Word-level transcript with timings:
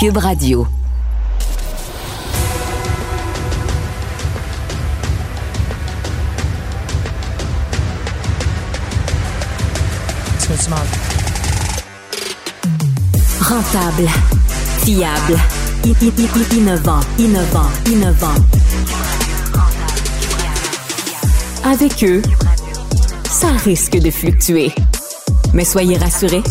Radio. 0.00 0.64
Rentable, 13.40 14.08
fiable, 14.84 15.36
innovant, 16.52 17.00
innovant, 17.18 17.66
innovant. 17.90 18.26
Avec 21.64 22.04
eux, 22.04 22.22
ça 23.24 23.48
risque 23.64 23.98
de 23.98 24.12
fluctuer. 24.12 24.72
Mais 25.54 25.64
soyez 25.64 25.96
rassurés, 25.96 26.44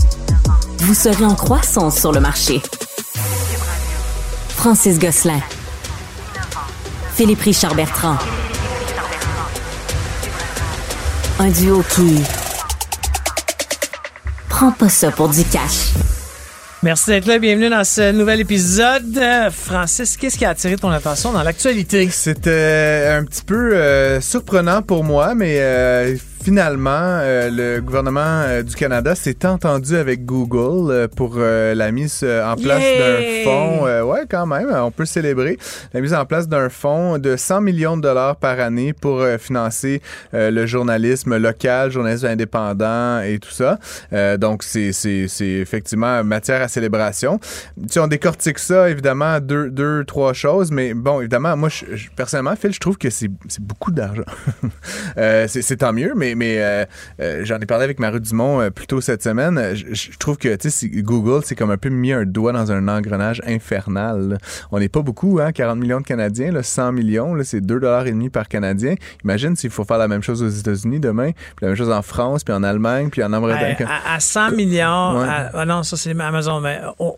vous 0.79 0.93
serez 0.93 1.23
en 1.23 1.35
croissance 1.35 1.97
sur 1.97 2.11
le 2.11 2.19
marché. 2.19 2.61
Francis 4.57 4.97
Gosselin. 4.97 5.39
Philippe 7.13 7.41
Richard 7.41 7.75
Bertrand. 7.75 8.17
Un 11.37 11.49
duo 11.49 11.83
qui 11.83 12.23
prend 14.49 14.71
pas 14.71 14.89
ça 14.89 15.11
pour 15.11 15.29
du 15.29 15.43
cash. 15.45 15.93
Merci 16.81 17.11
d'être 17.11 17.27
là. 17.27 17.37
Bienvenue 17.37 17.69
dans 17.69 17.83
ce 17.83 18.11
nouvel 18.11 18.39
épisode. 18.39 19.15
Euh, 19.17 19.51
Francis, 19.51 20.17
qu'est-ce 20.17 20.39
qui 20.39 20.45
a 20.45 20.49
attiré 20.49 20.75
ton 20.75 20.89
attention 20.89 21.31
dans 21.31 21.43
l'actualité? 21.43 22.09
C'était 22.09 23.09
un 23.11 23.23
petit 23.25 23.43
peu 23.43 23.75
euh, 23.75 24.19
surprenant 24.21 24.81
pour 24.81 25.03
moi, 25.03 25.35
mais 25.35 25.57
euh, 25.59 26.15
finalement, 26.51 26.89
euh, 26.93 27.49
le 27.51 27.81
gouvernement 27.81 28.21
euh, 28.47 28.63
du 28.63 28.73
Canada 28.73 29.15
s'est 29.15 29.45
entendu 29.45 29.97
avec 29.97 30.23
Google 30.23 30.89
euh, 30.93 31.07
pour 31.13 31.35
la 31.39 31.91
mise 31.91 32.23
en 32.23 32.55
place 32.55 32.81
d'un 32.81 33.43
fonds. 33.43 33.83
ouais, 34.09 34.21
quand 34.29 34.45
même, 34.45 34.69
on 34.73 34.89
peut 34.91 35.03
célébrer 35.05 35.57
la 35.93 35.99
mise 35.99 36.13
en 36.13 36.25
place 36.25 36.47
d'un 36.47 36.69
fonds 36.69 37.17
de 37.17 37.35
100 37.35 37.59
millions 37.59 37.97
de 37.97 38.01
dollars 38.03 38.37
par 38.37 38.61
année 38.61 38.93
pour 38.93 39.21
financer 39.39 40.01
le 40.31 40.65
journalisme 40.65 41.35
local, 41.35 41.91
journalisme 41.91 42.27
indépendant 42.27 43.19
et 43.19 43.39
tout 43.39 43.51
ça. 43.51 43.77
Donc, 44.37 44.63
c'est 44.63 44.91
effectivement 45.41 46.23
matière 46.23 46.61
à 46.61 46.69
célébration. 46.69 47.41
Si 47.89 47.99
on 47.99 48.07
décortique 48.07 48.59
ça, 48.59 48.89
évidemment, 48.89 49.41
deux, 49.41 49.69
deux 49.69 50.05
trois 50.05 50.31
choses, 50.31 50.71
mais 50.71 50.93
bon, 50.93 51.19
évidemment, 51.19 51.57
moi, 51.57 51.67
je, 51.69 51.95
je- 51.95 52.07
personnellement, 52.15 52.55
Phil, 52.55 52.73
je 52.73 52.79
trouve 52.79 52.97
que 52.97 53.09
c'est 53.09 53.29
beaucoup 53.59 53.91
d'argent. 53.91 54.23
C'est 55.47 55.77
tant 55.77 55.91
mieux, 55.93 56.13
mais, 56.15 56.35
mais 56.37 56.59
euh, 56.59 56.85
euh, 57.21 57.41
j'en 57.43 57.57
ai 57.59 57.65
parlé 57.65 57.83
avec 57.83 57.99
Marie 57.99 58.21
Dumont 58.21 58.61
euh, 58.61 58.69
plus 58.69 58.87
tôt 58.87 59.01
cette 59.01 59.23
semaine. 59.23 59.59
Je, 59.73 59.93
je 59.93 60.17
trouve 60.17 60.37
que, 60.37 60.55
Google, 61.01 61.41
c'est 61.43 61.55
comme 61.55 61.71
un 61.71 61.77
peu 61.77 61.89
mis 61.89 62.13
un 62.13 62.25
doigt 62.25 62.53
dans 62.53 62.71
un 62.71 62.87
engrenage 62.87 63.41
infernal. 63.45 64.29
là. 64.29 64.37
On 64.71 64.79
n'est 64.79 64.89
pas 64.89 65.01
beaucoup, 65.01 65.39
hein, 65.41 65.51
40 65.51 65.77
millions 65.79 65.99
de 65.99 66.05
Canadiens, 66.05 66.51
là, 66.51 66.63
100 66.63 66.91
millions, 66.93 67.35
c'est 67.43 67.59
2,5 67.61 68.29
par 68.29 68.47
Canadien. 68.47 68.95
Imagine 69.23 69.55
s'il 69.55 69.69
faut 69.69 69.83
faire 69.83 69.97
la 69.97 70.07
même 70.07 70.23
chose 70.23 70.41
aux 70.43 70.49
États-Unis 70.49 70.99
demain, 70.99 71.31
puis 71.31 71.63
la 71.63 71.67
même 71.69 71.77
chose 71.77 71.91
en 71.91 72.01
France, 72.01 72.43
puis 72.43 72.53
en 72.53 72.63
Allemagne, 72.63 73.09
puis 73.09 73.23
en 73.23 73.33
Amérique. 73.33 73.81
À, 73.81 74.15
à 74.15 74.19
100 74.19 74.51
millions. 74.51 75.19
Ouais. 75.19 75.27
à- 75.27 75.51
ah 75.53 75.65
non, 75.65 75.83
ça, 75.83 75.97
c'est 75.97 76.11
Amazon. 76.19 76.61
Mais 76.61 76.79
oh, 76.99 77.15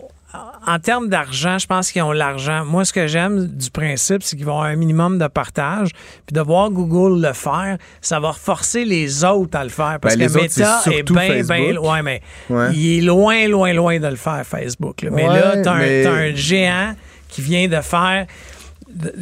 en 0.67 0.77
termes 0.79 1.09
d'argent, 1.09 1.57
je 1.57 1.65
pense 1.65 1.91
qu'ils 1.91 2.03
ont 2.03 2.11
l'argent. 2.11 2.63
Moi, 2.63 2.85
ce 2.85 2.93
que 2.93 3.07
j'aime 3.07 3.47
du 3.47 3.71
principe, 3.71 4.21
c'est 4.21 4.35
qu'ils 4.35 4.45
vont 4.45 4.53
avoir 4.53 4.67
un 4.67 4.75
minimum 4.75 5.17
de 5.17 5.27
partage. 5.27 5.89
Puis 6.27 6.33
de 6.33 6.41
voir 6.41 6.69
Google 6.69 7.19
le 7.25 7.33
faire, 7.33 7.77
ça 8.01 8.19
va 8.19 8.33
forcer 8.33 8.85
les 8.85 9.23
autres 9.25 9.57
à 9.57 9.63
le 9.63 9.69
faire. 9.71 9.97
Parce 9.99 10.15
Ben, 10.15 10.27
que 10.27 10.33
autres, 10.33 10.43
Meta 10.43 10.81
est 10.91 11.03
bien, 11.43 11.71
bien. 11.71 11.77
Ouais, 11.81 12.01
mais 12.03 12.21
Ouais. 12.49 12.67
il 12.73 12.99
est 12.99 13.01
loin, 13.01 13.47
loin, 13.47 13.73
loin 13.73 13.99
de 13.99 14.07
le 14.07 14.15
faire, 14.15 14.43
Facebook. 14.45 15.01
là. 15.01 15.09
Mais 15.11 15.27
Ouais, 15.27 15.33
là, 15.33 15.57
t'as 15.63 15.73
un, 15.73 15.79
mais- 15.79 16.03
t'as 16.03 16.11
un 16.13 16.35
géant 16.35 16.93
qui 17.27 17.41
vient 17.41 17.67
de 17.67 17.81
faire 17.81 18.27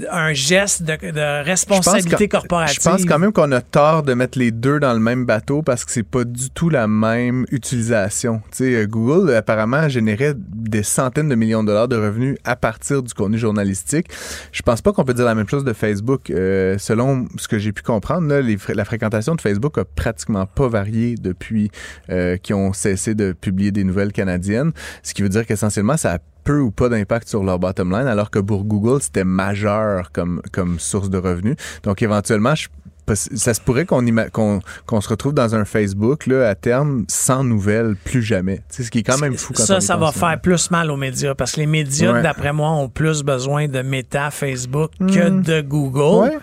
un 0.10 0.34
geste 0.34 0.84
de, 0.84 0.96
de 1.12 1.44
responsabilité 1.44 2.26
Je 2.26 2.30
corporative. 2.30 2.80
Je 2.82 2.90
pense 2.90 3.06
quand 3.06 3.20
même 3.20 3.34
qu'on 3.34 3.52
a 3.52 3.62
tort 3.62 4.04
de 4.04 4.14
mettre 4.14 4.40
les 4.40 4.52
deux 4.52 4.80
dans 4.80 4.94
le 4.94 5.00
même 5.00 5.26
bateau 5.26 5.62
parce 5.62 5.86
que 5.86 5.92
c'est 5.92 6.04
pas 6.04 6.24
du 6.24 6.50
tout 6.50 6.70
la 6.70 6.88
même 6.88 7.46
utilisation. 7.52 8.42
Tu 8.52 8.58
sais, 8.58 8.76
euh, 8.76 8.88
Google 8.88 9.34
apparemment 9.34 9.90
générait 9.90 10.34
des 10.36 10.84
centaines 10.84 11.30
de 11.30 11.36
millions 11.36 11.64
de 11.64 11.68
dollars 11.68 11.88
de 11.88 11.96
revenus 11.96 12.38
à 12.44 12.56
partir 12.56 13.04
du 13.04 13.14
contenu 13.14 13.38
journalistique. 13.38 14.08
Je 14.52 14.62
pense 14.62 14.82
pas 14.82 14.94
qu'on 14.94 15.04
peut 15.04 15.14
dire 15.14 15.26
la 15.26 15.36
même 15.36 15.50
chose 15.50 15.64
de 15.64 15.74
Facebook. 15.74 16.30
Euh, 16.30 16.78
selon 16.78 17.28
ce 17.38 17.48
que 17.48 17.60
j'ai 17.60 17.72
pu 17.72 17.84
comprendre, 17.84 18.28
là, 18.28 18.42
les 18.42 18.58
la 18.74 18.86
fréquentation 18.86 19.36
de 19.36 19.42
Facebook 19.42 19.78
a 19.78 19.86
pratiquement 19.86 20.46
pas 20.46 20.68
varié 20.68 21.16
depuis 21.16 21.72
euh, 22.10 22.38
qu'ils 22.38 22.56
ont 22.56 22.74
cessé 22.74 23.16
de 23.16 23.32
publier 23.34 23.72
des 23.72 23.84
nouvelles 23.84 24.12
canadiennes, 24.12 24.72
ce 25.04 25.14
qui 25.14 25.22
veut 25.22 25.30
dire 25.30 25.46
qu'essentiellement 25.46 25.98
ça 25.98 26.16
a 26.16 26.20
peu 26.48 26.60
ou 26.62 26.72
pas 26.72 26.88
d'impact 26.90 27.28
sur 27.28 27.44
leur 27.44 27.60
bottom 27.60 27.92
line, 27.92 28.08
alors 28.08 28.32
que 28.32 28.40
pour 28.40 28.64
Google, 28.64 29.02
c'était 29.02 29.24
majeur 29.26 30.12
comme, 30.14 30.42
comme 30.54 30.80
source 30.80 31.10
de 31.10 31.18
revenus. 31.18 31.56
Donc, 31.84 32.02
éventuellement, 32.02 32.56
je- 32.56 32.68
ça 33.14 33.54
se 33.54 33.62
pourrait 33.62 33.86
qu'on 33.86 34.02
se 34.12 35.08
retrouve 35.10 35.34
dans 35.34 35.56
un 35.56 35.64
Facebook 35.66 36.26
là, 36.26 36.50
à 36.50 36.56
terme 36.56 37.06
sans 37.08 37.44
nouvelles 37.44 37.96
plus 38.04 38.22
jamais. 38.22 38.58
Tu 38.70 38.78
sais, 38.78 38.84
ce 38.84 38.92
qui 38.92 39.00
est 39.00 39.04
quand 39.04 39.18
même 39.20 39.38
fou 39.38 39.54
quand 39.54 39.64
ça, 39.64 39.80
ça 39.80 39.96
va 39.98 40.12
faire 40.12 40.40
plus 40.42 40.72
mal 40.72 40.92
aux 40.92 40.98
médias 40.98 41.34
parce 41.36 41.54
que 41.54 41.62
les 41.62 41.68
médias, 41.68 42.12
Ouais. 42.14 42.22
d'après 42.22 42.52
moi, 42.54 42.70
ont 42.72 42.90
plus 42.90 43.24
besoin 43.24 43.68
de 43.70 43.82
Meta, 43.82 44.30
Facebook 44.32 44.92
que 45.00 45.30
de 45.42 45.62
Google. 45.62 46.30
Ouais. 46.32 46.38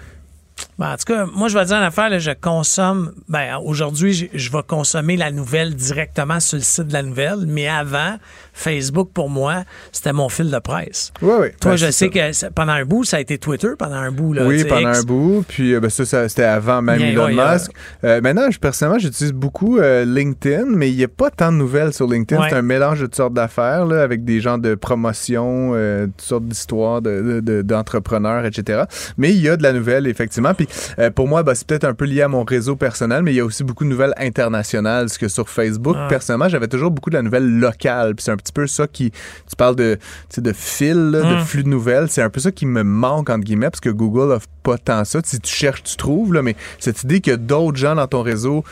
Ben, 0.79 0.93
en 0.93 0.97
tout 0.97 1.05
cas, 1.13 1.27
moi, 1.35 1.49
je 1.49 1.59
vais 1.59 1.65
dire 1.67 1.77
une 1.77 1.83
affaire, 1.83 2.09
là, 2.11 2.19
je 2.19 2.31
consomme. 2.31 3.13
Ben, 3.29 3.59
aujourd'hui, 3.65 4.13
je, 4.13 4.27
je 4.33 4.51
vais 4.51 4.63
consommer 4.67 5.17
la 5.17 5.31
nouvelle 5.33 5.75
directement 5.75 6.41
sur 6.41 6.57
le 6.57 6.63
site 6.63 6.89
de 6.89 6.93
la 6.93 7.03
nouvelle, 7.03 7.45
mais 7.47 7.69
avant, 7.69 8.17
Facebook, 8.55 9.11
pour 9.13 9.29
moi, 9.29 9.65
c'était 9.93 10.13
mon 10.13 10.29
fil 10.31 10.51
de 10.51 10.59
presse. 10.61 11.13
Ouais, 11.21 11.35
ouais. 11.37 11.55
Toi, 11.61 11.73
Ben, 11.73 11.77
je 11.77 11.91
sais 11.91 12.11
ça. 12.33 12.49
que 12.49 12.53
pendant 12.55 12.73
un 12.73 12.85
bout, 12.85 13.05
ça 13.05 13.19
a 13.19 13.21
été 13.21 13.37
Twitter, 13.37 13.69
pendant 13.79 13.97
un 13.97 14.11
bout. 14.13 14.33
Là, 14.33 14.47
Oui, 14.47 14.65
pendant 14.65 14.91
X. 14.93 15.01
un 15.01 15.03
bout. 15.03 15.45
Puis 15.47 15.75
euh, 15.75 15.81
ben, 15.81 15.91
ça, 15.91 16.05
ça, 16.05 16.29
c'était 16.29 16.45
avant 16.45 16.81
même 16.81 17.01
Elon 17.01 17.29
Musk. 17.29 17.73
Euh, 18.05 18.21
maintenant, 18.23 18.51
je, 18.51 18.59
personnellement, 18.59 18.99
j'utilise 19.01 19.33
beaucoup 19.33 19.79
euh, 19.79 20.05
LinkedIn, 20.05 20.67
mais 20.69 20.89
il 20.91 20.97
n'y 20.97 21.05
a 21.05 21.09
pas 21.09 21.31
tant 21.31 21.51
de 21.53 21.57
nouvelles 21.57 21.93
sur 21.93 22.07
LinkedIn. 22.09 22.41
Ouais. 22.41 22.49
C'est 22.49 22.57
un 22.57 22.63
mélange 22.63 23.01
de 23.01 23.07
toutes 23.07 23.17
sortes 23.17 23.35
d'affaires, 23.35 23.85
là, 23.87 24.03
avec 24.03 24.25
des 24.25 24.41
gens 24.41 24.57
de 24.59 24.75
promotion, 24.75 25.73
euh, 25.75 26.07
toutes 26.07 26.21
sortes 26.21 26.45
d'histoires 26.47 27.03
de- 27.03 27.21
de- 27.21 27.41
de- 27.41 27.63
d'entrepreneurs, 27.63 28.45
etc. 28.47 28.85
Mais 29.19 29.31
il 29.31 29.41
y 29.43 29.49
a 29.49 29.57
de 29.57 29.63
la 29.65 29.73
nouvelle, 29.73 30.07
effectivement. 30.07 30.55
Puis 30.55 30.69
pour 31.17 31.27
moi, 31.29 31.43
ben, 31.43 31.55
c'est 31.55 31.67
peut-être 31.67 31.85
un 31.85 31.95
peu 31.95 32.05
lié 32.05 32.23
à 32.23 32.29
mon 32.29 32.45
réseau 32.45 32.77
personnel, 32.77 33.23
mais 33.23 33.33
il 33.33 33.37
y 33.37 33.41
a 33.41 33.45
aussi 33.45 33.65
beaucoup 33.65 33.85
de 33.85 33.89
nouvelles 33.89 34.15
internationales. 34.17 35.07
Parce 35.07 35.19
que 35.19 35.29
sur 35.29 35.49
Facebook, 35.49 35.97
Ah. 35.99 36.07
personnellement, 36.09 36.49
j'avais 36.49 36.69
toujours 36.69 36.91
beaucoup 36.91 37.11
de 37.11 37.17
la 37.17 37.23
nouvelle 37.23 37.59
locale. 37.59 38.15
Puis 38.15 38.25
c'est 38.25 38.31
un 38.31 38.37
petit 38.44 38.53
peu 38.53 38.66
ça 38.66 38.87
qui. 38.87 39.10
Tu 39.10 39.56
parles 39.56 39.77
de, 39.77 39.99
de 40.37 40.53
fil, 40.53 41.10
là, 41.10 41.22
de 41.22 41.34
Mm. 41.41 41.44
flux 41.44 41.65
de 41.65 41.69
nouvelles. 41.69 42.09
C'est 42.10 42.22
un 42.22 42.31
peu 42.31 42.41
ça 42.41 42.53
qui 42.53 42.66
me 42.66 42.82
manque, 42.84 43.31
entre 43.31 43.44
guillemets, 43.44 43.71
parce 43.71 43.81
que 43.81 43.91
Google 43.91 44.31
offre 44.32 44.47
pas 44.62 44.78
tant 44.78 45.05
ça. 45.05 45.21
Si 45.25 45.41
tu 45.41 45.53
cherches, 45.53 45.82
tu 45.82 45.97
trouves, 45.97 46.32
là, 46.32 46.43
mais 46.43 46.55
cette 46.78 47.03
idée 47.05 47.21
que 47.21 47.34
d'autres 47.34 47.77
gens 47.77 47.94
dans 47.97 48.06
ton 48.06 48.22
réseau 48.22 48.65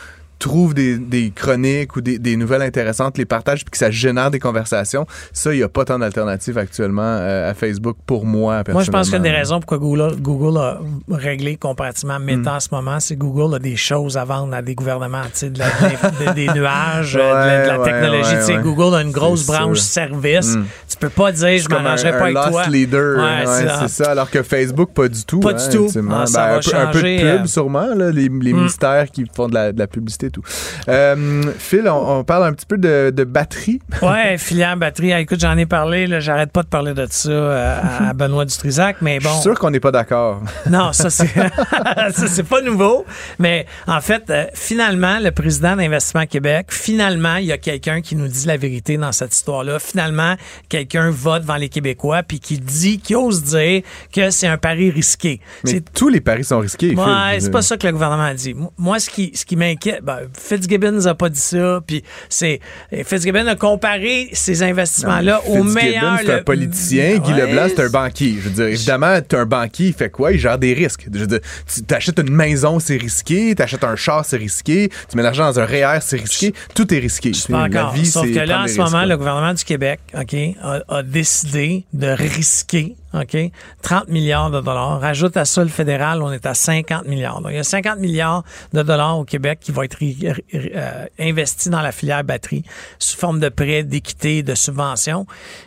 trouvent 0.43 0.75
des, 0.75 0.99
des 0.99 1.31
chroniques 1.35 1.97
ou 1.97 2.01
des, 2.01 2.19
des 2.19 2.37
nouvelles 2.37 2.63
intéressantes, 2.63 3.17
les 3.19 3.25
partagent, 3.25 3.65
puis 3.65 3.71
que 3.71 3.79
ça 3.79 3.91
génère 3.91 4.31
des 4.31 4.39
conversations, 4.41 5.07
ça, 5.33 5.53
il 5.55 5.59
n'y 5.59 5.63
a 5.63 5.69
pas 5.69 5.85
tant 5.85 5.99
d'alternatives 5.99 6.59
actuellement 6.59 7.03
euh, 7.03 7.51
à 7.51 7.55
Facebook 7.55 7.97
pour 8.07 8.27
moi, 8.27 8.63
Moi, 8.69 8.83
je 8.83 8.91
pense 8.91 9.11
qu'une 9.11 9.23
des 9.23 9.31
raisons 9.31 9.61
pourquoi 9.61 9.79
Google, 9.79 10.17
Google 10.21 10.59
a 10.59 10.81
réglé 11.11 11.57
comparativement 11.57 12.19
Meta 12.19 12.55
en 12.55 12.61
ce 12.61 12.69
moment, 12.73 12.99
c'est 13.01 13.15
que 13.15 13.21
Google 13.21 13.55
a 13.57 13.59
des 13.59 13.77
choses 13.77 14.17
à 14.17 14.25
vendre 14.25 14.55
à 14.55 14.63
des 14.63 14.75
gouvernements, 14.75 15.23
tu 15.25 15.31
sais, 15.35 15.51
de 15.51 15.61
des 16.35 16.47
nuages, 16.49 17.15
de 17.15 17.19
la, 17.19 17.63
de 17.65 17.69
la 17.69 17.81
Ouais, 17.81 17.85
technologie. 17.93 18.53
ouais. 18.53 18.63
Google 18.63 18.95
a 18.95 19.03
une 19.03 19.11
grosse 19.13 19.47
branche 19.47 19.79
sûr. 19.79 19.85
service. 19.93 20.57
Mm. 20.57 20.65
Tu 20.89 20.97
peux 20.99 21.09
pas 21.09 21.33
dire, 21.33 21.59
je 21.59 21.67
un, 21.75 21.81
m'arrangerai 21.83 22.11
pas 22.13 22.27
un 22.29 22.37
avec 22.37 22.51
toi. 22.53 22.67
leader. 22.69 23.47
C'est 23.47 23.89
ça. 23.89 24.11
Alors 24.11 24.31
que 24.31 24.43
Facebook, 24.43 24.91
pas 24.93 25.09
du 25.09 25.25
tout. 25.25 25.41
Pas 25.41 25.51
hein, 25.53 25.69
du 25.71 25.77
tout. 25.77 25.87
Ah, 26.11 26.27
ça 26.27 26.47
Ben, 26.47 26.49
va 26.53 26.57
un, 26.57 26.61
peu, 26.61 26.77
un 26.77 26.87
peu 26.93 27.03
de 27.03 27.19
pub, 27.37 27.43
euh, 27.45 27.47
sûrement, 27.47 27.87
là, 27.95 28.11
les, 28.11 28.23
les 28.29 28.53
Mm. 28.53 28.57
ministères 28.57 29.11
qui 29.11 29.25
font 29.35 29.49
de 29.49 29.55
la, 29.55 29.73
de 29.73 29.79
la 29.79 29.87
publicité 29.87 30.31
tout. 30.33 30.43
Euh, 30.89 31.43
Phil, 31.59 31.89
on, 31.89 32.19
on 32.19 32.25
parle 32.25 32.45
un 32.45 32.53
petit 32.53 32.67
peu 32.67 32.79
de, 32.79 33.13
de 33.15 33.25
batterie. 33.25 33.81
Ouais, 34.03 34.37
filière 34.37 34.77
batterie. 34.77 35.13
Ah, 35.13 35.21
écoute, 35.21 35.41
j'en 35.41 35.57
ai 35.57 35.67
parlé. 35.67 36.09
J'arrête 36.21 36.51
pas 36.51 36.63
de 36.63 36.69
parler 36.69 36.93
de 36.93 37.07
ça 37.09 37.31
euh, 37.31 38.09
à, 38.09 38.13
Benoît 38.15 38.45
Dutrisac, 38.45 38.97
mais 39.01 39.19
Je 39.21 39.25
bon. 39.25 39.33
suis 39.35 39.43
sûr 39.43 39.59
qu'on 39.59 39.71
n'est 39.71 39.81
pas 39.81 39.93
d'accord. 39.93 40.43
Non, 40.71 40.93
ça 40.93 41.11
c'est 41.11 41.29
ça 42.13 42.27
c'est 42.27 42.43
pas 42.43 42.63
nouveau, 42.63 43.05
mais 43.39 43.67
en 43.87 44.01
fait 44.01 44.25
euh, 44.31 44.47
finalement 44.55 45.19
le 45.21 45.31
président 45.31 45.77
d'Investissement 45.77 46.27
Québec, 46.27 46.69
finalement 46.71 47.37
il 47.37 47.47
y 47.47 47.53
a 47.53 47.59
quelqu'un 47.59 48.01
qui 48.01 48.17
nous 48.17 48.29
dit 48.29 48.47
la 48.47 48.57
vérité 48.57 48.97
dans 48.97 49.13
cette 49.13 49.35
histoire-là. 49.35 49.79
Finalement, 49.79 50.37
quelqu'un 50.69 51.11
va 51.11 51.39
devant 51.39 51.57
les 51.57 51.69
Québécois 51.69 52.23
puis 52.23 52.41
qui 52.41 52.59
dit 52.59 52.99
qui 52.99 53.15
ose 53.15 53.43
dire 53.43 53.83
que 54.13 54.31
c'est 54.31 54.47
un 54.47 54.59
pari 54.59 54.91
risqué. 54.91 55.41
Mais 55.65 55.81
tous 55.81 56.09
les 56.09 56.21
paris 56.21 56.45
sont 56.45 56.59
risqués. 56.61 56.95
Ouais, 56.95 57.39
c'est 57.41 57.51
pas 57.51 57.63
ça 57.63 57.77
que 57.77 57.87
le 57.87 57.93
gouvernement 57.93 58.25
a 58.25 58.35
dit. 58.35 58.55
Moi, 58.79 58.99
ce 58.99 59.11
qui, 59.11 59.33
ce 59.35 59.45
qui 59.45 59.57
m'inquiète, 59.57 60.03
ben, 60.03 60.21
Fitzgibbon 60.39 60.93
n'a 60.93 61.15
pas 61.15 61.29
dit 61.29 61.41
ça. 61.41 61.81
Puis 61.87 62.03
c'est 62.29 62.61
Fitzgibbon 63.05 63.47
a 63.47 63.57
comparé 63.57 64.29
ces 64.33 64.63
investissements-là 64.63 65.43
au 65.47 65.63
meilleur. 65.63 66.19
C'est 66.25 66.35
un 66.35 66.43
politicien. 66.43 67.19
Guy 67.19 67.33
Leblanc, 67.33 67.67
c'est 67.69 67.83
un 67.83 67.89
banquier. 67.89 68.37
Je 68.39 68.49
veux 68.49 68.55
dire, 68.55 68.67
évidemment, 68.67 69.19
tu 69.27 69.37
un 69.37 69.47
banquier, 69.47 69.89
il 69.89 69.95
fait 69.95 70.11
quoi? 70.11 70.33
Il 70.33 70.39
gère 70.39 70.59
des 70.59 70.75
risques. 70.75 71.07
Je 71.13 71.19
veux 71.19 71.27
dire, 71.27 71.41
tu 71.67 71.95
achètes 71.95 72.19
une 72.19 72.33
maison, 72.33 72.79
c'est 72.79 72.97
risqué. 72.97 73.55
Tu 73.55 73.63
achètes 73.63 73.85
un 73.85 73.97
char, 73.97 74.25
c'est 74.25 74.37
risqué. 74.37 74.91
Tu 75.09 75.17
mets 75.17 75.23
l'argent 75.23 75.45
dans 75.45 75.61
un 75.61 75.65
REER, 75.65 75.99
c'est 76.01 76.21
risqué. 76.21 76.55
Tout 76.75 76.93
est 76.93 76.99
risqué. 76.99 77.33
Pas 77.49 77.65
encore. 77.65 77.93
Vie, 77.93 78.07
Sauf 78.07 78.27
que 78.27 78.39
là, 78.39 78.63
en 78.63 78.69
ce 78.69 78.79
moment, 78.79 79.05
le 79.05 79.17
gouvernement 79.17 79.55
du 79.55 79.65
Québec 79.65 80.01
OK, 80.19 80.35
a 80.63 81.03
décidé 81.03 81.85
de 81.93 82.09
risquer 82.09 82.97
OK? 83.15 83.37
30 83.83 84.09
milliards 84.09 84.51
de 84.51 84.61
dollars. 84.61 85.01
Rajoute 85.01 85.37
à 85.37 85.45
ça 85.45 85.63
le 85.63 85.69
fédéral, 85.69 86.23
on 86.23 86.33
est 86.33 86.47
à 86.47 86.55
50 86.55 87.07
milliards. 87.07 87.41
Donc, 87.41 87.53
il 87.53 87.57
y 87.57 87.61
a 87.61 87.65
50 87.65 87.99
milliards 87.99 88.43
de 88.73 88.83
dollars 88.83 89.19
au 89.19 89.25
Québec 89.25 89.59
qui 89.61 89.73
vont 89.73 89.83
être 89.83 89.99
euh, 90.03 91.07
investis 91.19 91.69
dans 91.69 91.83
la 91.83 91.93
filière 91.93 92.25
batterie 92.25 92.65
sous 92.99 93.17
forme 93.17 93.41
de 93.41 93.49
prêts, 93.49 93.83
d'équité, 93.83 94.43
de 94.43 94.55
subventions. 94.55 95.27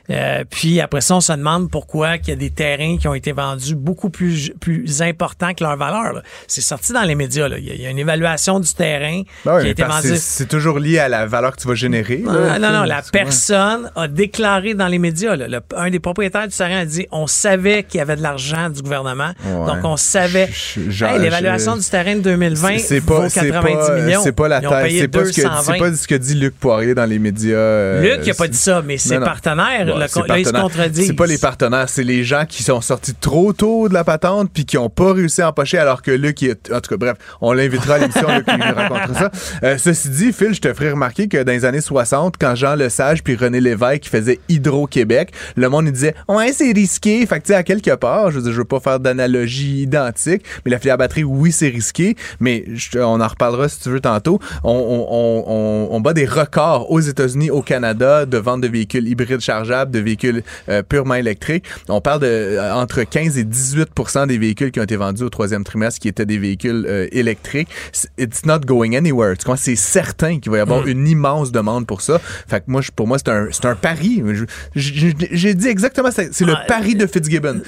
Euh, 0.10 0.44
puis 0.50 0.82
après 0.82 1.02
ça, 1.02 1.16
on 1.16 1.22
se 1.22 1.34
demande 1.34 1.70
pourquoi 1.70 2.16
il 2.16 2.30
y 2.30 2.32
a 2.32 2.36
des 2.36 2.50
terrains 2.50 2.98
qui 2.98 3.08
ont 3.08 3.14
été 3.14 3.32
vendus 3.32 3.76
beaucoup 3.76 4.10
plus, 4.10 4.52
plus 4.60 5.02
importants 5.02 5.54
que 5.54 5.64
leur 5.64 5.78
valeur. 5.78 6.22
C'est 6.48 6.62
sorti 6.62 6.94
dans 6.94 7.04
les 7.04 7.16
médias. 7.16 7.48
Là. 7.48 7.58
Il, 7.58 7.82
y 7.82 7.86
a, 7.86 7.90
une 7.90 8.00
évaluation 8.00 8.60
du 8.60 8.74
terrain 8.74 9.22
ben 9.46 9.62
qui 9.62 9.68
a 9.68 9.70
été 9.70 9.84
vendu. 9.84 10.16
C'est 10.18 10.48
toujours 10.48 10.80
lié 10.80 11.00
à 11.00 11.10
la 11.10 11.26
valeur 11.26 11.56
que 11.56 11.62
tu 11.62 11.68
vas 11.68 11.76
générer. 11.76 12.18
non, 12.18 12.60
non, 12.60 12.84
la 12.84 13.02
personne 13.12 13.92
a 13.96 14.08
déclaré 14.08 14.74
dans 14.74 14.88
les 14.88 15.00
médias, 15.00 15.36
un 15.76 15.90
des 15.90 16.00
propriétaires 16.00 16.48
du 16.48 16.56
terrain 16.56 16.80
a 16.80 16.86
dit 16.86 17.08
on 17.12 17.28
savait 17.36 17.84
qu'il 17.84 18.00
y 18.00 18.02
avait 18.02 18.16
de 18.16 18.22
l'argent 18.22 18.70
du 18.70 18.82
gouvernement. 18.82 19.32
Donc, 19.44 19.84
on 19.84 19.98
savait. 19.98 20.50
L'évaluation 20.76 21.76
du 21.78 21.86
terrain 21.86 22.16
de 22.16 22.22
2020 22.22 22.78
c'est 22.80 23.02
pas, 23.02 23.22
vaut 23.22 23.30
90 23.30 24.04
millions. 24.04 24.22
C'est 24.24 24.32
pas 24.32 24.48
la 24.48 24.62
taille. 24.62 25.00
C'est 25.00 25.08
pas, 25.08 25.26
ce 25.26 25.80
pas 25.80 25.94
ce 25.94 26.08
que 26.08 26.16
dit 26.16 26.36
Luc 26.36 26.58
Poirier 26.60 26.96
dans 26.96 27.06
les 27.06 27.20
médias. 27.20 27.56
Euh, 27.56 28.18
Luc 28.18 28.28
n'a 28.28 28.34
pas 28.34 28.48
dit 28.48 28.58
ça, 28.58 28.82
mais 28.86 28.98
ses 28.98 29.20
partenaires, 29.20 29.86
là, 29.86 30.08
ils 30.38 30.46
se 30.46 30.52
contredisent. 30.52 31.08
C'est 31.08 31.14
pas 31.14 31.28
les 31.28 31.38
partenaires, 31.38 31.90
c'est 31.90 32.04
les 32.04 32.24
gens 32.24 32.46
qui 32.48 32.64
sont 32.64 32.82
sortis 32.82 33.14
trop 33.14 33.54
tôt 33.54 33.90
de 33.90 33.94
la 33.94 34.04
patente 34.04 34.50
puis 34.54 34.66
qui 34.66 34.78
n'ont 34.78 34.90
pas 34.90 35.14
réussi 35.14 35.42
à 35.42 35.50
empocher 35.50 35.78
alors 35.78 36.02
que 36.02 36.12
Luc, 36.12 36.42
est, 36.44 36.72
en 36.72 36.80
tout 36.80 36.90
cas, 36.90 36.98
bref, 36.98 37.18
on 37.42 37.54
l'invitera 37.54 37.96
à 37.96 37.98
l'émission, 38.00 38.28
Luc, 38.28 38.46
il 38.48 38.62
racontera 38.62 39.14
ça. 39.14 39.32
Euh, 39.64 39.78
ceci 39.78 40.10
dit, 40.10 40.34
Phil, 40.34 40.54
je 40.54 40.62
te 40.62 40.74
ferai 40.74 40.92
remarquer 40.92 41.28
que 41.28 41.42
dans 41.42 41.52
les 41.52 41.66
années 41.66 41.82
60, 41.82 42.36
quand 42.40 42.56
Jean 42.56 42.76
Lesage 42.76 43.24
puis 43.24 43.36
René 43.36 43.62
Lévesque 43.62 44.06
faisaient 44.06 44.40
Hydro-Québec, 44.50 45.32
le 45.56 45.70
monde, 45.70 45.88
il 45.88 45.92
disait, 45.92 46.16
ouais, 46.28 46.52
c'est 46.54 46.72
risqué 46.72 47.25
fait 47.25 47.39
que, 47.39 47.45
tu 47.45 47.54
sais, 47.54 47.56
à 47.56 47.63
quelque 47.63 47.95
part, 47.95 48.31
je 48.31 48.39
veux, 48.39 48.51
je 48.51 48.57
veux 48.57 48.66
pas 48.66 48.80
faire 48.80 49.00
d'analogie 49.00 49.83
identique, 49.83 50.44
mais 50.66 50.72
la 50.72 50.80
filière 50.80 50.98
batterie, 50.98 51.24
oui, 51.24 51.51
c'est 51.51 51.69
risqué, 51.69 52.16
mais 52.39 52.66
on 52.95 53.22
en 53.22 53.27
reparlera 53.27 53.69
si 53.69 53.80
tu 53.80 53.89
veux 53.89 54.00
tantôt. 54.00 54.39
On, 54.63 56.01
bat 56.01 56.13
des 56.13 56.25
records 56.25 56.92
aux 56.92 57.00
États-Unis, 57.00 57.50
au 57.50 57.62
Canada, 57.62 58.25
de 58.25 58.38
vente 58.38 58.62
de 58.62 58.68
véhicules 58.68 59.07
hybrides 59.07 59.39
chargeables, 59.39 59.92
de 59.92 60.00
véhicules 60.00 60.44
euh, 60.69 60.83
purement 60.83 61.16
électriques. 61.16 61.66
On 61.89 62.00
parle 62.00 62.22
de 62.22 62.27
euh, 62.27 62.74
entre 62.75 63.04
15 63.04 63.38
et 63.38 63.44
18 63.44 63.89
des 64.27 64.38
véhicules 64.38 64.72
qui 64.72 64.80
ont 64.80 64.83
été 64.83 64.95
vendus 64.95 65.24
au 65.24 65.30
troisième 65.30 65.63
trimestre 65.63 66.00
qui 66.00 66.07
étaient 66.07 66.25
des 66.25 66.38
véhicules 66.38 66.86
euh, 66.88 67.07
électriques. 67.12 67.69
It's 68.19 68.45
not 68.45 68.60
going 68.60 68.94
anywhere. 68.94 69.36
Tu 69.38 69.50
C'est 69.57 69.75
certain 69.75 70.39
qu'il 70.39 70.51
va 70.51 70.57
y 70.57 70.62
avoir 70.62 70.83
mm. 70.83 70.89
une 70.89 71.07
immense 71.07 71.51
demande 71.51 71.88
pour 71.88 72.01
ça. 72.01 72.19
Fait 72.48 72.60
que 72.60 72.66
moi, 72.68 72.81
pour 72.95 73.07
moi, 73.07 73.18
c'est 73.18 73.30
un, 73.30 73.48
un 73.63 73.75
pari. 73.75 74.24
J'ai 74.75 75.54
dit 75.54 75.68
exactement, 75.68 76.10
c'est 76.12 76.42
le 76.42 76.68
pari 76.68 76.95
de 76.95 77.07
Fitzgibbon. 77.16 77.62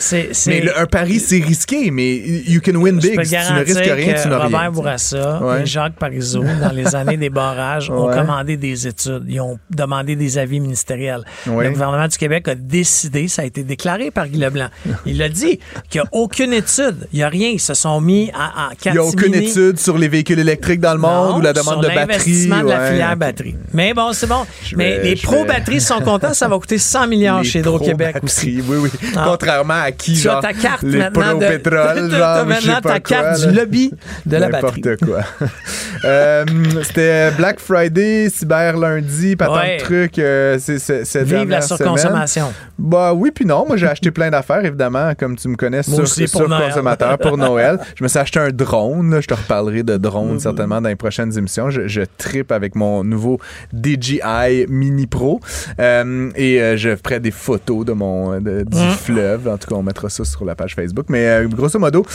Mais 0.48 0.64
un 0.76 0.86
pari, 0.86 1.20
c'est 1.20 1.40
risqué, 1.40 1.90
mais 1.92 2.16
you 2.18 2.60
can 2.64 2.76
win 2.76 3.00
big. 3.00 3.24
Si 3.24 3.36
tu 3.36 3.54
ne 3.54 3.64
risques 3.64 3.80
rien, 3.80 4.14
tu 4.22 4.28
n'as 4.28 4.38
rien. 4.40 4.46
Robert 4.46 4.72
Bourassa 4.72 5.42
et 5.62 5.66
Jacques 5.66 5.96
Parizeau, 5.96 6.44
dans 6.62 6.72
les 6.74 6.96
années 6.96 7.18
des 7.18 7.30
barrages, 7.30 7.90
ont 7.90 8.12
commandé 8.12 8.58
des 8.58 8.88
études. 8.88 9.24
Ils 9.28 9.40
ont 9.42 9.58
demandé 9.70 10.16
des 10.16 10.38
avis 10.38 10.60
ministériels. 10.60 11.24
Le 11.46 11.70
gouvernement 11.70 12.08
du 12.08 12.18
Québec 12.18 12.48
a 12.48 12.56
décidé, 12.56 13.28
ça 13.28 13.44
a 13.44 13.46
été 13.46 13.64
déclaré 13.64 14.12
par 14.12 14.28
Guy 14.28 14.38
Leblanc. 14.40 14.68
Il 15.06 15.22
a 15.22 15.30
dit 15.30 15.60
qu'il 15.90 16.02
n'y 16.02 16.08
a 16.08 16.10
aucune 16.12 16.54
étude. 16.54 17.08
Il 17.14 17.18
n'y 17.18 17.24
a 17.24 17.30
rien. 17.30 17.50
Ils 17.50 17.60
se 17.60 17.74
sont 17.74 18.02
mis 18.02 18.32
à, 18.34 18.70
Il 18.86 18.92
n'y 18.92 18.98
a 18.98 19.04
aucune 19.04 19.34
étude 19.34 19.80
sur 19.80 19.98
les 19.98 20.08
véhicules 20.08 20.40
électriques 20.40 20.82
dans 20.82 20.94
le 20.94 21.00
monde 21.00 21.38
ou 21.38 21.42
la 21.42 21.54
demande 21.54 21.84
de 21.84 21.88
batterie. 21.88 22.48
de 22.48 22.68
la 22.68 22.90
filière 22.90 23.16
batterie. 23.18 23.56
Mais 23.74 23.94
bon, 23.94 24.12
c'est 24.14 24.28
bon. 24.28 24.46
mais 24.76 25.02
les 25.04 25.16
pro-batteries 25.16 25.82
sont 25.82 26.02
contents. 26.02 26.34
Ça 26.34 26.48
va 26.48 26.58
coûter 26.60 26.78
100 26.78 27.08
milliards 27.08 27.44
chez 27.44 27.60
Hydro-Québec 27.60 28.18
aussi. 28.24 28.62
Oui, 28.68 28.78
oui. 28.78 28.90
Ah. 29.16 29.37
Contrairement 29.40 29.82
à 29.82 29.92
qui, 29.92 30.14
tu 30.14 30.20
genre, 30.22 30.38
as 30.38 30.42
ta 30.42 30.54
carte 30.54 30.84
les 30.84 30.98
maintenant 30.98 31.36
de, 31.36 31.48
pétrole, 31.48 32.12
genre, 32.18 32.46
maintenant 32.46 32.82
ta 32.82 33.00
carte 33.00 33.48
du 33.48 33.56
lobby 33.56 33.92
de 34.26 34.38
la 34.38 34.50
batterie. 34.50 34.82
N'importe 34.82 35.06
quoi. 35.06 35.48
euh, 36.06 36.46
C'était 36.84 37.32
Black 37.32 37.60
Friday, 37.60 38.30
Cyber 38.30 38.78
lundi, 38.78 39.36
pas 39.36 39.46
tant 39.46 39.56
de 39.56 39.80
trucs. 39.80 40.20
Euh, 40.20 40.58
c'est, 40.60 40.80
c'est, 40.80 41.24
Vive 41.24 41.50
la 41.50 41.62
surconsommation. 41.62 42.54
Bah 42.80 43.14
oui, 43.14 43.32
puis 43.32 43.46
non. 43.46 43.66
Moi, 43.68 43.78
j'ai 43.78 43.88
acheté 43.88 44.12
plein 44.12 44.30
d'affaires, 44.30 44.64
évidemment, 44.64 45.14
comme 45.16 45.36
tu 45.36 45.48
me 45.48 45.56
connais, 45.56 45.84
sur, 45.84 46.08
sur 46.08 46.48
consommateur 46.48 47.18
pour 47.18 47.38
Noël. 47.38 47.80
Je 47.96 48.04
me 48.04 48.08
suis 48.08 48.20
acheté 48.20 48.40
un 48.40 48.50
drone. 48.50 49.20
Je 49.20 49.28
te 49.28 49.34
reparlerai 49.34 49.84
de 49.84 49.98
drone 49.98 50.36
mm-hmm. 50.36 50.40
certainement 50.40 50.82
dans 50.82 50.90
les 50.90 50.96
prochaines 50.96 51.36
émissions. 51.38 51.70
Je, 51.70 51.88
je 51.88 52.02
tripe 52.18 52.52
avec 52.52 52.76
mon 52.76 53.04
nouveau 53.04 53.40
DJI 53.74 54.68
Mini 54.70 55.08
Pro 55.08 55.40
euh, 55.80 56.30
et 56.36 56.62
euh, 56.62 56.78
je 56.78 56.96
ferai 56.96 57.20
des 57.20 57.32
photos 57.32 57.86
de 57.86 57.94
mon 57.94 58.40
de, 58.40 58.64
du 58.64 58.78
mm. 58.78 58.92
fleuve. 58.92 59.48
En 59.48 59.58
tout 59.58 59.68
cas, 59.70 59.76
on 59.76 59.84
mettra 59.84 60.10
ça 60.10 60.24
sur 60.24 60.46
la 60.46 60.56
page 60.56 60.76
Facebook. 60.76 61.08
Mais 61.10 61.28
euh, 61.28 61.48
grosso 61.48 61.80
modo, 61.80 62.06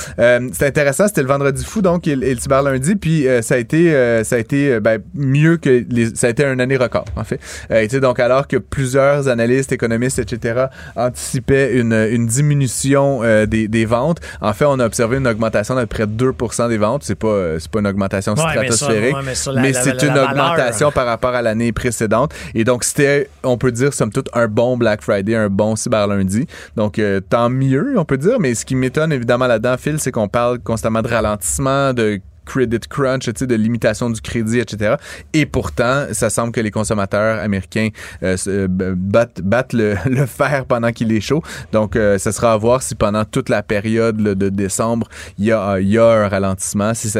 c'était 0.53 0.67
intéressant. 0.67 1.09
C'était 1.09 1.23
le 1.23 1.29
vendredi 1.29 1.65
fou, 1.65 1.83
donc, 1.83 2.07
et, 2.07 2.15
le 2.17 2.37
cyber 2.37 2.63
lundi. 2.63 2.95
Puis 2.97 3.27
ça 3.43 3.55
a 3.55 3.59
été, 3.59 3.91
ça 4.25 4.37
a 4.37 4.39
été 4.39 4.81
ben, 4.81 5.01
mieux 5.15 5.57
que 5.57 5.85
les, 5.89 6.15
ça 6.15 6.29
a 6.29 6.31
été 6.31 6.45
un 6.45 6.59
année 6.59 6.77
record, 6.77 7.07
en 7.17 7.25
fait. 7.25 7.41
et 7.71 7.89
donc, 8.01 8.21
alors 8.21 8.47
que 8.47 8.57
plusieurs 8.57 9.29
analystes, 9.29 9.73
économistes, 9.73 10.19
etc., 10.19 10.52
anticipaient 10.97 11.75
une, 11.75 11.93
une 11.93 12.27
diminution 12.27 13.23
des, 13.47 13.69
des, 13.69 13.85
ventes, 13.85 14.19
en 14.41 14.53
fait, 14.53 14.65
on 14.65 14.79
a 14.79 14.87
observé 14.87 15.19
une 15.19 15.27
augmentation 15.27 15.75
d'à 15.75 15.83
peu 15.83 15.87
près 15.87 16.07
2% 16.07 16.69
des 16.69 16.79
ventes. 16.79 17.03
C'est 17.05 17.15
pas, 17.15 17.59
c'est 17.59 17.71
pas 17.71 17.81
une 17.81 17.87
augmentation 17.87 18.37
stratosphérique, 18.37 19.17
mais, 19.25 19.73
c'est 19.73 20.03
une 20.03 20.19
augmentation 20.19 20.91
par 20.91 21.07
rapport 21.07 21.35
à 21.35 21.43
l'année 21.43 21.73
précédente. 21.73 22.33
Et 22.55 22.65
donc, 22.65 22.85
c'était, 22.85 23.29
on 23.43 23.59
peut 23.59 23.73
dire, 23.73 23.93
somme 23.93 24.13
toute, 24.13 24.29
un 24.35 24.49
bon 24.49 24.77
Black 24.77 25.03
Friday, 25.03 25.35
un 25.35 25.49
bon 25.49 25.77
cyber 25.77 26.07
lundi. 26.07 26.47
Donc, 26.77 27.01
tant 27.29 27.51
mieux, 27.51 27.95
on 27.97 28.05
peut 28.05 28.19
dire, 28.19 28.39
mais 28.41 28.55
ce 28.55 28.65
qui 28.65 28.75
m'étonne 28.75 29.13
évidemment 29.13 29.47
là-dedans, 29.47 29.77
Phil, 29.79 29.99
c'est 29.99 30.13
qu'on 30.13 30.29
parle 30.29 30.59
constamment 30.61 31.03
de 31.03 31.09
ralentissement, 31.09 31.93
de 31.93 32.21
credit 32.45 32.81
crunch, 32.89 33.29
de 33.29 33.55
limitation 33.55 34.11
du 34.11 34.21
crédit, 34.21 34.61
etc. 34.61 34.97
Et 35.33 35.47
pourtant, 35.47 36.07
ça 36.13 36.31
semble 36.31 36.53
que 36.53 36.61
les 36.61 36.71
consommateurs 36.71 37.41
américains 37.41 37.89
euh, 38.23 38.37
euh, 38.47 38.69
battent, 38.69 39.41
le, 39.73 40.27
fer 40.27 40.65
pendant 40.67 40.93
qu'il 40.93 41.13
est 41.13 41.21
chaud. 41.21 41.43
Donc, 41.73 41.97
euh, 41.97 42.19
ça 42.19 42.33
sera 42.33 42.53
à 42.53 42.57
voir 42.57 42.83
si 42.83 42.95
pendant 42.95 43.25
toute 43.25 43.49
la 43.49 43.63
période 43.63 44.17
de 44.17 44.49
décembre, 44.49 45.09
il 45.39 45.47
y 45.47 45.53
a, 45.53 45.63
a 45.63 45.77
un 45.77 46.29
ralentissement. 46.29 46.93
Si, 46.95 47.11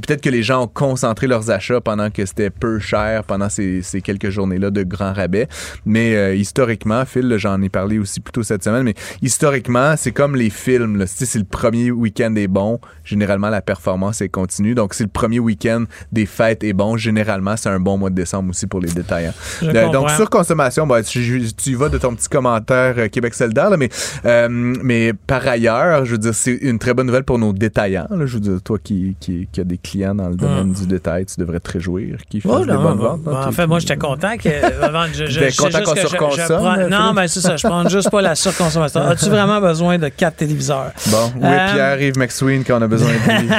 peut-être 0.00 0.20
que 0.20 0.30
les 0.30 0.42
gens 0.42 0.64
ont 0.64 0.68
concentré 0.68 1.26
leurs 1.26 1.50
achats 1.50 1.80
pendant 1.80 2.10
que 2.10 2.24
c'était 2.26 2.50
peu 2.50 2.78
cher 2.78 3.24
pendant 3.24 3.48
ces, 3.48 3.82
quelques 4.02 4.30
journées-là 4.30 4.70
de 4.70 4.82
grands 4.82 5.12
rabais. 5.12 5.48
Mais 5.84 6.38
historiquement, 6.38 7.04
Phil, 7.04 7.34
j'en 7.38 7.60
ai 7.62 7.68
parlé 7.68 7.98
aussi 7.98 8.20
plus 8.20 8.32
tôt 8.32 8.42
cette 8.42 8.64
semaine, 8.64 8.82
mais 8.82 8.94
historiquement, 9.20 9.94
c'est 9.96 10.12
comme 10.12 10.36
les 10.36 10.50
films. 10.50 11.04
Si 11.06 11.38
le 11.38 11.44
premier 11.44 11.90
week-end 11.90 12.34
est 12.36 12.48
bon, 12.48 12.80
généralement, 13.04 13.48
la 13.48 13.62
performance 13.62 14.20
est 14.20 14.28
continue. 14.28 14.74
Donc, 14.74 14.94
si 14.94 15.02
le 15.02 15.08
premier 15.08 15.38
week-end 15.38 15.84
des 16.10 16.26
fêtes 16.26 16.64
est 16.64 16.72
bon, 16.72 16.96
généralement, 16.96 17.56
c'est 17.56 17.68
un 17.68 17.80
bon 17.80 17.98
mois 17.98 18.10
de 18.10 18.14
décembre 18.14 18.50
aussi 18.50 18.66
pour 18.66 18.80
les 18.80 18.90
détaillants. 18.90 19.34
Euh, 19.62 19.90
donc, 19.90 20.10
sur 20.10 20.28
consommation, 20.30 20.86
bah, 20.86 21.02
tu, 21.02 21.42
tu, 21.56 21.74
vas 21.74 21.88
de 21.88 21.98
ton 21.98 22.14
petit 22.14 22.28
commentaire 22.28 22.94
euh, 22.98 23.08
Québec 23.08 23.34
solidaire, 23.34 23.70
mais, 23.78 23.88
euh, 24.24 24.48
mais 24.50 25.12
par 25.12 25.46
ailleurs, 25.46 26.04
je 26.04 26.12
veux 26.12 26.18
dire, 26.18 26.34
c'est 26.34 26.52
une 26.52 26.78
très 26.78 26.94
bonne 26.94 27.06
nouvelle 27.06 27.24
pour 27.24 27.38
nos 27.38 27.52
détaillants. 27.52 28.08
je 28.10 28.34
veux 28.34 28.40
dire, 28.40 28.62
toi 28.62 28.78
qui, 28.82 29.16
qui, 29.20 29.48
qui 29.50 29.60
as 29.60 29.64
des 29.64 29.78
clients 29.78 30.14
dans 30.14 30.28
le 30.28 30.36
domaine 30.36 30.70
hum. 30.70 30.72
du 30.72 30.86
détail, 30.86 31.26
tu 31.26 31.40
devrais 31.40 31.60
te 31.60 31.70
réjouir 31.70 32.18
qu'ils 32.28 32.40
fassent 32.40 32.52
oh, 32.54 32.64
des 32.64 32.72
bonnes 32.72 32.98
ventes. 32.98 33.26
en 33.26 33.52
fait, 33.52 33.66
moi, 33.66 33.78
j'étais 33.78 33.96
content 33.96 34.36
que. 34.36 34.48
je, 35.14 35.26
je, 35.26 35.56
content 35.56 35.82
qu'on 35.82 35.96
surconsomme? 35.96 36.88
non, 36.88 37.12
mais 37.12 37.28
c'est 37.28 37.40
ça, 37.40 37.56
je 37.56 37.66
prends 37.66 37.88
juste 37.88 38.10
pas 38.10 38.22
la 38.22 38.34
surconsommation. 38.34 39.00
As-tu 39.12 39.28
vraiment 39.30 39.60
besoin 39.60 39.98
de 39.98 40.08
quatre 40.08 40.36
téléviseurs? 40.36 40.92
Bon, 41.08 41.32
oui, 41.36 41.40
Pierre-Yves 41.40 42.18
McSween, 42.18 42.64
quand 42.64 42.78
on 42.78 42.82
a 42.82 42.88
besoin 42.92 43.10
de 43.12 43.42
lui. 43.42 43.50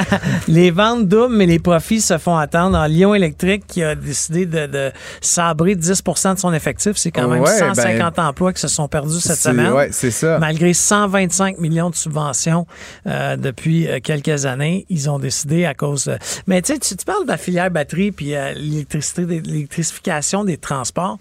les 0.48 0.70
ventes 0.70 1.08
doubles, 1.08 1.34
mais 1.34 1.46
les 1.46 1.58
profits 1.58 2.00
se 2.00 2.18
font 2.18 2.36
attendre. 2.36 2.78
En 2.78 2.86
Lyon 2.86 3.14
Électrique, 3.14 3.64
qui 3.66 3.82
a 3.82 3.94
décidé 3.94 4.46
de, 4.46 4.92
sabrer 5.20 5.74
10% 5.74 6.34
de 6.34 6.38
son 6.38 6.52
effectif, 6.52 6.92
c'est 6.96 7.10
quand 7.10 7.28
même 7.28 7.44
150 7.44 8.16
ben, 8.16 8.26
emplois 8.26 8.52
qui 8.52 8.60
se 8.60 8.68
sont 8.68 8.88
perdus 8.88 9.20
cette 9.20 9.36
semaine. 9.36 9.72
Ouais, 9.72 9.88
c'est 9.92 10.10
ça. 10.10 10.38
Malgré 10.38 10.72
125 10.72 11.58
millions 11.58 11.90
de 11.90 11.94
subventions 11.94 12.66
euh, 13.06 13.36
depuis 13.36 13.88
euh, 13.88 14.00
quelques 14.02 14.46
années, 14.46 14.86
ils 14.88 15.10
ont 15.10 15.18
décidé 15.18 15.64
à 15.64 15.74
cause 15.74 16.04
de... 16.04 16.16
Mais 16.46 16.62
tu 16.62 16.74
sais, 16.74 16.78
tu 16.78 17.04
parles 17.04 17.24
de 17.24 17.30
la 17.30 17.36
filière 17.36 17.70
batterie 17.70 18.12
puis 18.12 18.34
euh, 18.34 18.52
l'électricité, 18.54 19.24
l'électrification 19.26 20.44
des 20.44 20.56
transports. 20.56 21.18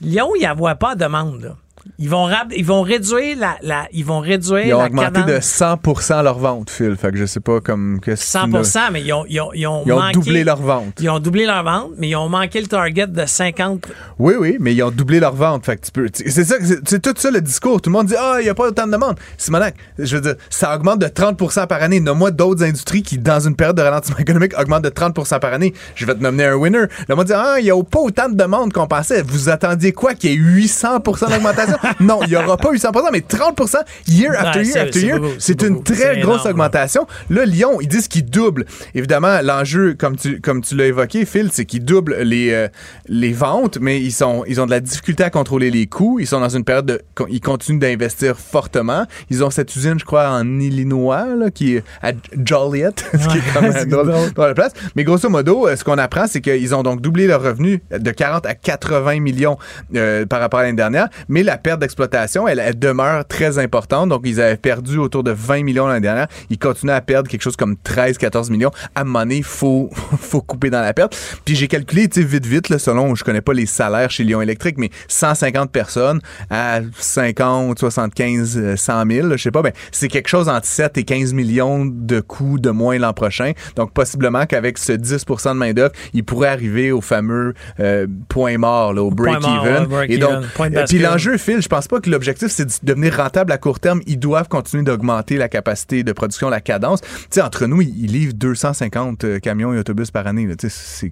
Lyon, 0.00 0.30
il 0.36 0.40
n'y 0.40 0.46
avait 0.46 0.74
pas 0.78 0.94
de 0.94 1.00
demande. 1.00 1.56
Ils 1.98 2.08
vont, 2.08 2.28
ils 2.56 2.64
vont 2.64 2.82
réduire 2.82 3.36
la, 3.38 3.56
la, 3.62 3.86
ils 3.92 4.04
vont 4.04 4.20
réduire 4.20 4.66
Ils 4.66 4.74
ont 4.74 4.78
la 4.78 4.86
augmenté 4.86 5.20
de 5.22 5.26
cadence. 5.26 5.44
100 5.44 6.22
leur 6.22 6.38
vente, 6.38 6.70
Phil. 6.70 6.96
Fait 6.96 7.10
que 7.10 7.16
je 7.18 7.26
sais 7.26 7.40
pas 7.40 7.60
comme... 7.60 8.00
que 8.00 8.14
100 8.14 8.48
mais 8.92 9.02
ils 9.02 9.12
ont, 9.12 9.24
ils 9.28 9.40
ont, 9.40 9.50
ils 9.54 9.66
ont, 9.66 9.82
Ils 9.86 9.92
ont 9.92 9.98
manqué- 10.00 10.12
doublé 10.14 10.44
leur 10.44 10.60
vente. 10.60 10.94
Ils 11.00 11.10
ont 11.10 11.18
doublé 11.18 11.46
leur 11.46 11.62
vente, 11.64 11.90
mais 11.98 12.08
ils 12.08 12.16
ont 12.16 12.28
manqué 12.28 12.60
le 12.60 12.66
target 12.66 13.06
de 13.06 13.26
50. 13.26 13.86
Oui, 14.18 14.34
oui, 14.38 14.56
mais 14.60 14.74
ils 14.74 14.82
ont 14.82 14.90
doublé 14.90 15.20
leur 15.20 15.34
vente. 15.34 15.64
Fait 15.64 15.76
que 15.76 15.86
tu 15.86 15.92
peux. 15.92 16.08
C'est 16.12 16.44
ça, 16.44 16.56
c'est 16.84 17.00
tout 17.00 17.14
ça 17.16 17.30
le 17.30 17.40
discours. 17.40 17.80
Tout 17.80 17.90
le 17.90 17.94
monde 17.96 18.06
dit 18.06 18.14
Ah, 18.18 18.36
il 18.40 18.44
n'y 18.44 18.48
a 18.50 18.54
pas 18.54 18.68
autant 18.68 18.86
de 18.86 18.92
demande. 18.92 19.16
Simonac, 19.36 19.74
je 19.98 20.16
veux 20.16 20.22
dire, 20.22 20.34
ça 20.50 20.74
augmente 20.74 20.98
de 21.00 21.08
30 21.08 21.66
par 21.68 21.82
année. 21.82 22.00
Nomme-moi 22.00 22.30
d'autres 22.30 22.62
industries 22.64 23.02
qui, 23.02 23.18
dans 23.18 23.40
une 23.40 23.56
période 23.56 23.76
de 23.76 23.82
ralentissement 23.82 24.18
économique, 24.20 24.52
augmentent 24.58 24.84
de 24.84 24.88
30 24.88 25.14
par 25.40 25.52
année. 25.52 25.72
Je 25.94 26.06
vais 26.06 26.14
te 26.14 26.22
nommer 26.22 26.44
un 26.44 26.54
winner. 26.54 26.84
Le 27.08 27.14
monde 27.14 27.26
dit 27.26 27.32
Ah, 27.34 27.56
il 27.58 27.64
n'y 27.64 27.70
a 27.70 27.82
pas 27.82 28.00
autant 28.00 28.28
de 28.28 28.34
demandes 28.34 28.72
qu'on 28.72 28.86
pensait. 28.86 29.22
Vous 29.22 29.48
attendiez 29.48 29.92
quoi 29.92 30.14
Qu'il 30.14 30.30
y 30.30 30.34
ait 30.34 30.36
800% 30.66 31.30
d'augmentation? 31.30 31.77
Non, 32.00 32.20
il 32.22 32.30
n'y 32.30 32.36
aura 32.36 32.56
pas 32.56 32.72
800% 32.72 33.08
mais 33.12 33.20
30% 33.20 33.76
year 34.08 34.32
after 34.38 34.60
Ouais, 34.60 34.66
year 34.66 34.76
after 34.84 35.00
year. 35.00 35.18
C'est 35.38 35.62
une 35.62 35.74
beaucoup. 35.74 35.92
très 35.92 36.20
grosse 36.20 36.40
énorme, 36.40 36.50
augmentation. 36.50 37.06
Là, 37.30 37.44
Lyon, 37.44 37.80
ils 37.80 37.88
disent 37.88 38.08
qu'ils 38.08 38.24
doublent. 38.24 38.66
Évidemment, 38.94 39.40
l'enjeu, 39.42 39.94
comme 39.94 40.16
tu, 40.16 40.40
comme 40.40 40.62
tu 40.62 40.74
l'as 40.76 40.86
évoqué, 40.86 41.24
Phil, 41.24 41.50
c'est 41.52 41.64
qu'ils 41.64 41.84
doublent 41.84 42.16
les, 42.20 42.52
euh, 42.52 42.68
les 43.08 43.32
ventes, 43.32 43.78
mais 43.80 44.00
ils, 44.00 44.12
sont, 44.12 44.44
ils 44.46 44.60
ont 44.60 44.66
de 44.66 44.70
la 44.70 44.80
difficulté 44.80 45.24
à 45.24 45.30
contrôler 45.30 45.70
les 45.70 45.86
coûts. 45.86 46.18
Ils 46.20 46.26
sont 46.26 46.40
dans 46.40 46.48
une 46.48 46.64
période 46.64 46.86
de. 46.86 47.02
Ils 47.28 47.40
continuent 47.40 47.78
d'investir 47.78 48.38
fortement. 48.38 49.04
Ils 49.30 49.44
ont 49.44 49.50
cette 49.50 49.74
usine, 49.76 49.98
je 49.98 50.04
crois, 50.04 50.28
en 50.30 50.60
Illinois, 50.60 51.26
là, 51.36 51.50
qui 51.50 51.76
est 51.76 51.84
à 52.02 52.12
Joliet, 52.44 52.90
ce 53.12 53.28
qui 53.28 53.38
est 53.38 53.52
comme 53.52 53.70
c'est 53.72 53.82
un 53.82 53.86
drôle, 53.86 54.08
drôle. 54.10 54.30
drôle 54.32 54.48
de 54.48 54.54
place. 54.54 54.72
Mais 54.96 55.04
grosso 55.04 55.28
modo, 55.28 55.68
euh, 55.68 55.76
ce 55.76 55.84
qu'on 55.84 55.98
apprend, 55.98 56.26
c'est 56.26 56.40
qu'ils 56.40 56.74
ont 56.74 56.82
donc 56.82 57.00
doublé 57.00 57.26
leurs 57.26 57.42
revenus 57.42 57.80
de 57.90 58.10
40 58.10 58.46
à 58.46 58.54
80 58.54 59.20
millions 59.20 59.58
euh, 59.94 60.26
par 60.26 60.40
rapport 60.40 60.60
à 60.60 60.62
l'année 60.64 60.76
dernière, 60.76 61.08
mais 61.28 61.42
la 61.42 61.57
perte 61.58 61.80
d'exploitation, 61.80 62.48
elle, 62.48 62.58
elle 62.58 62.78
demeure 62.78 63.26
très 63.26 63.58
importante. 63.58 64.08
Donc, 64.08 64.22
ils 64.24 64.40
avaient 64.40 64.56
perdu 64.56 64.98
autour 64.98 65.22
de 65.22 65.30
20 65.30 65.62
millions 65.62 65.86
l'année 65.86 66.00
dernière. 66.00 66.28
Ils 66.50 66.58
continuent 66.58 66.92
à 66.92 67.00
perdre 67.00 67.28
quelque 67.28 67.42
chose 67.42 67.56
comme 67.56 67.76
13-14 67.84 68.50
millions. 68.50 68.70
À 68.94 69.02
un 69.02 69.04
moment 69.04 69.20
donné, 69.20 69.42
faut, 69.42 69.90
faut 70.20 70.40
couper 70.40 70.70
dans 70.70 70.80
la 70.80 70.92
perte. 70.94 71.16
Puis 71.44 71.56
j'ai 71.56 71.68
calculé, 71.68 72.08
tu 72.08 72.20
sais, 72.20 72.26
vite, 72.26 72.46
vite, 72.46 72.68
là, 72.68 72.78
selon, 72.78 73.14
je 73.14 73.24
connais 73.24 73.40
pas 73.40 73.52
les 73.52 73.66
salaires 73.66 74.10
chez 74.10 74.24
Lyon 74.24 74.40
Électrique, 74.40 74.76
mais 74.78 74.90
150 75.08 75.70
personnes 75.70 76.20
à 76.50 76.80
50, 76.98 77.78
75, 77.78 78.58
euh, 78.58 78.76
100 78.76 79.04
000, 79.10 79.30
je 79.32 79.36
sais 79.36 79.50
pas, 79.50 79.62
ben, 79.62 79.72
c'est 79.92 80.08
quelque 80.08 80.28
chose 80.28 80.48
entre 80.48 80.66
7 80.66 80.98
et 80.98 81.04
15 81.04 81.32
millions 81.32 81.86
de 81.86 82.20
coûts 82.20 82.58
de 82.58 82.70
moins 82.70 82.98
l'an 82.98 83.12
prochain. 83.12 83.52
Donc, 83.76 83.92
possiblement 83.92 84.46
qu'avec 84.46 84.78
ce 84.78 84.92
10 84.92 85.24
de 85.24 85.52
main-d'œuvre, 85.52 85.92
il 86.12 86.24
pourrait 86.24 86.48
arriver 86.48 86.92
au 86.92 87.00
fameux 87.00 87.54
euh, 87.80 88.06
point 88.28 88.58
mort, 88.58 88.92
là, 88.92 89.02
au 89.02 89.10
break-even. 89.10 89.82
ouais, 89.82 89.86
break 89.86 90.10
et 90.10 90.18
donc, 90.18 90.44
puis 90.88 90.98
l'enjeu, 90.98 91.36
Phil, 91.48 91.62
je 91.62 91.68
pense 91.68 91.88
pas 91.88 91.98
que 92.00 92.10
l'objectif, 92.10 92.48
c'est 92.48 92.66
de 92.66 92.72
devenir 92.82 93.16
rentable 93.16 93.52
à 93.52 93.56
court 93.58 93.80
terme. 93.80 94.02
Ils 94.06 94.18
doivent 94.18 94.48
continuer 94.48 94.82
d'augmenter 94.82 95.38
la 95.38 95.48
capacité 95.48 96.02
de 96.02 96.12
production, 96.12 96.50
la 96.50 96.60
cadence. 96.60 97.00
Tu 97.00 97.08
sais, 97.30 97.40
entre 97.40 97.64
nous, 97.66 97.80
ils 97.80 98.04
ils 98.04 98.12
livrent 98.12 98.34
250 98.34 99.24
euh, 99.24 99.38
camions 99.38 99.72
et 99.72 99.78
autobus 99.78 100.10
par 100.10 100.26
année. 100.26 100.46
là. 100.46 100.56
Tu 100.56 100.68
sais, 100.68 101.10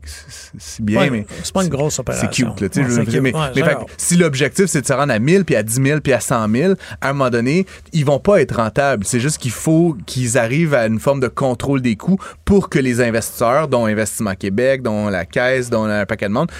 c'est- 0.59 0.83
bien, 0.83 1.01
Ouais, 1.01 1.11
mais 1.11 1.27
c'est 1.43 1.53
pas 1.55 1.63
une 1.65 1.71
grosse 1.71 1.95
c'est 1.95 2.01
opération. 2.01 2.51
cute. 2.53 2.61
Là, 2.61 2.69
tu 2.69 2.75
sais, 2.75 2.81
Ouais, 2.81 2.87
je 2.91 3.01
veux 3.01 3.11
c'est 3.11 3.21
mais 3.23 3.33
cute. 3.33 3.41
Ouais, 3.41 3.51
mais 3.57 3.63
fait 3.63 3.77
si 3.97 4.17
l'objectif, 4.17 4.67
c'est 4.67 4.83
de 4.83 4.87
se 4.87 4.93
rendre 4.93 5.13
à 5.13 5.19
1000, 5.19 5.45
puis 5.47 5.57
à 5.57 5.63
10 5.63 5.81
000, 5.83 6.01
puis 6.01 6.13
à 6.13 6.21
100 6.21 6.49
000, 6.51 6.75
à 7.01 7.09
un 7.09 7.13
moment 7.15 7.31
donné, 7.31 7.65
ils 7.95 8.05
vont 8.05 8.19
pas 8.21 8.41
être 8.43 8.57
rentables. 8.57 9.05
C'est 9.07 9.21
juste 9.21 9.39
qu'il 9.39 9.53
faut 9.53 9.97
qu'ils 10.05 10.37
arrivent 10.37 10.75
à 10.75 10.87
une 10.87 11.01
forme 11.01 11.21
de 11.21 11.29
contrôle 11.29 11.81
des 11.81 11.97
coûts 11.97 12.19
pour 12.45 12.69
que 12.69 12.79
les 12.79 13.01
investisseurs, 13.01 13.69
dont 13.69 13.87
Investissement 13.87 14.35
Québec, 14.35 14.83
dont 14.83 15.09
la 15.09 15.25
Caisse, 15.25 15.71
dont 15.71 15.85
un 15.85 16.05
paquet 16.05 16.29
de 16.29 16.33
monde, 16.35 16.51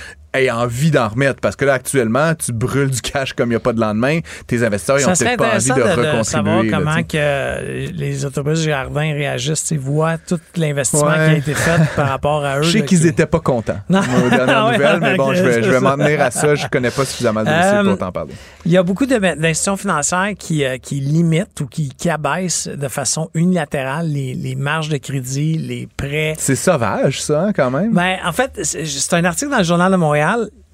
aient 0.41 0.51
envie 0.51 0.91
d'en 0.91 1.09
remettre. 1.09 1.41
Parce 1.41 1.57
que 1.57 1.65
là, 1.65 1.75
actuellement, 1.75 2.35
tu 2.35 2.53
brûles 2.53 2.91
du 2.91 3.01
cash 3.01 3.33
comme 3.33 3.49
il 3.49 3.51
n'y 3.51 3.57
a 3.57 3.61
pas 3.61 3.73
de 3.73 3.81
lendemain. 3.81 4.21
Tes 4.47 4.65
investisseurs, 4.65 4.99
ils 5.01 5.05
ont 5.05 5.09
Ça 5.09 5.15
serait 5.15 5.37
peut-être 5.37 5.51
pas 5.51 5.57
envie 5.57 5.69
de, 5.71 5.75
de, 5.75 6.19
de 6.19 6.23
savoir 6.23 6.57
recontribuer. 6.59 6.71
là, 6.71 6.79
comment 6.79 7.03
que 7.03 7.91
les 7.93 8.25
autobus 8.25 8.61
Jardin 8.61 9.13
réagissent, 9.15 9.71
ils 9.71 9.79
voient 9.79 10.19
tout 10.19 10.41
l'investissement 10.57 11.07
Ouais. 11.09 11.15
qui 11.15 11.21
a 11.21 11.37
été 11.39 11.55
fait 11.55 11.81
par 11.95 12.09
rapport 12.09 12.45
à 12.45 12.59
eux. 12.59 12.63
Je 12.63 12.71
sais 12.79 12.85
qu'ils 12.85 13.01
qui- 13.01 13.09
étaient 13.09 13.27
pas 13.27 13.41
contents. 13.41 13.79
Non. 13.89 14.01
Aux 14.01 14.31
dernières 14.31 14.67
Ouais, 14.67 14.73
nouvelles, 14.79 15.01
mais 15.01 15.17
bon, 15.17 15.35
je 15.35 15.43
vais, 15.43 15.63
je 15.63 15.71
vais 15.71 15.81
m'en 15.81 15.97
tenir 15.97 16.21
à 16.21 16.31
ça. 16.31 16.55
Je 16.55 16.67
connais 16.69 16.91
pas 16.91 17.05
suffisamment 17.05 17.41
le 17.41 17.47
dossier 17.47 17.63
Euh, 17.75 17.85
pour 17.85 17.99
t'en 17.99 18.13
parler. 18.13 18.33
Il 18.65 18.73
y 18.73 18.77
a 18.77 18.83
beaucoup 18.83 19.07
de- 19.07 19.17
d'institutions 19.19 19.77
financières 19.77 20.33
qui, 20.39 20.65
euh, 20.65 20.79
qui 20.79 20.97
limitent 21.01 21.61
ou 21.61 21.67
qui, 21.67 21.89
qui 21.91 22.11
abaissent 22.11 22.69
de 22.69 22.89
façon 22.89 23.31
unilatérale 23.35 24.09
les, 24.09 24.35
les 24.35 24.55
marges 24.55 24.89
de 24.89 24.97
crédit, 24.97 25.57
les 25.59 25.89
prêts. 25.97 26.35
C'est 26.39 26.57
sauvage, 26.57 27.23
ça, 27.23 27.43
hein, 27.43 27.53
quand 27.55 27.71
même. 27.71 27.93
Ben, 27.93 28.17
en 28.25 28.33
fait, 28.33 28.51
c'est 28.63 29.15
un 29.15 29.25
article 29.25 29.51
dans 29.51 29.59
le 29.59 29.65
Journal 29.65 29.91
de 29.93 29.97
Montréal. 29.97 30.26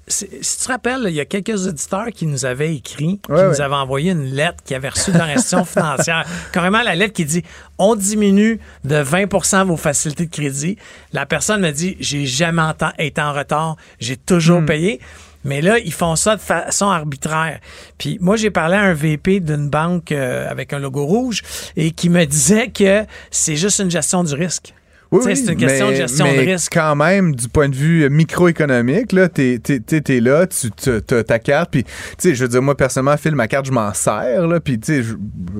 Si 0.05 0.27
tu 0.27 0.39
te 0.41 0.67
rappelles, 0.67 1.03
il 1.07 1.13
y 1.13 1.21
a 1.21 1.25
quelques 1.25 1.65
auditeurs 1.65 2.07
qui 2.13 2.25
nous 2.25 2.43
avaient 2.45 2.75
écrit, 2.75 3.21
qui 3.23 3.31
Ouais, 3.31 3.47
nous 3.47 3.61
avaient 3.61 3.73
envoyé 3.75 4.11
une 4.11 4.25
lettre 4.35 4.57
qui 4.65 4.75
avait 4.75 4.89
reçu 4.89 5.11
de 5.13 5.17
leur 5.17 5.27
institution 5.27 5.63
financière. 5.79 6.25
Carrément, 6.51 6.81
la 6.81 6.93
lettre 6.93 7.13
qui 7.13 7.23
dit 7.23 7.41
on 7.77 7.95
diminue 7.95 8.59
de 8.83 8.95
20% 8.97 9.65
vos 9.65 9.77
facilités 9.77 10.25
de 10.25 10.31
crédit. 10.31 10.77
La 11.13 11.25
personne 11.25 11.61
me 11.61 11.71
dit 11.71 11.95
j'ai 12.01 12.25
jamais 12.25 12.63
été 12.99 13.21
en 13.21 13.31
retard, 13.31 13.77
j'ai 13.99 14.17
toujours 14.17 14.59
Hmm. 14.61 14.65
payé. 14.65 14.99
Mais 15.45 15.61
là, 15.61 15.77
ils 15.79 15.93
font 15.93 16.15
ça 16.17 16.35
de 16.37 16.41
façon 16.41 16.89
arbitraire. 16.89 17.59
Puis 17.97 18.17
moi, 18.21 18.35
j'ai 18.37 18.49
parlé 18.49 18.75
à 18.75 18.81
un 18.81 18.93
VP 18.93 19.39
d'une 19.41 19.69
banque 19.69 20.11
euh, 20.13 20.49
avec 20.49 20.71
un 20.73 20.79
logo 20.79 21.05
rouge 21.05 21.41
et 21.77 21.91
qui 21.91 22.09
me 22.09 22.25
disait 22.25 22.69
que 22.69 23.05
c'est 23.31 23.55
juste 23.57 23.79
une 23.79 23.91
gestion 23.91 24.23
du 24.23 24.33
risque. 24.35 24.73
Oui, 25.13 25.21
oui, 25.25 25.35
c'est 25.37 25.51
une 25.53 25.57
question 25.59 25.87
mais- 25.87 25.91
de 25.93 25.97
gestion 25.97 26.25
mais 26.25 26.45
de 26.45 26.51
risque. 26.51 26.71
quand 26.73 26.95
même, 26.95 27.35
du 27.35 27.47
point 27.47 27.69
de 27.69 27.75
vue 27.75 28.09
microéconomique, 28.09 29.11
là, 29.11 29.29
t'es, 29.29 29.59
t'es, 29.61 29.79
t'es- 29.79 30.01
t'es 30.01 30.19
là, 30.19 30.45
tu 30.47 30.69
as 31.15 31.23
ta 31.23 31.39
carte, 31.39 31.69
puis, 31.71 31.83
tu 31.83 31.91
sais, 32.17 32.35
je 32.35 32.43
veux 32.43 32.49
dire, 32.49 32.61
moi, 32.61 32.75
personnellement, 32.75 33.15
Phil, 33.17 33.35
ma 33.35 33.47
carte, 33.47 33.65
je 33.65 33.71
m'en 33.71 33.93
sers, 33.93 34.47
là, 34.47 34.59
puis, 34.59 34.79
tu 34.79 34.93
sais, 34.93 35.03
je- 35.03 35.13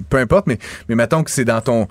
peu 0.10 0.18
importe, 0.18 0.48
mais, 0.48 0.58
mais 0.90 0.96
mettons 0.96 1.24
que 1.24 1.32
c'est 1.32 1.46
dans 1.46 1.62
ton... 1.62 1.88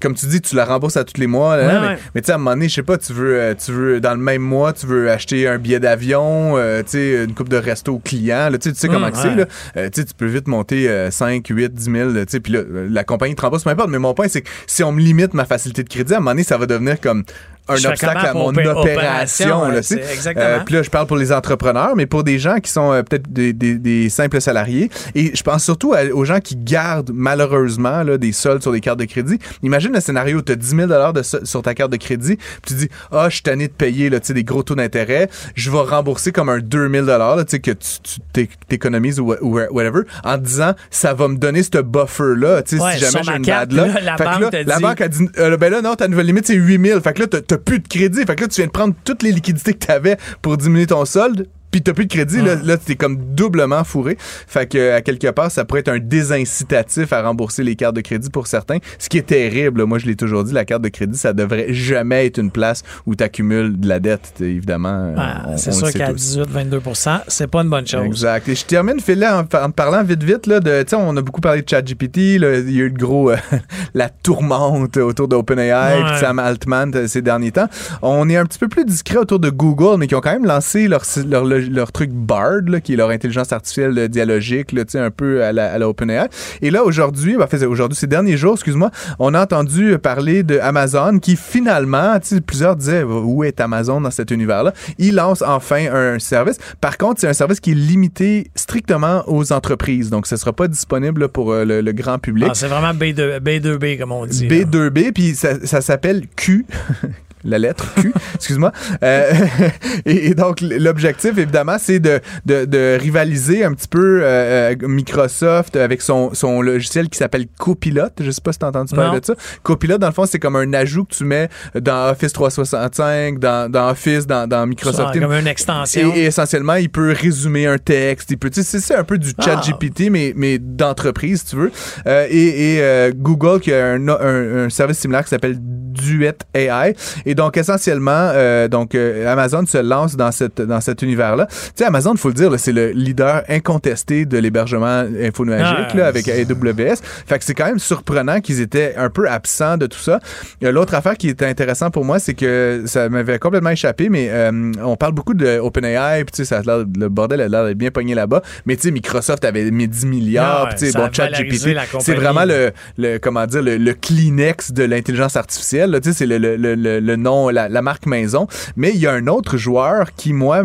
Comme 0.00 0.14
tu 0.14 0.26
dis, 0.26 0.40
tu 0.40 0.54
la 0.54 0.64
rembourses 0.64 0.96
à 0.96 1.04
tous 1.04 1.18
les 1.20 1.26
mois, 1.26 1.56
là, 1.56 1.66
Ouais, 1.66 1.80
mais, 1.80 1.86
ouais. 1.94 1.98
mais 2.14 2.20
tu 2.20 2.26
sais, 2.26 2.32
à 2.32 2.34
un 2.36 2.38
moment 2.38 2.52
donné, 2.52 2.68
je 2.68 2.74
sais 2.74 2.82
pas, 2.82 2.98
tu 2.98 3.12
veux, 3.12 3.40
euh, 3.40 3.54
tu 3.54 3.72
veux, 3.72 4.00
dans 4.00 4.12
le 4.14 4.20
même 4.20 4.42
mois, 4.42 4.72
tu 4.72 4.86
veux 4.86 5.10
acheter 5.10 5.48
un 5.48 5.58
billet 5.58 5.80
d'avion, 5.80 6.56
euh, 6.56 6.82
tu 6.82 6.90
sais, 6.90 7.24
une 7.24 7.34
coupe 7.34 7.48
de 7.48 7.56
resto 7.56 7.94
au 7.94 7.98
client, 7.98 8.50
là, 8.50 8.58
tu 8.58 8.68
sais, 8.68 8.74
tu 8.74 8.80
sais 8.80 8.88
comment 8.88 9.10
que 9.10 9.16
c'est, 9.18 9.28
ouais. 9.28 9.36
là. 9.36 9.46
Euh, 9.76 9.88
tu 9.92 10.00
sais, 10.00 10.06
tu 10.06 10.14
peux 10.14 10.26
vite 10.26 10.48
monter 10.48 10.88
euh, 10.88 11.10
5, 11.10 11.46
8, 11.48 11.72
10 11.72 11.84
000, 11.90 12.10
tu 12.12 12.24
sais, 12.28 12.40
puis 12.40 12.52
là, 12.52 12.60
euh, 12.60 12.88
la 12.90 13.04
compagnie 13.04 13.34
te 13.34 13.42
rembourse, 13.42 13.64
peu 13.64 13.70
importe, 13.70 13.90
mais 13.90 13.98
mon 13.98 14.14
point, 14.14 14.28
c'est 14.28 14.42
que 14.42 14.48
si 14.66 14.82
on 14.84 14.92
me 14.92 15.00
limite 15.00 15.34
ma 15.34 15.44
facilité 15.44 15.82
de 15.82 15.88
crédit, 15.88 16.12
à 16.14 16.16
un 16.16 16.20
moment 16.20 16.32
donné, 16.32 16.42
ça 16.42 16.56
va 16.58 16.66
devenir 16.66 17.00
comme 17.06 17.24
un 17.68 17.76
Je 17.76 17.88
obstacle 17.88 18.26
à 18.26 18.32
mon 18.34 18.52
opé- 18.52 18.68
opération. 18.68 19.64
là, 19.68 19.80
tu 19.80 19.88
sais. 19.96 20.02
Euh, 20.36 20.58
puis 20.64 20.74
là, 20.74 20.82
je 20.82 20.90
parle 20.90 21.06
pour 21.06 21.16
les 21.16 21.32
entrepreneurs, 21.32 21.94
mais 21.96 22.06
pour 22.06 22.22
des 22.24 22.38
gens 22.38 22.58
qui 22.58 22.70
sont 22.70 22.92
euh, 22.92 23.02
peut-être 23.02 23.32
des, 23.32 23.52
des- 23.52 23.76
des 23.78 24.08
simples 24.08 24.40
salariés. 24.40 24.90
Et 25.14 25.34
je 25.34 25.42
pense 25.42 25.64
surtout 25.64 25.92
à- 25.94 26.04
aux 26.12 26.24
gens 26.24 26.40
qui 26.40 26.56
gardent 26.56 27.10
malheureusement 27.12 28.02
là, 28.02 28.18
des 28.18 28.32
soldes 28.32 28.62
sur 28.62 28.72
des 28.72 28.80
cartes 28.80 28.98
de 29.00 29.04
crédit. 29.04 29.38
Imagine 29.62 29.92
le 29.92 30.00
scénario, 30.00 30.42
tu 30.42 30.52
as 30.52 30.56
10 30.56 30.76
000 30.76 30.86
de 31.12 31.22
sur 31.22 31.62
ta 31.62 31.74
carte 31.74 31.90
de 31.92 31.96
crédit, 31.96 32.36
puis 32.36 32.60
tu 32.66 32.74
dis, 32.74 32.88
ah, 33.12 33.26
je 33.28 33.34
suis 33.34 33.42
tanné 33.42 33.68
de 33.68 33.72
payer 33.72 34.10
là, 34.10 34.20
tu 34.20 34.28
sais, 34.28 34.34
des 34.34 34.44
gros 34.44 34.62
taux 34.62 34.74
d'intérêt, 34.74 35.28
je 35.54 35.70
vais 35.70 35.78
rembourser 35.80 36.32
comme 36.32 36.48
un 36.48 36.58
2 36.58 36.88
000 36.90 37.06
là, 37.06 37.36
tu 37.44 37.50
sais, 37.50 37.58
que 37.60 37.70
tu 37.72 37.86
tu 38.02 38.20
t'é- 38.32 38.50
t'économises 38.68 39.18
ou, 39.20 39.34
ou 39.40 39.58
whatever, 39.70 40.00
en 40.24 40.38
disant, 40.38 40.72
ça 40.90 41.14
va 41.14 41.28
me 41.28 41.36
donner 41.36 41.62
ce 41.62 41.80
buffer-là, 41.80 42.62
tu 42.62 42.76
sais, 42.76 42.82
Ouais, 42.82 42.92
si 42.94 42.98
jamais 43.00 43.22
j'ai 43.24 43.32
une 43.36 43.42
carte, 43.42 43.70
bad 43.72 43.94
là, 43.94 44.00
la 44.00 44.16
banque 44.16 44.52
là, 44.52 44.62
la 44.64 44.78
banque 44.80 45.00
a 45.00 45.08
dit, 45.08 45.28
euh, 45.38 45.56
ben 45.56 45.70
là, 45.72 45.82
non, 45.82 45.94
ta 45.94 46.08
nouvelle 46.08 46.26
limite, 46.26 46.46
c'est 46.46 46.54
8 46.54 46.80
000. 46.84 47.00
Fait 47.00 47.12
que 47.12 47.20
là, 47.22 47.26
t'as- 47.26 47.55
plus 47.58 47.80
de 47.80 47.88
crédit. 47.88 48.24
Fait 48.24 48.36
que 48.36 48.42
là, 48.42 48.48
tu 48.48 48.60
viens 48.60 48.66
de 48.66 48.72
prendre 48.72 48.94
toutes 49.04 49.22
les 49.22 49.32
liquidités 49.32 49.74
que 49.74 49.84
t'avais 49.84 50.16
pour 50.42 50.56
diminuer 50.56 50.86
ton 50.86 51.04
solde. 51.04 51.48
Puis 51.70 51.82
t'as 51.82 51.92
plus 51.92 52.06
de 52.06 52.12
crédit, 52.12 52.40
là, 52.40 52.54
là 52.54 52.76
t'es 52.76 52.96
comme 52.96 53.16
doublement 53.34 53.84
fourré. 53.84 54.16
Fait 54.18 54.66
que 54.66 54.92
à 54.92 55.00
quelque 55.02 55.28
part, 55.28 55.50
ça 55.50 55.64
pourrait 55.64 55.80
être 55.80 55.88
un 55.88 55.98
désincitatif 55.98 57.12
à 57.12 57.22
rembourser 57.22 57.62
les 57.62 57.76
cartes 57.76 57.96
de 57.96 58.00
crédit 58.00 58.30
pour 58.30 58.46
certains. 58.46 58.78
Ce 58.98 59.08
qui 59.08 59.18
est 59.18 59.26
terrible, 59.26 59.84
moi 59.84 59.98
je 59.98 60.06
l'ai 60.06 60.16
toujours 60.16 60.44
dit, 60.44 60.52
la 60.52 60.64
carte 60.64 60.82
de 60.82 60.88
crédit, 60.88 61.18
ça 61.18 61.32
devrait 61.32 61.72
jamais 61.72 62.26
être 62.26 62.38
une 62.38 62.50
place 62.50 62.82
où 63.06 63.14
tu 63.14 63.22
accumules 63.22 63.78
de 63.78 63.88
la 63.88 64.00
dette, 64.00 64.34
évidemment. 64.40 65.14
Ouais, 65.14 65.56
c'est 65.56 65.72
sûr 65.72 65.92
qu'à 65.92 66.12
tous. 66.12 66.38
18-22% 66.38 67.20
c'est 67.28 67.46
pas 67.46 67.62
une 67.62 67.70
bonne 67.70 67.86
chose. 67.86 68.04
Exact. 68.04 68.48
Et 68.48 68.54
je 68.54 68.64
termine, 68.64 69.00
Phil, 69.00 69.24
en, 69.24 69.40
en 69.40 69.70
parlant 69.70 70.02
vite, 70.02 70.22
vite, 70.22 70.46
là, 70.46 70.60
de, 70.60 70.84
on 70.94 71.16
a 71.16 71.22
beaucoup 71.22 71.40
parlé 71.40 71.62
de 71.62 71.68
ChatGPT, 71.68 72.16
il 72.16 72.40
y 72.40 72.44
a 72.44 72.84
eu 72.84 72.88
le 72.88 72.94
gros, 72.94 73.30
euh, 73.30 73.36
la 73.94 74.08
tourmente 74.08 74.96
autour 74.96 75.28
d'OpenAI, 75.28 75.96
Ouais. 75.96 76.18
Sam 76.20 76.38
Altman 76.38 76.92
euh, 76.94 77.06
ces 77.06 77.22
derniers 77.22 77.52
temps. 77.52 77.68
On 78.02 78.28
est 78.28 78.36
un 78.36 78.44
petit 78.44 78.58
peu 78.58 78.68
plus 78.68 78.84
discret 78.84 79.18
autour 79.18 79.38
de 79.38 79.50
Google, 79.50 79.98
mais 79.98 80.06
qui 80.06 80.14
ont 80.14 80.20
quand 80.20 80.32
même 80.32 80.46
lancé 80.46 80.88
leur, 80.88 81.02
leur, 81.28 81.44
leur, 81.58 81.92
truc 81.92 82.10
BARD, 82.10 82.68
là, 82.68 82.80
qui 82.80 82.94
est 82.94 82.96
leur 82.96 83.10
intelligence 83.10 83.52
artificielle 83.52 83.98
euh, 83.98 84.08
dialogique, 84.08 84.72
là, 84.72 84.82
un 84.94 85.10
peu 85.10 85.42
à 85.42 85.52
la, 85.52 85.72
à 85.72 85.78
la 85.78 85.88
OpenAI. 85.88 86.28
Et 86.62 86.70
là, 86.70 86.84
aujourd'hui, 86.84 87.36
ben, 87.36 87.46
aujourd'hui, 87.66 87.96
ces 87.96 88.06
derniers 88.06 88.36
jours, 88.36 88.54
excuse-moi, 88.54 88.90
on 89.18 89.34
a 89.34 89.42
entendu 89.42 89.98
parler 89.98 90.42
de 90.42 90.58
Amazon 90.58 91.18
qui 91.18 91.36
finalement, 91.36 92.18
plusieurs 92.46 92.76
disaient, 92.76 93.02
où 93.02 93.44
est 93.44 93.60
Amazon 93.60 94.00
dans 94.00 94.10
cet 94.10 94.30
univers-là? 94.30 94.72
Il 94.98 95.16
lance 95.16 95.42
enfin 95.42 95.86
un 95.92 96.18
service. 96.18 96.58
Par 96.80 96.98
contre, 96.98 97.20
c'est 97.20 97.28
un 97.28 97.32
service 97.32 97.60
qui 97.60 97.72
est 97.72 97.74
limité 97.74 98.50
strictement 98.54 99.22
aux 99.26 99.52
entreprises. 99.52 100.10
Donc, 100.10 100.26
ce 100.26 100.34
ne 100.34 100.38
sera 100.38 100.52
pas 100.52 100.68
disponible 100.68 101.28
pour 101.28 101.52
euh, 101.52 101.64
le, 101.64 101.80
le 101.80 101.92
grand 101.92 102.18
public. 102.18 102.48
Ah, 102.50 102.54
c'est 102.54 102.68
vraiment 102.68 102.92
B2, 102.92 103.40
B2B, 103.40 103.98
comme 103.98 104.12
on 104.12 104.26
dit. 104.26 104.48
là. 104.48 104.56
B2B, 104.56 105.12
puis 105.12 105.34
ça, 105.34 105.64
ça 105.64 105.80
s'appelle 105.80 106.24
Q. 106.36 106.66
la 107.46 107.58
lettre 107.58 107.94
Q, 107.94 108.12
excuse-moi. 108.34 108.72
Euh, 109.02 109.32
et, 110.04 110.34
donc, 110.34 110.60
l'objectif, 110.60 111.38
évidemment, 111.38 111.76
c'est 111.78 112.00
de, 112.00 112.20
de, 112.44 112.98
rivaliser 112.98 113.64
un 113.64 113.72
petit 113.72 113.88
peu 113.88 114.20
euh, 114.22 114.74
Microsoft 114.82 115.76
avec 115.76 116.02
son, 116.02 116.34
son 116.34 116.60
logiciel 116.60 117.08
qui 117.08 117.18
s'appelle 117.18 117.46
Copilot. 117.58 118.08
Je 118.20 118.30
sais 118.30 118.40
pas 118.40 118.52
si 118.52 118.58
tu 118.58 118.64
as 118.64 118.68
entendu 118.68 118.94
parler 118.94 119.20
de 119.20 119.24
ça. 119.24 119.34
Copilot, 119.62 119.98
dans 119.98 120.08
le 120.08 120.12
fond, 120.12 120.26
c'est 120.26 120.38
comme 120.38 120.56
un 120.56 120.72
ajout 120.74 121.04
que 121.04 121.14
tu 121.14 121.24
mets 121.24 121.48
dans 121.74 122.10
Office 122.10 122.32
365, 122.32 123.38
dans, 123.38 123.70
dans 123.70 123.90
Office, 123.90 124.26
dans, 124.26 124.48
dans 124.48 124.66
Microsoft 124.66 125.12
Teams. 125.12 125.22
Comme 125.22 125.32
une 125.32 125.46
extension. 125.46 126.12
Et, 126.14 126.24
essentiellement, 126.24 126.74
il 126.74 126.90
peut 126.90 127.12
résumer 127.12 127.66
un 127.66 127.78
texte. 127.78 128.30
Il 128.30 128.38
peut, 128.38 128.50
c'est 128.52 128.94
un 128.94 129.04
peu 129.04 129.18
du 129.18 129.30
chat 129.40 129.60
ah. 129.62 129.70
GPT, 129.70 130.10
mais, 130.10 130.32
mais 130.36 130.58
d'entreprise, 130.58 131.40
si 131.40 131.46
tu 131.50 131.56
veux. 131.56 131.72
Euh, 132.06 132.26
et, 132.28 132.76
et 132.76 133.12
Google, 133.14 133.60
qui 133.60 133.72
a 133.72 133.92
un, 133.92 134.08
un, 134.08 134.64
un 134.64 134.70
service 134.70 134.98
similaire 134.98 135.22
qui 135.22 135.30
s'appelle 135.30 135.56
Duet 135.60 136.38
AI. 136.54 136.94
Et 137.24 137.35
donc, 137.36 137.56
essentiellement, 137.56 138.30
euh, 138.34 138.66
donc 138.66 138.94
euh, 138.94 139.30
Amazon 139.30 139.64
se 139.66 139.78
lance 139.78 140.16
dans, 140.16 140.32
cette, 140.32 140.60
dans 140.60 140.80
cet 140.80 141.02
univers-là. 141.02 141.46
Tu 141.46 141.54
sais, 141.76 141.84
Amazon, 141.84 142.12
il 142.14 142.18
faut 142.18 142.28
le 142.28 142.34
dire, 142.34 142.52
c'est 142.58 142.72
le 142.72 142.90
leader 142.90 143.42
incontesté 143.48 144.24
de 144.24 144.38
l'hébergement 144.38 145.04
infonuagique 145.22 145.96
ah, 146.00 146.06
avec 146.06 146.28
AWS. 146.28 146.96
Fait 147.26 147.38
que 147.38 147.44
c'est 147.44 147.54
quand 147.54 147.66
même 147.66 147.78
surprenant 147.78 148.40
qu'ils 148.40 148.60
étaient 148.60 148.94
un 148.96 149.10
peu 149.10 149.28
absents 149.28 149.76
de 149.76 149.86
tout 149.86 149.98
ça. 149.98 150.18
L'autre 150.60 150.94
affaire 150.94 151.16
qui 151.16 151.28
était 151.28 151.46
intéressante 151.46 151.92
pour 151.92 152.04
moi, 152.04 152.18
c'est 152.18 152.34
que 152.34 152.82
ça 152.86 153.08
m'avait 153.08 153.38
complètement 153.38 153.70
échappé, 153.70 154.08
mais 154.08 154.28
euh, 154.30 154.72
on 154.82 154.96
parle 154.96 155.12
beaucoup 155.12 155.34
de 155.34 155.58
OpenAI, 155.58 156.24
puis 156.24 156.32
tu 156.32 156.44
sais, 156.44 156.60
le 156.64 157.08
bordel 157.08 157.40
a 157.42 157.48
l'air 157.48 157.74
bien 157.74 157.90
pogné 157.90 158.14
là-bas. 158.14 158.42
Mais 158.64 158.76
tu 158.76 158.82
sais, 158.82 158.90
Microsoft 158.90 159.44
avait 159.44 159.70
mis 159.70 159.88
10 159.88 160.06
milliards, 160.06 160.74
tu 160.74 160.86
sais, 160.86 160.98
bon, 160.98 161.08
ChatGPT, 161.12 161.76
c'est 162.00 162.14
vraiment 162.14 162.44
le, 162.44 162.72
le, 162.96 163.18
comment 163.18 163.46
dire, 163.46 163.62
le, 163.62 163.76
le 163.76 163.92
Kleenex 163.92 164.72
de 164.72 164.84
l'intelligence 164.84 165.36
artificielle. 165.36 165.98
Tu 166.02 166.10
sais, 166.10 166.18
c'est 166.18 166.26
le, 166.26 166.38
le, 166.38 166.74
le, 166.74 167.15
le, 167.16 167.22
nom, 167.22 167.48
la, 167.48 167.68
la, 167.68 167.82
marque 167.82 168.06
maison. 168.06 168.46
Mais 168.76 168.90
il 168.90 169.00
y 169.00 169.06
a 169.06 169.12
un 169.12 169.26
autre 169.26 169.56
joueur 169.56 170.14
qui, 170.14 170.32
moi, 170.32 170.62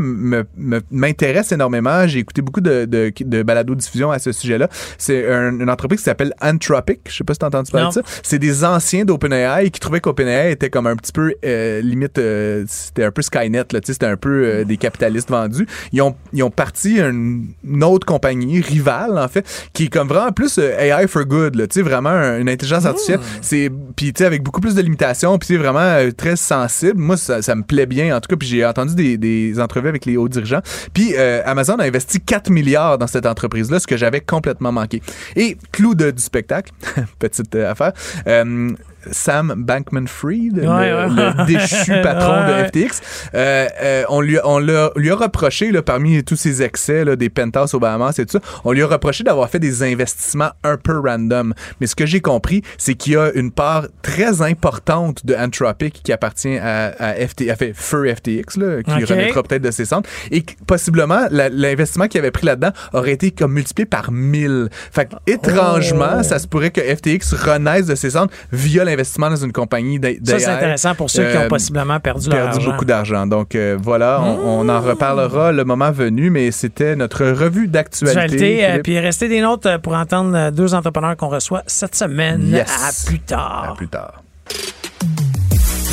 m'intéresse 0.92 1.52
énormément. 1.52 2.08
J'ai 2.08 2.20
écouté 2.20 2.42
beaucoup 2.42 2.62
de, 2.62 2.86
de, 2.86 3.12
de 3.20 3.44
balado-diffusion 3.44 4.12
à 4.12 4.20
ce 4.20 4.32
sujet-là. 4.32 4.70
C'est 4.98 5.26
une 5.26 5.70
entreprise 5.70 6.00
qui 6.00 6.06
s'appelle 6.06 6.34
Anthropic. 6.42 7.02
Je 7.08 7.18
sais 7.18 7.24
pas 7.24 7.34
si 7.34 7.40
t'as 7.40 7.48
entendu 7.48 7.72
parler 7.72 7.88
de 7.88 7.94
ça. 7.94 8.02
C'est 8.24 8.40
des 8.40 8.64
anciens 8.64 9.06
d'OpenAI 9.06 9.70
qui 9.72 9.80
trouvaient 9.80 10.02
qu'OpenAI 10.02 10.52
était 10.52 10.70
comme 10.70 10.88
un 10.88 10.96
petit 10.96 11.12
peu, 11.12 11.34
euh, 11.46 11.82
limite, 11.82 12.18
euh, 12.18 12.64
c'était 12.68 13.04
un 13.04 13.12
peu 13.12 13.22
Skynet, 13.22 13.66
là. 13.72 13.80
Tu 13.80 13.88
sais, 13.88 13.94
c'était 13.94 14.06
un 14.06 14.18
peu 14.18 14.46
euh, 14.46 14.64
des 14.64 14.78
capitalistes 14.78 15.30
vendus. 15.30 15.68
Ils 15.92 16.02
ont, 16.02 16.16
ils 16.34 16.44
ont 16.44 16.52
parti 16.52 17.00
une, 17.00 17.48
une, 17.64 17.84
autre 17.84 18.06
compagnie, 18.06 18.62
rivale, 18.62 19.18
en 19.18 19.28
fait, 19.28 19.46
qui 19.74 19.86
est 19.86 19.88
comme 19.88 20.08
vraiment 20.08 20.32
plus 20.32 20.58
AI 20.58 21.08
for 21.08 21.26
good, 21.26 21.56
là. 21.56 21.68
Tu 21.68 21.80
sais, 21.80 21.82
vraiment 21.82 22.12
une 22.12 22.50
intelligence 22.50 22.86
artificielle. 22.86 23.20
Hmm. 23.20 23.42
C'est, 23.42 23.72
puis 23.96 24.14
tu 24.14 24.20
sais, 24.20 24.26
avec 24.26 24.44
beaucoup 24.44 24.62
plus 24.62 24.76
de 24.76 24.82
limitations, 24.82 25.38
puis 25.38 25.48
c'est 25.48 25.58
vraiment 25.58 25.98
très 26.16 26.36
sensible. 26.42 27.00
Moi, 27.00 27.18
ça, 27.18 27.56
me 27.56 27.64
plaît 27.64 27.86
bien, 27.86 28.16
en 28.16 28.20
tout 28.20 28.28
cas. 28.28 28.36
Puis 28.36 28.48
j'ai 28.48 28.66
entendu 28.66 28.96
des, 28.96 29.18
des, 29.18 29.60
entrevues 29.60 29.90
avec 29.90 30.06
les 30.06 30.18
hauts 30.18 30.30
dirigeants. 30.30 30.62
Puis 30.94 31.14
euh, 31.18 31.42
Amazon 31.46 31.76
a 31.76 31.86
investi 31.86 32.20
4 32.20 32.50
milliards 32.50 32.98
dans 32.98 33.08
cette 33.08 33.26
entreprise-là, 33.26 33.80
ce 33.80 33.88
que 33.88 33.98
j'avais 33.98 34.22
complètement 34.22 34.72
manqué. 34.72 35.02
Et 35.36 35.58
clou 35.72 35.96
de, 35.96 36.12
du 36.12 36.22
spectacle, 36.22 36.72
petite 37.20 37.56
euh, 37.56 37.72
affaire, 37.72 37.94
euh, 38.28 38.72
Sam 39.12 39.54
Bankman-Fried, 39.58 40.58
le, 40.58 41.46
déchu 41.46 41.92
patron 42.04 42.48
de 42.48 42.68
FTX. 42.68 43.02
Euh, 43.34 43.68
euh, 43.82 44.04
on, 44.10 44.22
lui, 44.22 44.38
on 44.44 44.60
lui 44.60 45.10
a 45.12 45.16
reproché, 45.16 45.72
là, 45.72 45.82
parmi 45.82 46.24
tous 46.24 46.36
ses 46.36 46.62
excès 46.62 47.06
là, 47.06 47.16
des 47.16 47.30
penthouses 47.30 47.74
au 47.74 47.80
Bahamas 47.80 48.20
et 48.20 48.26
tout 48.26 48.40
ça, 48.40 48.40
on 48.64 48.72
lui 48.72 48.84
a 48.84 48.88
reproché 48.88 49.24
d'avoir 49.24 49.50
fait 49.50 49.60
des 49.60 49.84
investissements 49.84 50.52
un 50.64 50.78
peu 50.78 51.00
random. 51.00 51.54
Mais 51.80 51.88
ce 51.88 51.96
que 51.96 52.06
j'ai 52.06 52.22
compris, 52.22 52.62
c'est 52.78 52.96
qu'il 52.96 53.14
y 53.14 53.18
a 53.18 53.32
une 53.34 53.52
part 53.52 53.88
très 54.02 54.42
importante 54.42 55.26
de 55.26 55.36
Anthropic 55.36 56.02
qui 56.04 56.12
appartient 56.12 56.58
à, 56.58 56.94
à, 57.00 57.14
FT, 57.14 57.50
à 57.50 57.56
fait, 57.56 57.74
Feu 57.74 58.14
FTX, 58.14 58.58
là, 58.58 58.84
qui 58.84 59.04
remettra 59.04 59.44
peut-être 59.44 59.64
de 59.64 59.72
ses 59.72 59.86
centres. 59.86 60.10
Et 60.32 60.44
possiblement, 60.68 61.28
l'investissement 61.32 62.08
qu'il 62.08 62.20
avait 62.20 62.32
pris 62.32 62.46
là-dedans 62.46 62.72
aurait 62.94 63.12
été 63.12 63.32
comme 63.32 63.54
multiplié 63.54 63.86
par 63.86 64.12
1000. 64.12 64.70
Fait 64.92 65.10
étrangement, 65.28 66.18
oh. 66.20 66.24
ça 66.24 66.40
se 66.40 66.48
pourrait 66.48 66.72
que 66.72 66.82
FTX 66.82 67.34
renaisse 67.34 67.88
de 67.88 67.96
ses 67.96 68.12
centres 68.12 68.34
via 68.52 68.84
investissement 68.92 69.30
dans 69.30 69.36
une 69.36 69.52
compagnie 69.52 70.00
d'AI. 70.00 70.20
Ça, 70.24 70.40
c'est 70.40 70.48
intéressant 70.48 70.96
pour 70.96 71.10
ceux 71.10 71.30
qui 71.30 71.38
ont 71.38 71.42
euh, 71.42 71.48
possiblement 71.48 72.00
perdu, 72.00 72.30
perdu 72.30 72.66
beaucoup 72.66 72.86
d'argent. 72.86 73.26
Donc 73.28 73.56
euh, 73.56 73.78
voilà, 73.82 74.22
on, 74.22 74.68
en 74.70 74.82
reparlera 74.82 75.52
le 75.52 75.64
moment 75.64 75.92
venu, 75.92 76.30
mais 76.30 76.52
c'était 76.52 76.96
notre 76.96 77.26
revue 77.26 77.68
d'actualité. 77.68 78.66
Euh, 78.66 78.80
puis 78.84 79.00
restez 79.00 79.28
des 79.28 79.42
notes 79.42 79.68
pour 79.84 79.94
entendre 79.94 80.52
deux 80.52 80.74
entrepreneurs 80.74 81.18
qu'on 81.18 81.30
reçoit 81.30 81.64
cette 81.68 81.96
semaine. 81.96 82.56
À 82.56 82.90
plus 83.06 83.20
tard. 83.20 83.70
À 83.72 83.76
plus 83.76 83.88
tard. 83.88 84.24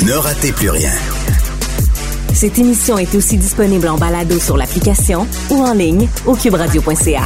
Ne 0.05 0.13
ratez 0.13 0.51
plus 0.51 0.69
rien. 0.69 0.91
Cette 2.33 2.57
émission 2.57 2.97
est 2.97 3.13
aussi 3.15 3.37
disponible 3.37 3.87
en 3.87 3.97
balado 3.97 4.39
sur 4.39 4.55
l'application 4.55 5.27
ou 5.49 5.55
en 5.61 5.73
ligne 5.73 6.07
au 6.25 6.35
cuberadio.ca. 6.35 7.23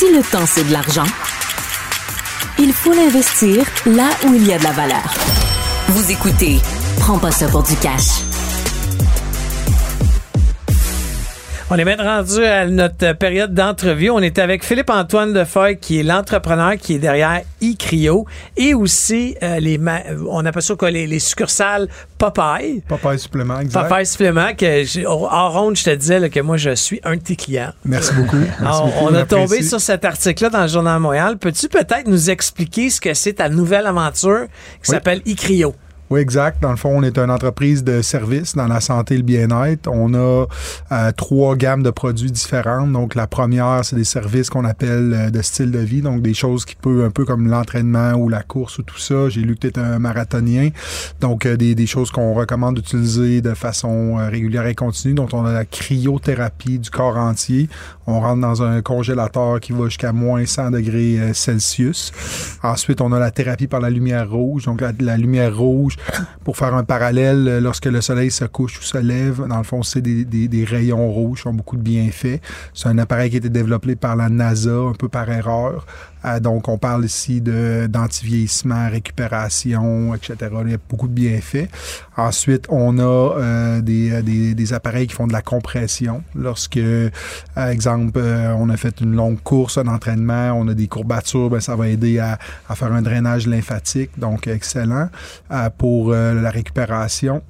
Si 0.00 0.10
le 0.10 0.22
temps, 0.22 0.46
c'est 0.46 0.64
de 0.66 0.72
l'argent, 0.72 1.04
il 2.58 2.72
faut 2.72 2.94
l'investir 2.94 3.66
là 3.84 4.08
où 4.26 4.34
il 4.34 4.46
y 4.46 4.54
a 4.54 4.58
de 4.58 4.64
la 4.64 4.72
valeur. 4.72 5.14
Vous 5.88 6.10
écoutez 6.10 6.62
Prends 7.00 7.18
pas 7.18 7.30
ça 7.30 7.48
pour 7.48 7.62
du 7.62 7.76
cash. 7.76 8.29
On 11.72 11.76
est 11.76 11.84
maintenant 11.84 12.16
rendu 12.16 12.44
à 12.44 12.66
notre 12.66 13.12
période 13.12 13.54
d'entrevue. 13.54 14.10
On 14.10 14.18
est 14.18 14.40
avec 14.40 14.64
Philippe-Antoine 14.64 15.32
Defeuille, 15.32 15.78
qui 15.78 16.00
est 16.00 16.02
l'entrepreneur 16.02 16.72
qui 16.76 16.94
est 16.94 16.98
derrière 16.98 17.42
eCrio 17.62 18.26
et 18.56 18.74
aussi 18.74 19.36
euh, 19.40 19.60
les, 19.60 19.78
on 20.28 20.44
appelle 20.44 20.62
ça 20.62 20.74
quoi, 20.74 20.90
les, 20.90 21.06
les 21.06 21.20
succursales 21.20 21.86
Popeye. 22.18 22.82
Popeye 22.88 23.20
supplément, 23.20 23.60
exact. 23.60 23.84
Popeye 23.84 24.04
supplément, 24.04 24.52
que 24.58 25.06
en 25.06 25.50
ronde, 25.50 25.76
je 25.76 25.84
te 25.84 25.94
disais 25.94 26.28
que 26.28 26.40
moi, 26.40 26.56
je 26.56 26.74
suis 26.74 27.00
un 27.04 27.14
de 27.14 27.20
tes 27.20 27.36
clients. 27.36 27.72
Merci 27.84 28.14
beaucoup. 28.14 28.36
on, 29.00 29.14
a 29.14 29.24
tombé 29.24 29.62
sur 29.62 29.80
cet 29.80 30.04
article-là 30.04 30.50
dans 30.50 30.62
le 30.62 30.68
Journal 30.68 30.98
Montréal. 30.98 31.38
Peux-tu 31.38 31.68
peut-être 31.68 32.08
nous 32.08 32.30
expliquer 32.30 32.90
ce 32.90 33.00
que 33.00 33.14
c'est 33.14 33.34
ta 33.34 33.48
nouvelle 33.48 33.86
aventure 33.86 34.46
qui 34.82 34.90
s'appelle 34.90 35.22
eCrio? 35.24 35.76
Oui, 36.12 36.18
exact. 36.18 36.60
Dans 36.60 36.72
le 36.72 36.76
fond, 36.76 36.90
on 36.92 37.04
est 37.04 37.18
une 37.18 37.30
entreprise 37.30 37.84
de 37.84 38.02
services 38.02 38.56
dans 38.56 38.66
la 38.66 38.80
santé 38.80 39.14
et 39.14 39.18
le 39.18 39.22
bien-être. 39.22 39.88
On 39.88 40.12
a 40.14 40.46
euh, 40.90 41.12
trois 41.16 41.54
gammes 41.54 41.84
de 41.84 41.90
produits 41.90 42.32
différentes. 42.32 42.90
Donc, 42.90 43.14
la 43.14 43.28
première, 43.28 43.84
c'est 43.84 43.94
des 43.94 44.02
services 44.02 44.50
qu'on 44.50 44.64
appelle 44.64 45.14
euh, 45.14 45.30
de 45.30 45.40
style 45.40 45.70
de 45.70 45.78
vie, 45.78 46.02
donc 46.02 46.20
des 46.20 46.34
choses 46.34 46.64
qui 46.64 46.74
peuvent 46.74 47.04
un 47.04 47.10
peu 47.10 47.24
comme 47.24 47.46
l'entraînement 47.46 48.14
ou 48.14 48.28
la 48.28 48.42
course 48.42 48.78
ou 48.78 48.82
tout 48.82 48.98
ça. 48.98 49.28
J'ai 49.28 49.42
lu 49.42 49.54
que 49.54 49.68
tu 49.68 49.78
un 49.78 50.00
marathonien. 50.00 50.70
Donc, 51.20 51.46
euh, 51.46 51.56
des, 51.56 51.76
des, 51.76 51.86
choses 51.86 52.10
qu'on 52.10 52.34
recommande 52.34 52.74
d'utiliser 52.74 53.40
de 53.40 53.54
façon 53.54 54.16
régulière 54.16 54.66
et 54.66 54.74
continue. 54.74 55.14
Donc, 55.14 55.30
on 55.32 55.44
a 55.44 55.52
la 55.52 55.64
cryothérapie 55.64 56.80
du 56.80 56.90
corps 56.90 57.18
entier. 57.18 57.68
On 58.08 58.18
rentre 58.18 58.40
dans 58.40 58.64
un 58.64 58.82
congélateur 58.82 59.60
qui 59.60 59.70
va 59.70 59.84
jusqu'à 59.84 60.12
moins 60.12 60.44
100 60.44 60.72
degrés 60.72 61.32
Celsius. 61.34 62.10
Ensuite, 62.64 63.00
on 63.00 63.12
a 63.12 63.20
la 63.20 63.30
thérapie 63.30 63.68
par 63.68 63.78
la 63.78 63.90
lumière 63.90 64.28
rouge. 64.28 64.64
Donc, 64.64 64.82
la 64.98 65.16
lumière 65.16 65.56
rouge 65.56 65.98
pour 66.44 66.56
faire 66.56 66.74
un 66.74 66.84
parallèle, 66.84 67.46
euh, 67.48 67.60
lorsque 67.60 67.86
le 67.86 68.00
soleil 68.00 68.30
se 68.30 68.44
couche 68.44 68.78
ou 68.78 68.82
se 68.82 68.98
lève, 68.98 69.46
dans 69.46 69.58
le 69.58 69.64
fond, 69.64 69.82
c'est 69.82 70.00
des, 70.00 70.64
rayons 70.64 71.10
rouges 71.10 71.42
qui 71.42 71.48
ont 71.48 71.54
beaucoup 71.54 71.76
de 71.76 71.82
bienfaits. 71.82 72.40
C'est 72.74 72.88
un 72.88 72.98
appareil 72.98 73.30
qui 73.30 73.36
a 73.36 73.38
été 73.38 73.48
développé 73.48 73.96
par 73.96 74.16
la 74.16 74.28
NASA, 74.28 74.74
un 74.74 74.92
peu 74.92 75.08
par 75.08 75.30
erreur. 75.30 75.86
Euh, 76.24 76.38
donc, 76.38 76.68
on 76.68 76.76
parle 76.76 77.04
ici 77.04 77.40
d'anti-vieillissement, 77.40 78.90
récupération, 78.90 80.14
etc. 80.14 80.36
Il 80.64 80.70
y 80.70 80.74
a 80.74 80.78
beaucoup 80.88 81.08
de 81.08 81.12
bienfaits. 81.12 81.68
Ensuite, 82.16 82.66
on 82.68 82.98
a 82.98 83.02
euh, 83.02 83.80
des, 83.80 84.22
des, 84.22 84.72
appareils 84.72 85.06
qui 85.06 85.14
font 85.14 85.26
de 85.26 85.32
la 85.32 85.40
compression. 85.42 86.22
Lorsque, 86.34 86.80
exemple, 87.56 88.20
on 88.20 88.68
a 88.68 88.76
fait 88.76 89.00
une 89.00 89.14
longue 89.14 89.40
course, 89.42 89.78
un 89.78 89.86
entraînement, 89.86 90.52
on 90.52 90.68
a 90.68 90.74
des 90.74 90.88
courbatures, 90.88 91.48
ben, 91.48 91.60
ça 91.60 91.74
va 91.74 91.88
aider 91.88 92.18
à, 92.18 92.38
à 92.68 92.74
faire 92.74 92.92
un 92.92 93.02
drainage 93.02 93.46
lymphatique. 93.46 94.10
Donc, 94.18 94.46
excellent. 94.46 95.08
pour 95.78 95.89
pour 95.90 96.12
euh, 96.12 96.40
la 96.40 96.50
récupération. 96.50 97.42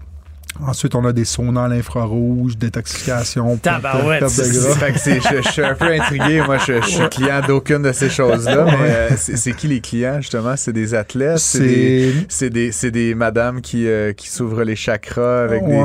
Ensuite, 0.67 0.95
on 0.95 1.05
a 1.05 1.13
des 1.13 1.27
saunas 1.27 1.65
à 1.65 1.69
l'infrarouge, 1.69 2.57
détoxification, 2.57 3.59
perte, 3.59 3.83
perte 3.83 3.93
de 3.93 4.19
gras. 4.19 5.43
je, 5.43 5.51
suis 5.51 5.63
un 5.63 5.75
peu 5.75 5.93
intrigué. 5.93 6.41
Moi, 6.41 6.57
je, 6.57 6.81
suis 6.81 7.09
client 7.11 7.43
d'aucune 7.47 7.83
de 7.83 7.93
ces 7.93 8.09
choses-là. 8.09 8.65
Mais 8.65 8.91
euh, 8.91 9.09
c'est 9.17 9.53
qui 9.53 9.69
les 9.69 9.81
clients, 9.83 10.23
justement? 10.23 10.57
C'est 10.57 10.73
des 10.73 10.95
athlètes? 10.95 11.39
C'est 11.39 11.61
des, 11.61 12.51
des, 12.51 12.91
des, 12.91 13.15
madames 13.15 13.61
qui, 13.61 13.87
euh, 13.87 14.15
qui 14.15 14.29
s'ouvrent 14.31 14.65
les 14.65 14.77
chakras 14.77 15.45
avec 15.45 15.65
des... 15.67 15.83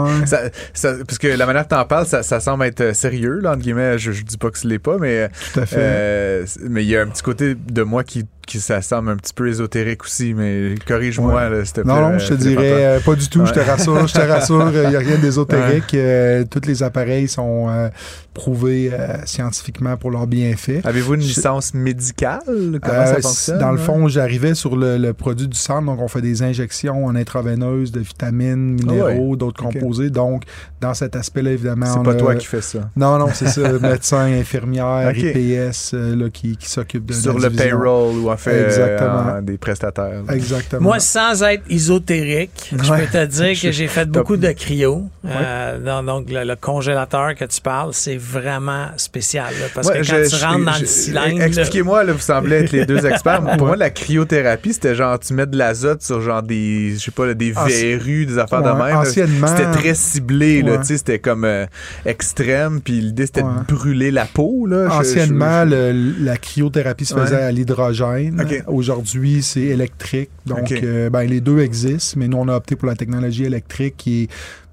parce 0.82 1.18
que 1.20 1.28
la 1.28 1.46
manière 1.46 1.66
que 1.66 1.74
tu 1.74 1.80
en 1.80 1.86
parles, 1.86 2.08
ça, 2.08 2.24
ça, 2.24 2.40
semble 2.40 2.64
être 2.64 2.96
sérieux, 2.96 3.40
là, 3.42 3.52
entre 3.52 3.62
guillemets. 3.62 3.98
Je, 3.98 4.14
je 4.14 4.24
dis 4.24 4.38
pas 4.38 4.50
que 4.50 4.58
ce 4.58 4.68
l'est 4.68 4.80
pas, 4.80 4.98
mais... 4.98 5.30
Tout 5.54 5.60
à 5.60 5.66
fait. 5.66 6.46
mais 6.70 6.84
il 6.84 6.90
y 6.90 6.96
a 6.96 7.02
un 7.02 7.08
petit 7.08 7.24
côté 7.24 7.56
de 7.56 7.84
moi 7.84 8.06
qui 8.06 8.26
que 8.46 8.60
ça 8.60 8.82
semble 8.82 9.10
un 9.10 9.18
petit 9.18 9.34
peu 9.34 9.48
ésotérique 9.48 10.04
aussi, 10.04 10.34
mais 10.34 10.76
corrige-moi, 10.88 11.50
là, 11.50 11.64
te 11.64 11.82
plaît. 11.82 11.84
Non, 11.86 12.12
non, 12.12 12.20
je 12.20 12.28
te 12.30 12.34
dirais 12.36 12.86
euh, 12.86 13.00
pas 13.00 13.16
du 13.16 13.28
tout. 13.30 13.46
Je 13.46 13.52
te 13.54 13.60
Ouais. 13.60 13.66
rassure, 13.66 14.08
je 14.08 14.14
te 14.14 14.20
rassure. 14.22 14.72
Il 14.74 14.90
n'y 14.90 14.96
a 14.96 15.00
rien 15.00 15.18
d'ésotérique. 15.18 15.94
Euh, 15.94 16.44
tous 16.50 16.68
les 16.68 16.84
appareils 16.84 17.28
sont 17.28 17.68
euh, 17.70 17.90
prouvés 18.34 18.92
scientifiquement 19.26 19.98
pour 19.98 20.12
leur 20.12 20.28
bienfait. 20.28 20.82
Avez-vous 20.84 21.16
une 21.16 21.22
Je- 21.22 21.28
licence 21.28 21.74
médicale? 21.74 22.42
Comment 22.82 23.06
ça 23.06 23.22
fonctionne? 23.22 23.60
Dans 23.60 23.72
le 23.72 23.78
ouais? 23.80 23.84
fond, 23.86 24.08
j'arrivais 24.08 24.54
sur 24.56 24.76
le, 24.76 24.98
le 24.98 25.14
produit 25.14 25.48
du 25.48 25.58
centre, 25.58 25.86
donc 25.86 26.00
on 26.02 26.08
fait 26.08 26.22
des 26.22 26.44
injections 26.44 27.06
en 27.06 27.16
intraveineuse 27.16 27.92
de 27.92 28.00
vitamines, 28.00 28.74
minéraux, 28.74 29.36
d'autres 29.36 29.64
Ah 29.68 29.72
composés. 29.74 30.10
Donc, 30.10 30.44
dans 30.82 30.94
cet 30.94 31.16
aspect-là, 31.16 31.52
évidemment, 31.52 31.86
C'est 31.86 32.04
pas 32.04 32.12
a- 32.12 32.16
toi 32.16 32.36
qui 32.36 32.46
fais 32.46 32.62
ça. 32.62 32.90
Non, 32.96 33.18
non, 33.18 33.28
c'est 33.34 33.48
ça. 33.48 33.72
médecin, 33.82 34.26
infirmière. 34.26 35.12
IPS 35.16 35.94
là, 35.94 36.30
qui, 36.32 36.58
qui 36.58 36.70
s'occupe 36.70 37.06
de 37.06 37.14
Sur 37.14 37.34
le 37.40 37.50
division. 37.50 37.64
payroll 37.64 38.16
ou 38.18 38.30
en 38.36 38.38
fait 38.38 38.52
euh, 38.52 38.66
Exactement. 38.68 39.38
en- 39.38 39.42
des 39.42 39.58
prestataires. 39.58 40.22
là. 40.28 40.36
Exactement. 40.36 40.82
Moi, 40.82 41.00
sans 41.00 41.42
être 41.44 41.64
ésotérique, 41.70 42.70
je 42.72 42.78
peux 42.78 43.08
te 43.12 43.26
dire 43.26 43.60
que 43.62 43.72
j'ai 43.72 43.88
fait 43.88 44.06
beaucoup 44.10 44.38
de 44.38 44.52
cryo. 44.52 45.04
Ouais. 45.24 45.32
Euh, 45.36 45.80
donc, 45.80 46.06
donc, 46.06 46.30
le, 46.30 46.44
le 46.44 46.56
congélateur 46.56 47.34
que 47.36 47.46
tu 47.46 47.60
parles, 47.62 47.90
c'est 47.94 48.18
vraiment 48.18 48.88
spécial. 48.98 49.52
là, 49.60 49.66
parce 49.74 49.88
Ouais, 49.88 50.02
que 50.02 50.08
quand 50.08 50.18
je- 50.24 50.30
tu 50.30 50.36
je- 50.36 50.46
rentres 50.46 50.66
dans 50.66 50.72
je- 50.74 50.82
le 50.82 50.86
cylindre... 50.86 51.42
Expliquez-moi, 51.42 52.04
là, 52.04 52.14
vous 52.14 52.20
semblez 52.20 52.58
être 52.58 52.72
les 52.72 52.86
deux 52.86 53.06
experts. 53.12 53.42
Pour 53.58 53.68
moi, 53.68 53.76
la 53.76 53.90
cryothérapie, 53.90 54.74
c'était 54.74 54.96
genre, 54.96 55.20
tu 55.20 55.34
mets 55.34 55.46
de 55.48 55.58
l'azote 55.58 56.02
sur 56.04 56.22
genre 56.22 56.44
des, 56.44 56.94
je 56.98 57.00
sais 57.06 57.12
pas, 57.12 57.34
des 57.34 57.52
verrues, 57.52 58.26
des 58.26 58.38
affaires 58.38 58.62
de 58.62 58.70
même. 58.70 58.98
anciennement- 58.98 59.48
C'était 59.48 59.72
très 59.72 59.94
ciblé, 59.96 60.62
là, 60.62 60.74
Ouais. 60.74 60.80
tu 60.80 60.86
sais, 60.86 60.98
c'était 60.98 61.20
comme 61.20 61.46
euh, 61.46 61.66
extrême, 62.06 62.82
puis 62.82 62.94
l'idée, 63.02 63.26
c'était 63.26 63.42
Ouais. 63.42 63.50
de 63.68 63.74
brûler 63.74 64.12
la 64.12 64.26
peau, 64.26 64.66
là. 64.68 64.88
Je- 64.90 64.94
Anciennement, 64.96 65.66
je- 65.66 65.70
le- 65.92 66.24
la 66.26 66.38
cryothérapie 66.38 67.06
se 67.06 67.14
faisait 67.16 67.36
Ouais. 67.36 67.42
à 67.44 67.52
l'hydrogène. 67.52 68.25
Aujourd'hui, 68.68 69.42
c'est 69.44 69.62
électrique. 69.62 70.30
Donc, 70.46 70.72
euh, 70.72 71.10
ben, 71.10 71.24
les 71.24 71.42
deux 71.42 71.60
existent, 71.60 72.20
mais 72.20 72.28
nous, 72.28 72.38
on 72.38 72.48
a 72.48 72.56
opté 72.56 72.76
pour 72.76 72.88
la 72.88 72.96
technologie 72.96 73.46
électrique 73.46 73.96
qui 73.98 74.24
est 74.24 74.28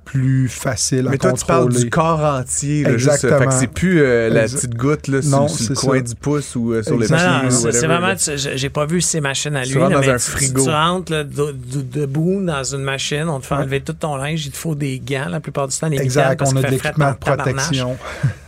plus 0.05 0.49
facile 0.49 1.07
à 1.07 1.11
Mais 1.12 1.17
toi, 1.17 1.33
tu 1.33 1.47
parles 1.47 1.62
contrôler. 1.67 1.85
du 1.85 1.91
corps 1.91 2.21
entier, 2.21 2.83
là, 2.83 2.97
juste, 2.99 3.09
euh, 3.09 3.12
Exactement. 3.15 3.38
fait 3.38 3.47
que 3.47 3.53
c'est 3.55 3.67
plus 3.69 4.03
euh, 4.03 4.29
la 4.29 4.43
petite 4.43 4.75
goutte 4.75 5.09
là, 5.09 5.23
sur, 5.23 5.31
Non, 5.31 5.49
sur 5.49 5.71
le 5.71 5.75
coin 5.77 5.97
ça. 5.99 6.03
du 6.03 6.15
pouce 6.17 6.57
ou 6.57 6.73
euh, 6.73 6.83
sur 6.83 6.97
le 6.99 7.05
Exact. 7.05 7.17
pied. 7.41 7.49
Non, 7.49 7.71
c'est 7.73 7.87
vraiment, 7.87 8.15
tu- 8.17 8.33
j'ai 8.37 8.69
pas 8.69 8.85
vu 8.85 9.01
ces 9.01 9.21
machines 9.23 9.57
à 9.57 9.62
Tu 9.62 9.73
lui. 9.75 9.79
rentres 9.79 9.91
là, 9.93 10.01
dans 10.01 10.07
mais 10.07 10.12
un 10.12 10.17
tu- 10.17 10.31
frigo. 10.31 10.65
Tu, 10.65 10.69
rentres 10.71 11.12
là, 11.12 11.25
de- 11.25 11.53
de- 11.53 12.01
debout 12.01 12.43
dans 12.45 12.65
une 12.65 12.83
machine, 12.83 13.25
on 13.29 13.41
te 13.41 13.47
fait 13.47 13.55
enlever 13.55 13.81
tout 13.81 13.93
ton 13.95 14.17
linge, 14.17 14.45
il 14.45 14.51
te 14.53 14.57
faut 14.57 14.75
des 14.75 14.99
gants 14.99 15.29
la 15.31 15.41
plupart 15.41 15.69
du 15.69 15.79
temps, 15.79 15.87
des 15.87 15.93
mitaines, 15.93 16.05
Exact, 16.05 16.38
parce 16.38 16.53
on 16.53 16.57
a 16.57 16.62
de 16.62 16.67
l'équipement 16.67 17.07
en 17.07 17.12
de 17.12 17.17
protection. 17.17 17.97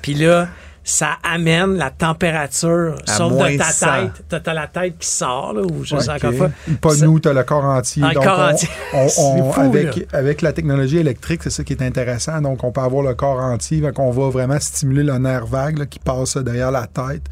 Puis 0.03 0.15
là, 0.15 0.49
ça 0.85 1.13
amène 1.23 1.77
la 1.77 1.91
température, 1.91 2.97
À 3.09 3.13
sauf 3.13 3.33
de 3.33 3.57
ta 3.59 3.65
100. 3.65 3.87
tête. 3.87 4.25
T'as 4.29 4.41
t'as 4.41 4.53
la 4.55 4.67
tête 4.67 4.99
qui 4.99 5.09
sort, 5.09 5.55
là, 5.55 5.63
ou 5.63 5.83
je 5.83 5.97
sais 5.97 6.11
encore 6.11 6.33
pas. 6.37 6.51
Pas 6.81 6.95
nous, 7.03 7.19
tu 7.21 7.29
as 7.29 7.33
le 7.33 7.43
corps 7.43 7.65
entier. 7.65 8.03
Ah, 8.05 8.09
le 8.11 8.15
Donc, 8.15 8.25
corps 8.25 8.39
on- 8.39 8.53
entier. 8.53 8.69
on- 8.93 9.09
C'est 9.15 9.21
on- 9.23 9.53
fou, 9.53 9.61
avec, 9.61 9.97
là. 9.97 10.03
avec 10.13 10.43
la 10.43 10.53
technologie 10.53 10.99
électrique, 10.99 11.43
c'est 11.43 11.51
ça 11.51 11.65
qui 11.65 11.73
est 11.73 11.83
intéressant. 11.83 12.41
Donc, 12.41 12.63
on 12.65 12.71
peut 12.71 12.83
avoir 12.83 13.03
le 13.03 13.15
corps 13.15 13.41
entier. 13.41 13.81
Donc, 13.81 13.99
on 13.99 14.11
va 14.11 14.29
vraiment 14.29 14.61
stimuler 14.61 15.05
le 15.05 15.17
nerf 15.19 15.47
vague 15.47 15.79
là, 15.79 15.87
qui 15.87 15.99
passe 15.99 16.37
derrière 16.37 16.71
la 16.71 16.87
tête. 16.87 17.23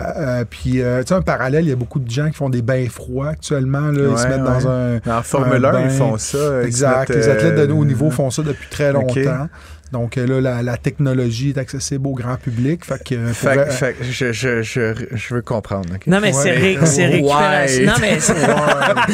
Euh, 0.00 0.02
euh, 0.16 0.44
puis, 0.48 0.80
euh, 0.80 1.02
tu 1.02 1.08
sais, 1.08 1.14
un 1.14 1.22
parallèle, 1.22 1.64
il 1.64 1.68
y 1.68 1.72
a 1.72 1.76
beaucoup 1.76 2.00
de 2.00 2.10
gens 2.10 2.28
qui 2.28 2.34
font 2.36 2.48
des 2.50 2.62
bains 2.62 2.88
froids 2.88 3.28
actuellement. 3.28 3.92
Là, 3.92 4.08
ils 4.12 4.18
se 4.18 4.26
mettent 4.26 4.40
ouais. 4.40 4.44
dans 4.44 4.68
un. 4.68 5.18
En 5.18 5.22
Formule 5.22 5.64
un 5.64 5.74
1, 5.74 5.80
ils 5.84 5.90
font 5.90 6.16
ça. 6.18 6.62
Exact. 6.62 7.10
mettent, 7.10 7.18
Les 7.18 7.28
athlètes 7.28 7.68
de 7.68 7.72
haut 7.72 7.84
niveau 7.84 8.10
font 8.10 8.30
ça 8.30 8.42
depuis 8.42 8.68
très 8.70 8.92
longtemps. 8.92 9.48
Donc 9.94 10.16
là, 10.16 10.40
la, 10.40 10.60
la 10.62 10.76
technologie 10.76 11.50
est 11.50 11.58
accessible 11.58 12.08
au 12.08 12.14
grand 12.14 12.34
public. 12.36 12.84
Fait 12.84 13.02
que, 13.02 13.14
euh, 13.14 13.32
Fait, 13.32 13.54
vra- 13.56 13.70
fait 13.70 13.92
que 13.94 14.02
je, 14.04 14.32
je, 14.32 14.60
je, 14.62 14.92
je 15.12 15.34
veux 15.34 15.40
comprendre. 15.40 15.88
ok? 15.94 16.06
Non, 16.08 16.18
mais 16.20 16.34
Ouais. 16.34 16.42
c'est 16.42 16.50
ré- 16.50 16.76
récupération. 17.06 17.86
Non, 17.86 17.92
mais 18.00 18.18
c'est. 18.18 18.34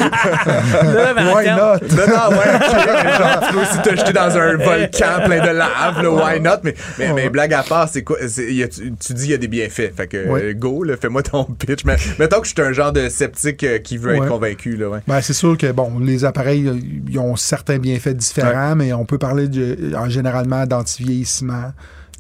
Là, 0.01 1.15
mais 1.15 1.23
en 1.23 1.35
Why 1.37 1.47
not? 1.47 1.97
Non, 1.97 2.07
non, 2.07 2.37
ouais, 2.39 3.19
genre, 3.19 3.41
tu 3.47 3.53
peux 3.55 3.61
aussi 3.61 3.83
te 3.83 3.91
jeter 3.97 4.13
dans 4.13 4.37
un 4.37 4.57
volcan 4.57 5.21
plein 5.27 5.41
de 5.47 5.51
lave, 5.57 6.03
là, 6.03 6.11
why 6.11 6.41
not? 6.41 6.51
Mais, 6.65 6.75
mais, 6.99 7.13
mais 7.13 7.29
blague 7.29 7.53
à 7.55 7.63
part, 7.63 7.89
c'est 7.89 8.03
quoi? 8.03 8.17
c'est- 8.27 8.53
y 8.53 8.63
a- 8.63 8.69
tu, 8.69 8.93
tu 8.95 9.13
dis 9.15 9.23
qu'il 9.23 9.31
y 9.33 9.35
a 9.35 9.39
des 9.39 9.49
bienfaits. 9.49 9.93
Fait 9.97 10.07
que, 10.07 10.27
Ouais. 10.29 10.43
euh, 10.43 10.55
go, 10.55 10.83
là, 10.83 10.95
fais-moi 11.01 11.23
ton 11.23 11.45
pitch. 11.45 11.85
Mais, 11.85 11.97
mettons 12.19 12.41
que 12.41 12.47
je 12.47 12.53
suis 12.55 12.63
un 12.63 12.73
genre 12.73 12.93
de 12.93 13.09
sceptique 13.09 13.65
euh, 13.65 13.79
qui 13.79 13.99
veut 13.99 14.15
être 14.15 14.23
Ouais. 14.23 14.29
convaincu, 14.29 14.77
là, 14.77 14.89
ouais. 14.89 14.99
Ben, 15.07 15.21
c'est 15.21 15.33
sûr 15.35 15.57
que 15.59 15.71
bon, 15.73 15.99
les 16.01 16.25
appareils 16.25 16.71
ils 17.11 17.19
ont 17.19 17.37
certains 17.37 17.79
bienfaits 17.79 18.11
différents, 18.17 18.75
mais 18.77 18.93
on 18.93 19.05
peut 19.05 19.19
parler 19.19 19.49
de, 19.49 19.95
en 19.97 20.09
généralement 20.09 20.67
d'anti-vieillissement, 20.71 21.73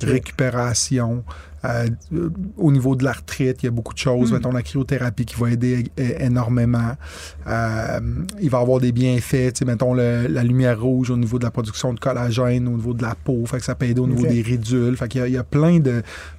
récupération. 0.02 1.24
euh, 1.66 1.88
au 2.56 2.72
niveau 2.72 2.96
de 2.96 3.04
l'arthrite, 3.04 3.62
il 3.62 3.66
y 3.66 3.68
a 3.68 3.70
beaucoup 3.70 3.92
de 3.92 3.98
choses. 3.98 4.32
Mettons 4.32 4.50
la 4.50 4.62
cryothérapie 4.62 5.26
qui 5.26 5.36
va 5.38 5.50
aider 5.50 5.90
énormément. 5.98 6.92
Euh, 7.46 8.00
il 8.40 8.48
va 8.48 8.60
avoir 8.60 8.80
des 8.80 8.92
bienfaits, 8.92 9.52
tu 9.52 9.58
sais, 9.58 9.64
mettons 9.66 9.92
le- 9.92 10.26
la 10.26 10.42
lumière 10.42 10.80
rouge 10.80 11.10
au 11.10 11.18
niveau 11.18 11.38
de 11.38 11.44
la 11.44 11.50
production 11.50 11.92
de 11.92 12.00
collagène, 12.00 12.66
au 12.66 12.76
niveau 12.78 12.94
de 12.94 13.02
la 13.02 13.14
peau, 13.14 13.44
fait 13.44 13.58
que 13.58 13.64
ça 13.64 13.74
peut 13.74 13.84
aider 13.84 14.00
au 14.00 14.06
niveau 14.06 14.22
des 14.32 14.40
ridules. 14.40 14.96
Fait 14.96 15.06
qu'il 15.08 15.20
y 15.20 15.24
a, 15.24 15.28
il 15.28 15.34
y 15.34 15.36
a 15.36 15.44
plein 15.44 15.78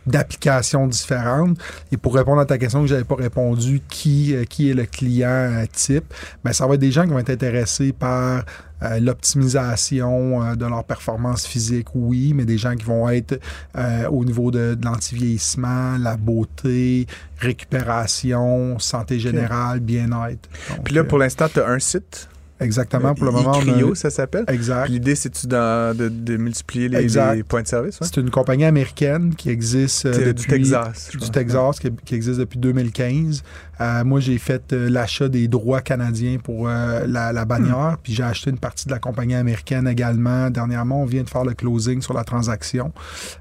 d'applications 0.07 0.87
différentes. 0.87 1.55
Et 1.91 1.97
pour 1.97 2.15
répondre 2.15 2.41
à 2.41 2.45
ta 2.47 2.57
question 2.57 2.81
que 2.81 2.87
j'avais 2.87 3.03
pas 3.03 3.15
répondu, 3.15 3.81
qui, 3.89 4.33
euh, 4.35 4.43
qui 4.45 4.71
est 4.71 4.73
le 4.73 4.85
client 4.85 5.63
type, 5.71 6.05
ben, 6.43 6.51
ça 6.51 6.65
va 6.65 6.73
être 6.73 6.79
des 6.81 6.91
gens 6.91 7.03
qui 7.03 7.09
vont 7.11 7.19
être 7.19 7.29
intéressés 7.29 7.93
par 7.93 8.43
euh, 8.83 8.99
l'optimisation 8.99 10.43
euh, 10.43 10.55
de 10.55 10.65
leur 10.65 10.83
performance 10.83 11.45
physique, 11.45 11.87
oui, 11.93 12.33
mais 12.33 12.45
des 12.45 12.57
gens 12.57 12.75
qui 12.75 12.85
vont 12.85 13.09
être 13.09 13.39
euh, 13.77 14.07
au 14.09 14.25
niveau 14.25 14.51
de, 14.51 14.75
de 14.75 14.85
l'anti-vieillissement, 14.85 15.97
la 15.97 16.17
beauté, 16.17 17.07
récupération, 17.37 18.79
santé 18.79 19.19
générale, 19.19 19.79
bien-être. 19.79 20.49
Puis 20.83 20.95
là, 20.95 21.03
pour 21.03 21.17
l'instant, 21.17 21.47
tu 21.51 21.59
as 21.59 21.67
un 21.67 21.79
site? 21.79 22.27
Exactement, 22.61 23.13
pour 23.15 23.25
le 23.25 23.31
moment, 23.31 23.51
on 23.55 23.91
a- 23.91 23.95
ça 23.95 24.09
s'appelle. 24.09 24.45
Exact. 24.47 24.87
L'idée, 24.89 25.15
c'est-tu 25.15 25.47
de, 25.47 26.07
de 26.09 26.37
multiplier 26.37 26.87
les, 26.89 27.07
les 27.07 27.43
points 27.43 27.61
de 27.63 27.67
service? 27.67 27.99
ouais? 27.99 28.07
C'est 28.11 28.17
une 28.21 28.29
compagnie 28.29 28.65
américaine 28.65 29.35
qui 29.35 29.49
existe 29.49 30.05
euh, 30.05 30.13
C'est 30.13 30.25
depuis 30.25 30.47
du 30.63 30.69
Texas. 30.69 31.09
du. 31.11 31.29
Texas 31.31 31.79
qui, 31.79 31.89
qui 32.05 32.15
existe 32.15 32.39
depuis 32.39 32.59
2015. 32.59 33.43
Euh, 33.81 34.03
moi, 34.03 34.19
j'ai 34.19 34.37
fait 34.37 34.73
euh, 34.73 34.89
l'achat 34.89 35.27
des 35.27 35.47
droits 35.47 35.81
canadiens 35.81 36.37
pour 36.37 36.67
euh, 36.69 37.05
la, 37.07 37.33
la 37.33 37.45
bannière, 37.45 37.97
puis 38.03 38.13
j'ai 38.13 38.23
acheté 38.23 38.51
une 38.51 38.59
partie 38.59 38.85
de 38.85 38.91
la 38.91 38.99
compagnie 38.99 39.33
américaine 39.35 39.87
également. 39.87 40.49
Dernièrement, 40.51 41.01
on 41.01 41.05
vient 41.05 41.23
de 41.23 41.29
faire 41.29 41.43
le 41.43 41.53
closing 41.53 42.01
sur 42.01 42.13
la 42.13 42.23
transaction. 42.23 42.93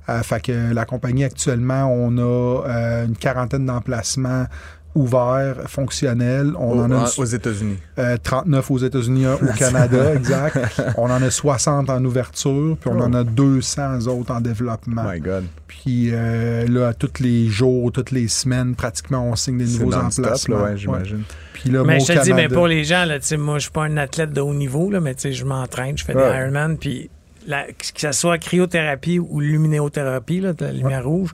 Euh, 0.09 0.23
fait 0.23 0.41
que 0.41 0.73
la 0.73 0.85
compagnie 0.87 1.25
actuellement, 1.25 1.93
on 1.93 2.17
a 2.17 2.23
euh, 2.69 3.07
une 3.07 3.17
quarantaine 3.17 3.67
d'emplacements 3.67 4.47
ouverts, 4.95 5.57
fonctionnels. 5.69 6.53
On 6.59 6.73
Au- 6.79 6.81
en 6.83 6.91
a 6.91 6.95
une- 6.97 7.23
aux 7.23 7.25
États-Unis. 7.25 7.77
euh, 7.99 8.17
39 8.23 8.71
aux 8.71 8.79
États-Unis, 8.79 9.27
un 9.27 9.35
au 9.35 9.53
Canada, 9.59 10.15
exact. 10.15 10.59
On 10.97 11.05
en 11.11 11.23
a 11.23 11.31
60 11.31 11.91
en 11.91 12.05
ouverture, 12.05 12.77
puis 12.81 12.91
on 12.91 12.99
Oh. 13.01 13.05
en 13.05 13.15
a 13.15 13.25
200 13.25 14.07
autres 14.09 14.33
en 14.33 14.41
développement. 14.41 15.03
My 15.11 15.21
God. 15.21 15.45
Puis 15.67 16.11
euh, 16.13 16.67
là, 16.67 16.93
tous 16.95 17.21
les 17.23 17.47
jours, 17.49 17.93
toutes 17.93 18.11
les 18.11 18.29
semaines, 18.29 18.75
pratiquement, 18.75 19.25
on 19.31 19.37
signe 19.37 19.59
des 19.59 19.65
nouveaux 19.79 19.95
emplacements. 19.95 20.57
là, 20.59 20.65
ouais, 20.65 20.71
Ouais. 20.71 20.77
j'imagine. 20.77 21.23
Puis 21.53 21.71
là, 21.71 21.85
Mais 21.85 22.01
je 22.01 22.13
te 22.13 22.23
dis, 22.25 22.33
mais 22.33 22.49
pour 22.49 22.67
les 22.67 22.85
gens, 22.85 23.05
là, 23.05 23.19
tu 23.19 23.27
sais, 23.27 23.37
moi, 23.37 23.59
je 23.59 23.63
suis 23.65 23.71
pas 23.71 23.85
un 23.85 23.97
athlète 23.97 24.33
de 24.33 24.41
haut 24.41 24.55
niveau, 24.55 24.91
là, 24.91 25.01
mais 25.01 25.15
tu 25.15 25.23
sais, 25.23 25.33
je 25.33 25.45
m'entraîne, 25.45 25.97
je 25.99 26.05
fais 26.05 26.15
Ouais. 26.15 26.31
des 26.33 26.39
Ironman, 26.39 26.79
puis 26.79 27.11
la- 27.47 27.65
que 27.67 27.73
ce 27.97 28.13
soit 28.13 28.39
cryothérapie 28.39 29.19
ou 29.19 29.41
luminéothérapie, 29.41 30.41
là, 30.41 30.53
de 30.53 30.65
la 30.65 30.73
lumière 30.73 31.05
rouge, 31.05 31.31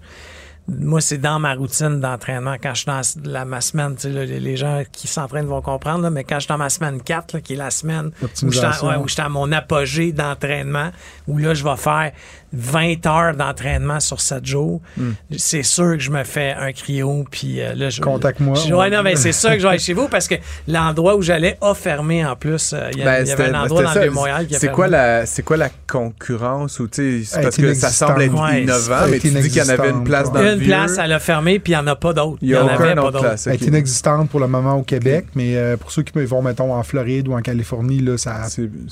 moi, 0.68 1.00
c'est 1.00 1.18
dans 1.18 1.38
ma 1.38 1.54
routine 1.54 2.00
d'entraînement. 2.00 2.56
Quand 2.60 2.74
je 2.74 2.80
suis 2.80 2.86
dans 2.86 3.30
la, 3.30 3.44
ma 3.44 3.60
semaine, 3.60 3.94
tu 3.94 4.02
sais, 4.02 4.08
là, 4.10 4.24
les, 4.24 4.56
gens 4.56 4.82
qui 4.90 5.06
s'entraînent 5.06 5.46
vont 5.46 5.62
comprendre, 5.62 6.02
là, 6.02 6.10
mais 6.10 6.24
quand 6.24 6.36
je 6.36 6.40
suis 6.40 6.48
dans 6.48 6.58
ma 6.58 6.70
semaine 6.70 7.00
4, 7.00 7.34
là, 7.34 7.40
qui 7.40 7.52
est 7.52 7.56
la 7.56 7.70
semaine 7.70 8.10
où 8.22 8.50
je 8.50 8.58
suis 8.58 8.86
ouais, 8.86 8.96
où 8.96 9.06
je 9.06 9.12
suis 9.12 9.22
à 9.22 9.28
mon 9.28 9.52
apogée 9.52 10.12
d'entraînement, 10.12 10.90
où 11.28 11.38
là, 11.38 11.54
je 11.54 11.62
vais 11.62 11.76
faire 11.76 12.12
20 12.52 13.06
heures 13.06 13.34
d'entraînement 13.36 14.00
sur 14.00 14.20
7 14.20 14.44
jours, 14.46 14.80
Hmm. 14.96 15.12
c'est 15.36 15.62
sûr 15.62 15.92
que 15.92 15.98
je 16.00 16.10
me 16.10 16.24
fais 16.24 16.52
un 16.58 16.72
cryo, 16.72 17.24
puis 17.30 17.60
euh, 17.60 17.74
là, 17.74 17.90
je... 17.90 18.00
Contacte-moi. 18.00 18.54
Je- 18.66 18.72
Ouais, 18.74 18.90
non, 18.90 19.02
mais 19.02 19.16
c'est 19.16 19.32
sûr 19.32 19.50
que 19.50 19.58
je 19.58 19.62
vais 19.62 19.68
aller 19.70 19.78
chez 19.78 19.94
vous 19.94 20.08
parce 20.08 20.28
que 20.28 20.34
l'endroit 20.68 21.16
où 21.16 21.22
j'allais 21.22 21.56
a 21.60 21.74
fermé 21.74 22.24
en 22.24 22.36
plus. 22.36 22.72
Euh, 22.72 22.90
Il 22.92 22.98
y, 22.98 23.02
a- 23.02 23.04
Ben, 23.04 23.26
y 23.26 23.30
avait 23.32 23.44
un 23.46 23.62
endroit 23.62 23.78
c'était 23.78 23.82
dans 23.84 23.92
ça. 23.92 23.94
le 24.00 24.04
Vieux-Montréal 24.06 24.46
qui 24.46 24.54
a 24.54 24.58
C'est 24.58 24.66
fermé. 24.66 24.74
quoi 24.76 24.88
la 24.88 25.26
c'est 25.26 25.42
quoi 25.42 25.56
la 25.56 25.68
concurrence 25.86 26.78
ou 26.80 26.88
tu 26.88 27.22
sais 27.22 27.24
c'est 27.24 27.36
Elle 27.38 27.42
parce 27.44 27.56
que 27.56 27.74
ça 27.74 27.88
semble 27.90 28.22
être 28.22 28.32
inexistante. 28.32 28.50
Ouais, 28.52 28.62
innovant 28.62 29.06
mais 29.10 29.18
tu 29.18 29.30
dis 29.30 29.48
qu'il 29.48 29.58
y 29.58 29.62
en 29.62 29.68
avait 29.68 29.90
une 29.90 30.04
place 30.04 30.32
dans 30.32 30.40
le 30.42 30.52
Une 30.54 30.60
place, 30.62 30.96
elle 31.02 31.12
a 31.12 31.18
fermé, 31.18 31.58
puis 31.58 31.72
il 31.72 31.76
n'y 31.76 31.82
en 31.82 31.86
a 31.86 31.96
pas 31.96 32.12
d'autres. 32.12 32.38
Il 32.42 32.48
y 32.50 32.54
a 32.54 32.62
en 32.62 32.66
aucun 32.66 32.74
avait 32.74 32.94
pas 32.94 33.02
autre 33.02 33.22
d'autres. 33.22 33.34
Elle 33.46 33.54
est 33.54 33.62
inexistante 33.66 34.30
pour 34.30 34.40
le 34.40 34.48
moment 34.48 34.74
au 34.74 34.82
Québec, 34.82 35.26
mais 35.34 35.56
euh, 35.56 35.76
pour 35.76 35.90
ceux 35.90 36.02
qui 36.02 36.12
vont, 36.24 36.42
mettons, 36.42 36.72
en 36.72 36.82
Floride 36.82 37.28
ou 37.28 37.34
en 37.34 37.40
Californie, 37.42 38.00
là, 38.00 38.16
ça 38.18 38.42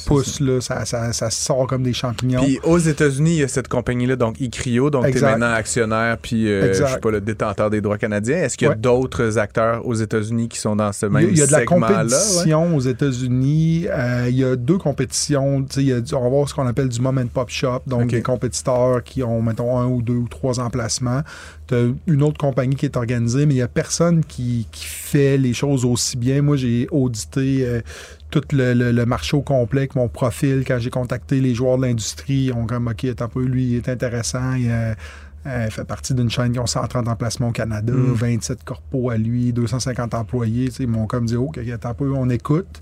pousse, 0.07 0.41
là, 0.41 0.61
ça, 0.61 0.85
ça, 0.85 1.13
ça 1.13 1.31
sort 1.31 1.67
comme 1.67 1.83
des 1.83 1.93
champignons. 1.93 2.43
Puis 2.43 2.59
aux 2.63 2.79
États-Unis, 2.79 3.44
cette 3.49 3.69
compagnie-là, 3.69 4.17
donc 4.17 4.41
Icrio, 4.41 4.91
donc 4.91 5.11
tu 5.11 5.19
es 5.19 5.21
maintenant 5.21 5.53
actionnaire, 5.53 6.17
puis 6.21 6.49
euh, 6.49 6.73
je 6.73 6.85
sais 6.85 6.99
pas, 7.01 7.11
le 7.11 7.21
détenteur 7.21 7.71
des 7.71 7.81
droits 7.81 7.99
canadiens. 7.99 8.37
Est-ce 8.39 8.57
qu'il 8.57 8.67
y 8.67 8.69
a 8.69 8.75
Ouais. 8.75 8.77
d'autres 8.81 9.39
acteurs 9.39 9.87
aux 9.87 9.95
États-Unis 9.95 10.49
qui 10.49 10.59
sont 10.59 10.77
dans 10.77 10.93
ce 10.93 11.07
même 11.07 11.17
a, 11.27 11.29
il 11.29 11.39
y 11.39 11.43
a 11.43 11.47
de 11.47 11.53
la 11.53 11.59
segment-là? 11.61 11.87
ouais? 11.89 12.03
compétition 12.05 12.77
aux 12.77 12.81
États-Unis. 12.81 13.87
Euh, 13.91 14.27
il 14.29 14.37
y 14.37 14.45
a 14.45 14.57
deux 14.57 14.79
compétitions. 14.79 15.63
Tu 15.65 15.75
sais, 15.75 15.81
il 15.83 15.89
y 15.89 15.93
a 15.93 16.01
du- 16.01 16.15
on 16.15 16.23
va 16.23 16.29
voir 16.29 16.49
ce 16.49 16.55
qu'on 16.55 16.67
appelle 16.67 16.89
du 16.89 17.01
mom 17.01 17.19
and 17.19 17.27
pop 17.33 17.49
shop, 17.51 17.81
donc 17.87 18.03
Ok. 18.05 18.09
des 18.11 18.23
compétiteurs 18.23 19.03
qui 19.03 19.23
ont, 19.23 19.43
mettons, 19.43 19.79
un 19.79 19.87
ou 19.87 20.03
deux 20.03 20.15
ou 20.15 20.29
trois 20.29 20.61
emplacements. 20.61 21.21
Tu 21.67 21.75
as 21.75 21.83
une 22.07 22.23
autre 22.23 22.39
compagnie 22.39 22.77
qui 22.77 22.87
est 22.87 22.97
organisée, 22.97 23.47
mais 23.47 23.55
il 23.55 23.57
n'y 23.59 23.63
a 23.63 23.69
personne 23.69 24.23
qui, 24.25 24.67
qui 24.73 24.85
fait 24.87 25.39
les 25.39 25.55
choses 25.55 25.85
aussi 25.85 26.17
bien. 26.17 26.43
Moi, 26.43 26.57
j'ai 26.57 26.87
audité 26.91 27.65
euh, 27.67 27.81
tout 28.41 28.57
le, 28.57 28.75
le- 28.75 28.91
le 28.93 29.07
marché 29.07 29.37
au 29.37 29.43
complet 29.43 29.83
avec 29.83 29.95
mon 29.95 30.09
profil. 30.09 30.65
Quand 30.67 30.79
j'ai 30.81 30.91
contacté 30.91 31.41
les 31.41 31.55
joueurs 31.55 31.79
de 31.79 31.83
l'industrie, 31.87 32.51
ont 32.53 32.67
comme, 32.67 32.89
OK, 32.89 33.05
un 33.05 33.29
peu, 33.29 33.45
lui, 33.45 33.65
il 33.67 33.77
est 33.77 33.89
intéressant. 33.89 34.55
Il, 34.55 34.69
euh, 34.71 34.95
euh, 35.47 35.69
fait 35.71 35.85
partie 35.85 36.15
d'une 36.15 36.31
chaîne 36.31 36.53
qui 36.53 36.59
ont 36.59 36.67
130 36.67 37.07
emplacements 37.07 37.49
au 37.49 37.53
Canada, 37.53 37.93
Mm. 37.93 38.13
27 38.15 38.65
corpos 38.65 39.11
à 39.11 39.17
lui, 39.19 39.53
250 39.53 40.15
employés. 40.15 40.71
Ils 40.81 40.89
m'ont 40.89 41.07
comme 41.07 41.27
dit, 41.27 41.37
OK, 41.37 41.59
attends 41.73 41.91
un 41.91 41.95
peu, 41.95 42.11
on 42.13 42.29
écoute. 42.31 42.81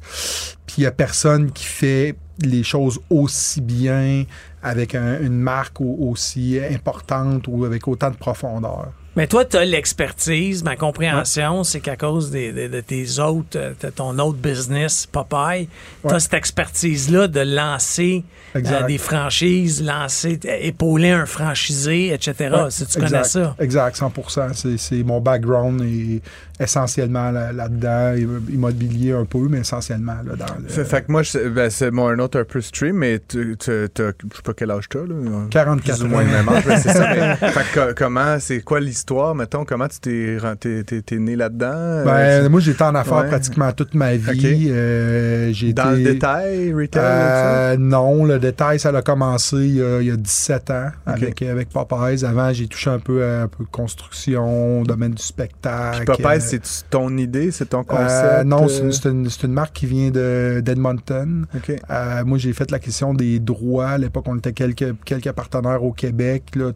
Puis 0.66 0.76
il 0.78 0.80
n'y 0.82 0.86
a 0.86 0.92
personne 0.92 1.50
qui 1.50 1.64
fait 1.64 2.14
les 2.40 2.62
choses 2.62 2.98
aussi 3.10 3.60
bien 3.60 4.24
avec 4.62 4.94
un- 4.94 5.20
une 5.20 5.38
marque 5.38 5.80
au- 5.80 5.98
aussi 6.00 6.58
importante 6.60 7.44
ou 7.48 7.64
avec 7.64 7.86
autant 7.88 8.10
de 8.10 8.16
profondeur. 8.16 8.92
Mais 9.14 9.26
toi, 9.26 9.44
tu 9.44 9.58
as 9.58 9.64
l'expertise. 9.66 10.64
Ma 10.64 10.74
compréhension, 10.74 11.64
c'est 11.64 11.80
qu'à 11.80 11.96
cause 11.96 12.30
des- 12.30 12.50
de 12.68 12.80
tes 12.80 13.18
autres, 13.18 13.56
euh, 13.58 13.72
de 13.82 13.90
ton 13.90 14.18
autre 14.18 14.38
business, 14.38 15.04
Popeye, 15.06 15.68
tu 16.00 16.08
as 16.08 16.12
Ouais. 16.14 16.20
cette 16.20 16.32
expertise-là 16.32 17.28
de 17.28 17.40
lancer 17.40 18.24
euh, 18.56 18.82
des 18.86 18.98
franchises, 18.98 19.82
lancer, 19.82 20.38
épauler 20.44 21.10
un 21.10 21.26
franchisé, 21.26 22.12
etc. 22.12 22.34
Ouais, 22.54 22.70
si 22.70 22.86
tu 22.86 22.98
exact, 22.98 23.10
connais 23.10 23.24
ça. 23.24 23.56
Exact, 23.58 23.96
100 23.96 24.12
C'est- 24.54 24.76
C'est 24.78 25.02
mon 25.02 25.20
background 25.20 25.80
et 25.82 26.20
essentiellement 26.60 27.30
là- 27.30 27.52
là-dedans, 27.52 28.14
immobilier 28.52 29.12
un 29.12 29.24
peu, 29.24 29.46
mais 29.48 29.60
essentiellement 29.60 30.16
là, 30.24 30.36
dans 30.36 30.54
le 30.62 30.68
Fait, 30.68 30.84
fait 30.84 31.02
que 31.02 31.12
moi, 31.12 31.22
je- 31.22 31.48
ben, 31.48 31.70
c'est 31.70 31.90
mon 31.90 32.08
un 32.08 32.18
autre 32.18 32.38
un 32.40 32.44
peu 32.44 32.60
stream, 32.60 32.96
mais 32.96 33.20
tu, 33.26 33.56
tu, 33.58 33.70
t'as- 33.92 34.08
je 34.08 34.36
sais 34.36 34.42
pas 34.44 34.52
quel 34.54 34.70
âge 34.70 34.88
t'as, 34.88 35.00
là. 35.00 35.14
44 35.50 35.98
Plus 35.98 36.04
ou 36.04 36.08
moins 36.08 36.24
même 36.24 36.48
âge, 36.48 36.64
ben, 36.66 36.76
c'est 36.78 36.92
ça. 36.92 37.06
mais, 37.14 37.36
fait 37.50 37.60
que 37.72 37.88
co- 37.88 37.94
comment, 37.96 38.36
c'est 38.38 38.60
quoi 38.60 38.80
l'histoire, 38.80 39.34
mettons, 39.34 39.64
comment 39.64 39.88
tu 39.88 39.98
t'es, 40.00 41.18
né 41.18 41.36
là-dedans? 41.36 42.04
Ben, 42.04 42.12
Euh, 42.12 42.48
moi, 42.48 42.60
j'étais 42.60 42.82
en 42.84 42.94
affaires 42.94 43.18
Ouais. 43.22 43.28
pratiquement 43.28 43.72
toute 43.72 43.94
ma 43.94 44.14
vie. 44.16 44.68
Euh, 44.70 45.52
j'ai 45.52 45.72
dans 45.72 45.92
été- 45.94 46.04
le 46.04 46.12
détail, 46.12 46.72
retail? 46.72 47.02
Euh, 47.04 47.76
non, 47.78 48.24
le 48.24 48.38
détail, 48.38 48.78
ça 48.78 48.90
a 48.96 49.02
commencé 49.02 49.56
il 49.56 49.74
y 49.76 49.82
a, 49.82 50.00
il 50.00 50.06
y 50.08 50.10
a 50.10 50.16
17 50.16 50.70
ans 50.70 50.90
avec, 51.06 51.42
avec 51.42 51.68
Popeyes. 51.70 52.24
Avant, 52.24 52.52
j'ai 52.52 52.66
touché 52.68 52.90
un 52.90 52.98
peu 52.98 53.24
à 53.24 53.42
un 53.42 53.48
peu 53.48 53.64
de 53.64 53.70
construction, 53.70 54.82
domaine 54.82 55.12
du 55.12 55.22
spectacle. 55.22 56.04
Puis 56.06 56.22
c'est 56.62 56.90
ton 56.90 57.16
idée, 57.16 57.50
c'est 57.50 57.70
ton 57.70 57.80
euh, 57.80 57.82
concept? 57.82 58.44
non, 58.46 58.64
euh? 58.64 58.68
c'est 58.90 59.08
une, 59.08 59.28
c'est 59.30 59.44
une- 59.46 59.52
marque 59.52 59.74
qui 59.74 59.86
vient 59.86 60.10
de- 60.10 60.60
d'Edmonton. 60.64 61.46
Euh, 61.90 62.24
moi, 62.24 62.38
j'ai 62.38 62.52
fait 62.52 62.70
l'acquisition 62.70 63.14
des 63.14 63.38
droits. 63.38 63.88
À 63.88 63.98
l'époque, 63.98 64.24
on 64.28 64.36
était 64.36 64.52
quelques, 64.52 64.94
quelques 65.04 65.32
partenaires 65.32 65.82
au 65.84 65.92
Québec. 65.92 66.44
Là, 66.54 66.72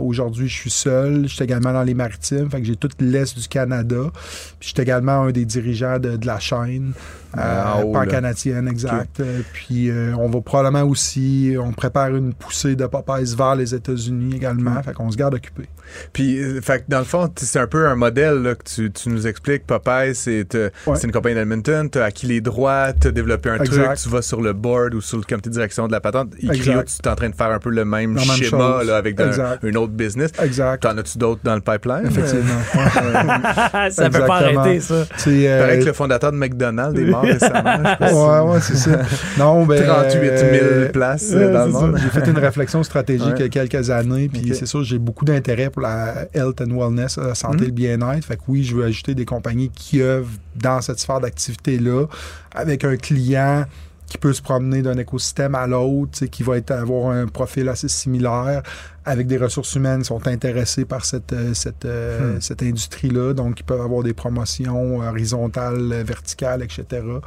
Aujourd'hui, 0.00 0.48
je 0.48 0.54
suis 0.54 0.70
seul. 0.70 1.22
Je 1.28 1.34
suis 1.34 1.44
également 1.44 1.72
dans 1.72 1.82
les 1.82 1.94
maritimes. 1.94 2.50
Fait 2.50 2.60
que 2.60 2.66
j'ai 2.66 2.76
tout 2.76 2.88
l'Est 3.00 3.38
du 3.38 3.48
Canada. 3.48 4.10
Puis 4.58 4.68
je 4.68 4.74
suis 4.74 4.82
également 4.82 5.22
un 5.22 5.30
des 5.30 5.44
dirigeants 5.44 5.98
de, 5.98 6.16
de 6.16 6.26
la 6.26 6.38
chaîne. 6.38 6.92
Ah, 7.32 7.76
en 7.76 7.82
haut, 7.84 7.92
là. 7.94 8.00
pan-canadienne, 8.00 8.66
exact. 8.66 9.20
Euh, 9.20 9.42
puis 9.52 9.88
euh, 9.88 10.12
on 10.18 10.28
va 10.28 10.40
probablement 10.40 10.82
aussi, 10.82 11.54
on 11.62 11.70
prépare 11.72 12.16
une 12.16 12.34
poussée 12.34 12.74
de 12.74 12.84
Popeyes 12.86 13.36
vers 13.36 13.54
les 13.54 13.72
États-Unis 13.72 14.34
également. 14.34 14.82
Fait 14.82 14.92
qu'on 14.92 15.08
se 15.12 15.16
garde 15.16 15.34
occupé. 15.34 15.68
Puis, 16.12 16.40
euh, 16.40 16.60
fait 16.60 16.80
que 16.80 16.84
dans 16.88 16.98
le 16.98 17.04
fond, 17.04 17.30
c'est 17.36 17.60
un 17.60 17.68
peu 17.68 17.86
un 17.86 17.94
modèle 17.94 18.42
là, 18.42 18.54
que 18.56 18.64
tu, 18.64 18.90
tu 18.90 19.08
nous 19.10 19.28
expliques. 19.28 19.64
Popeye, 19.64 20.12
c'est 20.14 20.54
euh, 20.56 20.70
Ouais. 20.88 20.98
une 21.04 21.12
compagnie 21.12 21.36
d'Edmonton, 21.36 21.88
tu 21.88 21.98
as 22.00 22.04
acquis 22.04 22.26
les 22.26 22.40
droits, 22.40 22.92
tu 23.00 23.06
as 23.08 23.12
développé 23.12 23.50
un 23.50 23.58
Exact. 23.62 23.84
truc, 23.84 23.98
tu 23.98 24.08
vas 24.08 24.22
sur 24.22 24.40
le 24.40 24.52
board 24.52 24.94
ou 24.94 25.00
sur 25.00 25.16
le 25.18 25.22
comité 25.22 25.50
de 25.50 25.54
direction 25.54 25.86
de 25.86 25.92
la 25.92 26.00
patente. 26.00 26.32
Exact. 26.42 26.98
tu 27.00 27.08
es 27.08 27.12
en 27.12 27.14
train 27.14 27.28
de 27.30 27.34
faire 27.36 27.50
un 27.52 27.58
peu 27.60 27.70
le 27.70 27.84
même 27.84 28.12
même 28.12 28.18
schéma 28.24 28.82
là, 28.82 28.96
avec 28.96 29.20
un, 29.20 29.30
Exact. 29.70 29.76
un 29.76 29.80
autre 29.82 29.92
business. 29.92 30.30
Exact. 30.42 30.82
T'en 30.82 30.96
as-tu 30.98 31.18
d'autres 31.18 31.40
dans 31.44 31.54
le 31.54 31.60
pipeline? 31.60 32.06
Effectivement. 32.06 32.60
Ouais. 32.74 33.90
ça 33.90 34.10
peut 34.10 34.26
pas 34.26 34.36
arrêter, 34.36 34.80
ça. 34.80 35.04
C'est, 35.16 35.48
euh, 35.48 35.60
paraît 35.60 35.78
que 35.80 35.84
le 35.84 35.92
fondateur 35.92 36.32
de 36.32 36.36
McDonald's 36.36 36.98
est 36.98 37.04
mort 37.04 37.22
récemment. 37.24 37.82
Ouais, 38.00 38.52
ouais, 38.52 38.60
c'est 38.60 38.76
ça. 38.76 39.00
Non, 39.38 39.64
ben, 39.66 39.84
38 39.86 40.20
000 40.20 40.32
euh, 40.42 40.88
places 40.90 41.30
euh, 41.32 41.52
dans 41.52 41.66
le 41.66 41.72
monde. 41.72 41.98
J'ai 42.02 42.20
fait 42.20 42.28
une 42.30 42.38
réflexion 42.38 42.82
stratégique 42.82 43.32
il 43.36 43.42
y 43.42 43.44
a 43.44 43.48
quelques 43.48 43.90
années, 43.90 44.28
puis 44.32 44.54
c'est 44.54 44.66
sûr, 44.66 44.82
j'ai 44.82 44.98
beaucoup 44.98 45.24
d'intérêt 45.24 45.70
pour 45.70 45.82
la 45.82 46.26
health 46.34 46.60
and 46.60 46.76
wellness, 46.76 47.18
la 47.18 47.34
santé 47.34 47.56
Mhm. 47.58 47.62
et 47.62 47.66
le 47.66 47.72
bien-être. 47.72 48.24
Fait 48.24 48.36
que 48.36 48.42
oui, 48.48 48.64
je 48.64 48.74
veux 48.76 48.84
ajouter 48.84 49.14
des 49.14 49.24
compagnies 49.24 49.70
qui 49.70 50.00
œuvrent 50.02 50.28
dans 50.56 50.80
cette 50.80 50.98
sphère 50.98 51.20
d'activité-là, 51.20 52.06
avec 52.54 52.84
un 52.84 52.96
client 52.96 53.64
qui 54.06 54.18
peut 54.18 54.32
se 54.32 54.42
promener 54.42 54.82
d'un 54.82 54.98
écosystème 54.98 55.54
à 55.54 55.66
l'autre, 55.68 56.10
tu 56.12 56.18
sais, 56.20 56.28
qui 56.28 56.42
va 56.42 56.56
être, 56.56 56.72
avoir 56.72 57.12
un 57.14 57.26
profil 57.26 57.68
assez 57.68 57.86
similaire, 57.88 58.62
avec 59.04 59.26
des 59.26 59.38
ressources 59.38 59.74
humaines 59.74 60.04
sont 60.04 60.26
intéressées 60.26 60.84
par 60.84 61.04
cette, 61.04 61.32
euh, 61.32 61.54
cette, 61.54 61.84
euh, 61.84 62.34
Hmm. 62.36 62.40
cette 62.40 62.62
industrie-là, 62.62 63.32
donc 63.34 63.60
ils 63.60 63.64
peuvent 63.64 63.80
avoir 63.80 64.02
des 64.02 64.12
promotions 64.12 64.98
horizontales, 65.00 65.90
euh, 65.92 66.02
verticales, 66.06 66.62
etc. 66.62 66.84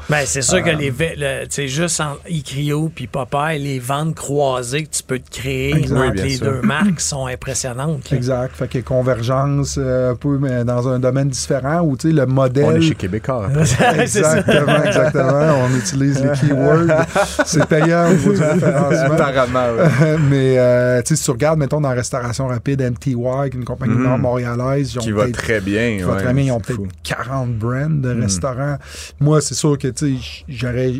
Ben, 0.10 0.24
c'est 0.26 0.42
sûr 0.42 0.64
que 0.64 0.70
les 0.70 0.92
le- 0.92 1.44
tu 1.46 1.50
sais, 1.50 1.68
juste 1.68 2.00
en 2.00 2.16
Icrio 2.30 2.92
puis 2.94 3.08
Popeye, 3.08 3.60
les 3.60 3.80
ventes 3.80 4.16
croisées 4.16 4.84
que 4.84 4.90
tu 4.96 5.04
peux 5.04 5.20
te 5.20 5.30
créer 5.32 5.76
Exact. 5.76 5.98
entre 5.98 6.24
les 6.24 6.38
sûr. 6.38 6.46
deux 6.46 6.62
marques 6.62 7.00
sont 7.00 7.26
impressionnantes. 7.26 8.10
là. 8.12 8.18
Exact. 8.18 8.56
Fait 8.56 8.68
que 8.68 8.80
convergence 8.80 9.76
euh, 9.80 10.12
un 10.12 10.16
peu, 10.16 10.38
mais 10.38 10.64
dans 10.64 10.88
un 10.88 11.00
domaine 11.00 11.30
différent 11.30 11.82
où 11.82 11.98
tu 11.98 12.10
sais, 12.10 12.14
le 12.14 12.26
modèle. 12.26 12.66
On 12.66 12.76
est 12.76 12.82
chez 12.82 12.96
Québécois. 12.96 13.50
C'est. 13.66 13.84
Exactement, 14.04 14.84
exactement. 14.86 15.56
On 15.66 15.76
utilise 15.78 16.22
les 16.24 16.32
keywords. 16.32 17.06
C'est 17.46 17.66
payant 17.68 18.10
au 18.10 18.14
niveau 18.14 18.34
du 18.34 18.42
référencement. 18.44 19.14
Apparemment, 19.16 19.66
oui. 19.78 20.06
Mais 20.30 20.56
euh, 20.58 21.02
tu 21.02 21.10
sais, 21.10 21.16
si 21.16 21.24
tu 21.24 21.32
regardes, 21.32 21.63
mettons, 21.64 21.82
dans 21.82 21.90
la 21.90 21.96
restauration 21.96 22.48
rapide, 22.48 22.82
MTY, 22.82 23.16
une 23.54 23.64
compagnie 23.66 23.94
Mhm. 23.96 24.04
nord 24.04 24.18
montréalaise, 24.20 24.94
ils 24.94 25.00
ont 25.00 25.02
Qui 25.02 25.12
va 25.12 25.30
très 25.32 25.62
bien. 25.62 25.98
qui 25.98 26.04
va 26.04 26.14
ouais, 26.16 26.24
très 26.24 26.34
bien, 26.34 26.44
ils 26.44 26.52
ont 26.52 26.60
peut-être 26.60 26.76
fou. 26.78 26.88
40 27.04 27.54
brands 27.58 27.90
de 27.90 28.14
Mhm. 28.14 28.22
restaurants. 28.22 28.78
Moi, 29.20 29.42
c'est 29.42 29.54
sûr 29.56 29.78
que, 29.78 29.88
tu 29.88 30.18
sais, 30.18 30.44
j'aurais. 30.50 30.94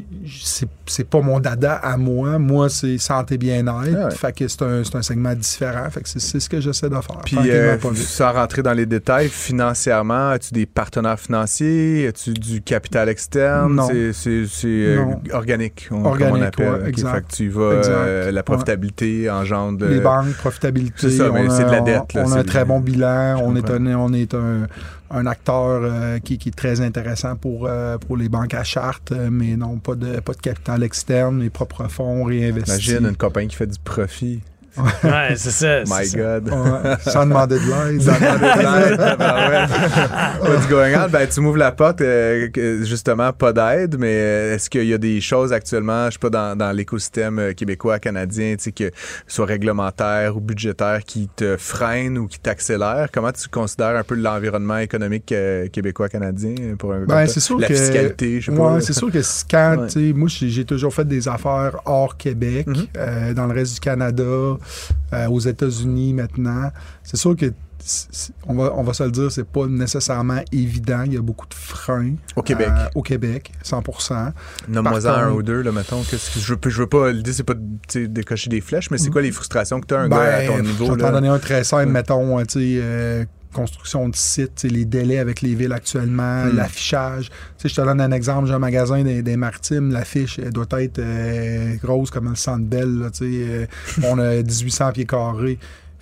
C'est 0.86 1.10
pas 1.10 1.22
mon 1.22 1.40
dada 1.40 1.76
à 1.76 1.98
moi. 1.98 2.38
Moi, 2.40 2.70
c'est 2.70 2.98
santé 2.98 3.38
bien-être. 3.38 3.64
Ah 3.98 4.06
ouais. 4.08 4.16
Fait 4.16 4.36
que 4.36 4.48
c'est 4.48 4.62
un, 4.62 4.82
un 4.94 5.02
segment 5.02 5.34
différent. 5.34 5.90
Fait 5.90 6.02
que 6.02 6.10
c'est- 6.10 6.40
ce 6.40 6.50
que 6.50 6.60
j'essaie 6.60 6.90
de 6.90 6.96
faire. 6.96 7.22
Puis, 7.26 7.38
euh, 7.50 7.78
sans 7.96 8.32
rentrer 8.34 8.62
dans 8.64 8.74
les 8.74 8.86
détails, 8.86 9.30
financièrement, 9.30 10.30
as-tu 10.30 10.54
des 10.54 10.66
partenaires 10.66 11.20
financiers? 11.20 12.08
As-tu 12.08 12.34
du 12.34 12.62
capital 12.62 13.10
externe? 13.10 13.76
Non. 13.76 13.88
C'est- 14.14 14.44
euh, 14.66 15.04
organique, 15.32 15.88
on, 15.92 16.06
Organique, 16.06 16.32
comme 16.34 16.42
on 16.42 16.42
appelle. 16.44 16.82
ouais, 16.84 16.90
exact. 16.90 17.14
Fait 17.16 17.22
que 17.22 17.36
tu 17.36 17.50
vas, 17.50 17.62
euh, 17.62 18.32
la 18.32 18.44
profitabilité 18.44 19.30
engendre... 19.30 19.86
les 19.86 19.98
euh, 19.98 20.02
banques, 20.02 20.36
profitabilité. 20.54 21.10
c'est 21.10 21.18
ça, 21.18 21.32
on 21.32 21.36
a- 21.36 21.64
de 21.64 21.72
la 21.72 21.82
dette, 21.82 22.14
là, 22.14 22.24
on 22.26 22.32
a 22.32 22.40
un 22.40 22.44
très 22.44 22.66
bon 22.66 22.80
bilan. 22.80 23.40
On 23.44 23.56
est, 23.56 23.70
un, 23.70 23.86
on 23.96 24.14
est 24.14 24.34
un, 24.34 24.68
un 25.12 25.26
acteur 25.26 25.82
euh, 25.84 26.20
qui, 26.20 26.38
qui 26.38 26.50
est 26.50 26.54
très 26.56 26.82
intéressant 26.82 27.36
pour, 27.36 27.68
euh, 27.68 27.98
pour 27.98 28.18
les 28.18 28.30
banques 28.30 28.54
à 28.54 28.64
charte, 28.64 29.12
euh, 29.12 29.30
mais 29.32 29.56
non, 29.56 29.78
pas 29.78 29.96
de, 29.96 30.20
pas 30.20 30.34
de 30.34 30.38
capital 30.42 30.84
externe, 30.84 31.40
les 31.42 31.50
propres 31.50 31.88
fonds 31.88 32.24
réinvestis. 32.24 32.72
Imagine 32.90 33.08
une 33.10 33.16
compagnie 33.18 33.48
qui 33.50 33.56
fait 33.56 33.68
du 33.68 33.80
profit. 33.84 34.42
Ouais, 34.78 35.36
c'est 35.36 35.52
ça. 35.52 35.82
My 35.88 36.06
ça. 36.06 36.18
God. 36.18 36.50
Ouais, 36.50 36.96
sans 37.12 37.26
demander 37.26 37.60
de 37.60 37.66
l'aide. 37.66 38.02
Sans 38.02 38.14
demander 38.14 38.40
de 38.40 38.90
l'aide, 38.90 39.18
ben 39.20 39.36
ouais. 39.50 40.50
What's 40.50 40.68
going 40.68 40.94
on? 40.96 41.10
Ben, 41.10 41.28
tu 41.28 41.40
m'ouvres 41.42 41.58
la 41.58 41.72
porte, 41.72 42.02
euh, 42.02 42.48
justement, 42.84 43.32
pas 43.34 43.54
d'aide, 43.54 43.98
mais 44.00 44.14
euh, 44.14 44.56
est-ce 44.56 44.70
qu'il 44.70 44.86
y 44.86 44.94
a 44.94 44.98
des 44.98 45.22
choses 45.22 45.54
actuellement, 45.54 46.08
je 46.08 46.14
sais 46.14 46.20
pas, 46.20 46.30
dans, 46.30 46.58
dans 46.58 46.72
l'écosystème 46.72 47.40
euh, 47.40 47.54
québécois, 47.54 48.00
canadien, 48.00 48.56
tu 48.58 48.64
sais, 48.66 48.72
que 48.72 48.92
soit 49.28 49.46
réglementaire 49.46 50.36
ou 50.36 50.40
budgétaire, 50.40 51.04
qui 51.06 51.30
te 51.36 51.56
freinent 51.58 52.18
ou 52.18 52.28
qui 52.28 52.40
t'accélèrent? 52.40 53.10
Comment 53.12 53.32
tu 53.32 53.48
considères 53.50 53.96
un 53.96 54.04
peu 54.04 54.16
l'environnement 54.16 54.78
économique 54.78 55.32
euh, 55.32 55.68
québécois-canadien 55.68 56.76
pour 56.78 56.94
un 56.94 57.06
Ben, 57.06 57.28
c'est 57.28 57.40
sûr 57.40 57.60
La 57.60 57.68
que- 57.68 57.76
fiscalité, 57.76 58.42
je 58.42 58.52
sais 58.52 58.58
Ouais, 58.58 58.58
pas. 58.76 58.82
c'est 58.82 58.94
sûr 58.94 59.12
que 59.12 59.20
quand, 59.50 59.78
Ouais. 59.78 59.88
tu 59.88 60.08
sais, 60.10 60.14
moi, 60.14 60.28
j'ai 60.30 60.66
toujours 60.66 60.94
fait 60.94 61.08
des 61.08 61.28
affaires 61.28 61.78
hors 61.86 62.18
Québec, 62.18 62.68
Mhm. 62.68 62.76
euh, 62.98 63.34
dans 63.34 63.48
le 63.48 63.54
reste 63.54 63.76
du 63.76 63.80
Canada, 63.80 64.24
euh, 65.14 65.28
aux 65.28 65.40
États-Unis 65.40 66.14
maintenant. 66.14 66.72
C'est 67.04 67.18
sûr 67.18 67.36
que, 67.36 67.54
on 68.48 68.54
va, 68.56 68.74
on 68.78 68.84
va 68.84 68.94
se 68.94 69.04
le 69.04 69.12
dire, 69.12 69.30
c'est 69.32 69.44
pas 69.48 69.66
nécessairement 69.68 70.40
évident. 70.54 71.04
Il 71.06 71.14
y 71.14 71.18
a 71.18 71.22
beaucoup 71.22 71.48
de 71.48 71.54
freins. 71.54 72.14
Au 72.36 72.42
Québec. 72.42 72.70
euh, 72.72 72.88
au 72.96 73.02
Québec, 73.02 73.52
100 73.62 73.84
Nomme-moi 74.70 75.08
un 75.10 75.32
ou 75.32 75.44
deux, 75.44 75.62
là, 75.62 75.72
mettons. 75.72 76.02
Que 76.04 76.16
je 76.18 76.54
veux, 76.54 76.60
je 76.70 76.78
veux 76.82 76.88
pas, 76.88 77.12
l'idée, 77.12 77.34
c'est 77.34 77.44
pas 77.44 77.56
de 77.56 78.06
décocher 78.06 78.50
des 78.50 78.62
flèches, 78.62 78.90
mais 78.90 78.98
c'est 78.98 79.10
quoi 79.10 79.22
les 79.22 79.32
frustrations 79.34 79.82
que 79.82 79.88
tu 79.88 79.94
as, 79.96 80.00
un 80.00 80.08
Ben, 80.10 80.16
gars, 80.18 80.36
à 80.38 80.46
ton 80.48 80.58
je 80.58 80.62
niveau? 80.62 80.96
vais 80.96 81.02
t'en 81.02 81.12
donner 81.12 81.28
un 81.28 81.40
très 81.40 81.64
simple, 81.66 81.88
Ouais. 81.88 81.92
mettons, 81.92 82.40
euh, 82.40 82.44
tu 82.46 82.60
sais, 82.60 82.80
euh, 82.82 83.26
construction 83.54 84.10
de 84.10 84.16
sites, 84.16 84.64
les 84.64 84.84
délais 84.86 85.20
avec 85.20 85.42
les 85.42 85.56
villes 85.56 85.72
actuellement, 85.72 86.44
Hmm. 86.46 86.56
l'affichage. 86.58 87.30
Tu 87.58 87.70
Je 87.70 87.76
te 87.76 87.82
donne 87.82 88.02
un 88.02 88.12
exemple, 88.12 88.48
j'ai 88.48 88.54
un 88.54 88.60
magasin 88.60 89.02
des, 89.04 89.22
des 89.22 89.38
Maritimes, 89.38 89.92
l'affiche 89.92 90.40
doit 90.40 90.66
être 90.82 91.00
euh, 91.00 91.76
grosse 91.82 92.10
comme 92.10 92.30
le 92.30 92.36
Centre 92.36 92.66
Bell. 92.66 93.00
là, 93.00 93.10
tu 93.12 93.20
sais, 93.20 93.26
euh, 93.48 93.66
on 94.04 94.20
a 94.20 94.36
1800 94.44 94.92
pieds 94.92 95.06
carrés. 95.06 95.58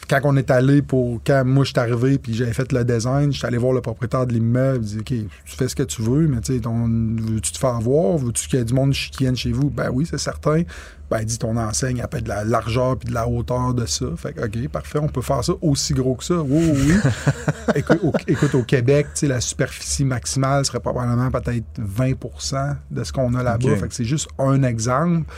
Quand 0.09 0.19
on 0.23 0.35
est 0.35 0.49
allé 0.49 0.81
pour. 0.81 1.21
Quand 1.25 1.43
moi 1.45 1.63
je 1.63 1.69
suis 1.69 1.79
arrivé 1.79 2.17
puis 2.17 2.33
j'avais 2.33 2.53
fait 2.53 2.71
le 2.73 2.83
design, 2.83 3.31
j'étais 3.31 3.45
allé 3.45 3.57
voir 3.59 3.71
le 3.73 3.81
propriétaire 3.81 4.25
de 4.25 4.33
l'immeuble. 4.33 4.83
Il 4.83 4.87
dit 4.87 4.97
OK, 4.99 5.29
tu 5.45 5.55
fais 5.55 5.67
ce 5.69 5.75
que 5.75 5.83
tu 5.83 6.01
veux, 6.01 6.27
mais 6.27 6.41
tu 6.41 6.55
sais, 6.55 6.59
ton- 6.59 6.87
veux-tu 6.87 7.51
te 7.51 7.57
faire 7.59 7.79
voir? 7.79 8.17
Veux-tu 8.17 8.47
qu'il 8.47 8.57
y 8.57 8.61
ait 8.63 8.65
du 8.65 8.73
monde 8.73 8.93
qui 8.93 9.11
vienne 9.19 9.35
chez 9.37 9.51
vous? 9.51 9.69
Ben 9.69 9.89
oui, 9.93 10.07
c'est 10.09 10.17
certain. 10.17 10.63
Ben, 11.11 11.25
dit 11.25 11.37
ton 11.37 11.57
enseigne, 11.57 11.97
elle 11.97 12.07
peut 12.07 12.19
être 12.19 12.23
de 12.23 12.29
la 12.29 12.45
largeur 12.45 12.97
puis 12.97 13.09
de 13.09 13.13
la 13.13 13.27
hauteur 13.27 13.73
de 13.73 13.85
ça. 13.85 14.05
Fait 14.15 14.31
que, 14.31 14.45
OK, 14.45 14.69
parfait, 14.69 14.97
on 14.97 15.09
peut 15.09 15.21
faire 15.21 15.43
ça 15.43 15.51
aussi 15.61 15.93
gros 15.93 16.15
que 16.15 16.23
ça. 16.23 16.35
Oui, 16.35 16.71
oui, 16.73 16.93
écoute, 17.75 17.99
au, 18.01 18.13
écoute, 18.27 18.55
au 18.55 18.63
Québec, 18.63 19.07
tu 19.13 19.19
sais, 19.19 19.27
la 19.27 19.41
superficie 19.41 20.05
maximale 20.05 20.63
serait 20.63 20.79
probablement 20.79 21.29
peut-être 21.29 21.65
20% 21.77 22.77
de 22.91 23.03
ce 23.03 23.11
qu'on 23.11 23.33
a 23.33 23.43
là-bas. 23.43 23.75
Fait 23.75 23.89
que 23.89 23.93
c'est 23.93 24.05
juste 24.05 24.29
un 24.39 24.63
exemple. 24.63 25.29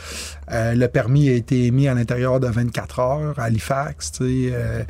Euh, 0.52 0.74
le 0.74 0.86
permis 0.86 1.28
a 1.28 1.32
été 1.32 1.66
émis 1.66 1.88
à 1.88 1.94
l'intérieur 1.94 2.38
de 2.38 2.46
24 2.46 2.98
heures 3.00 3.38
à 3.40 3.42
Halifax. 3.42 4.12
tu 4.12 4.18
sais. 4.18 4.52
Euh, 4.54 4.84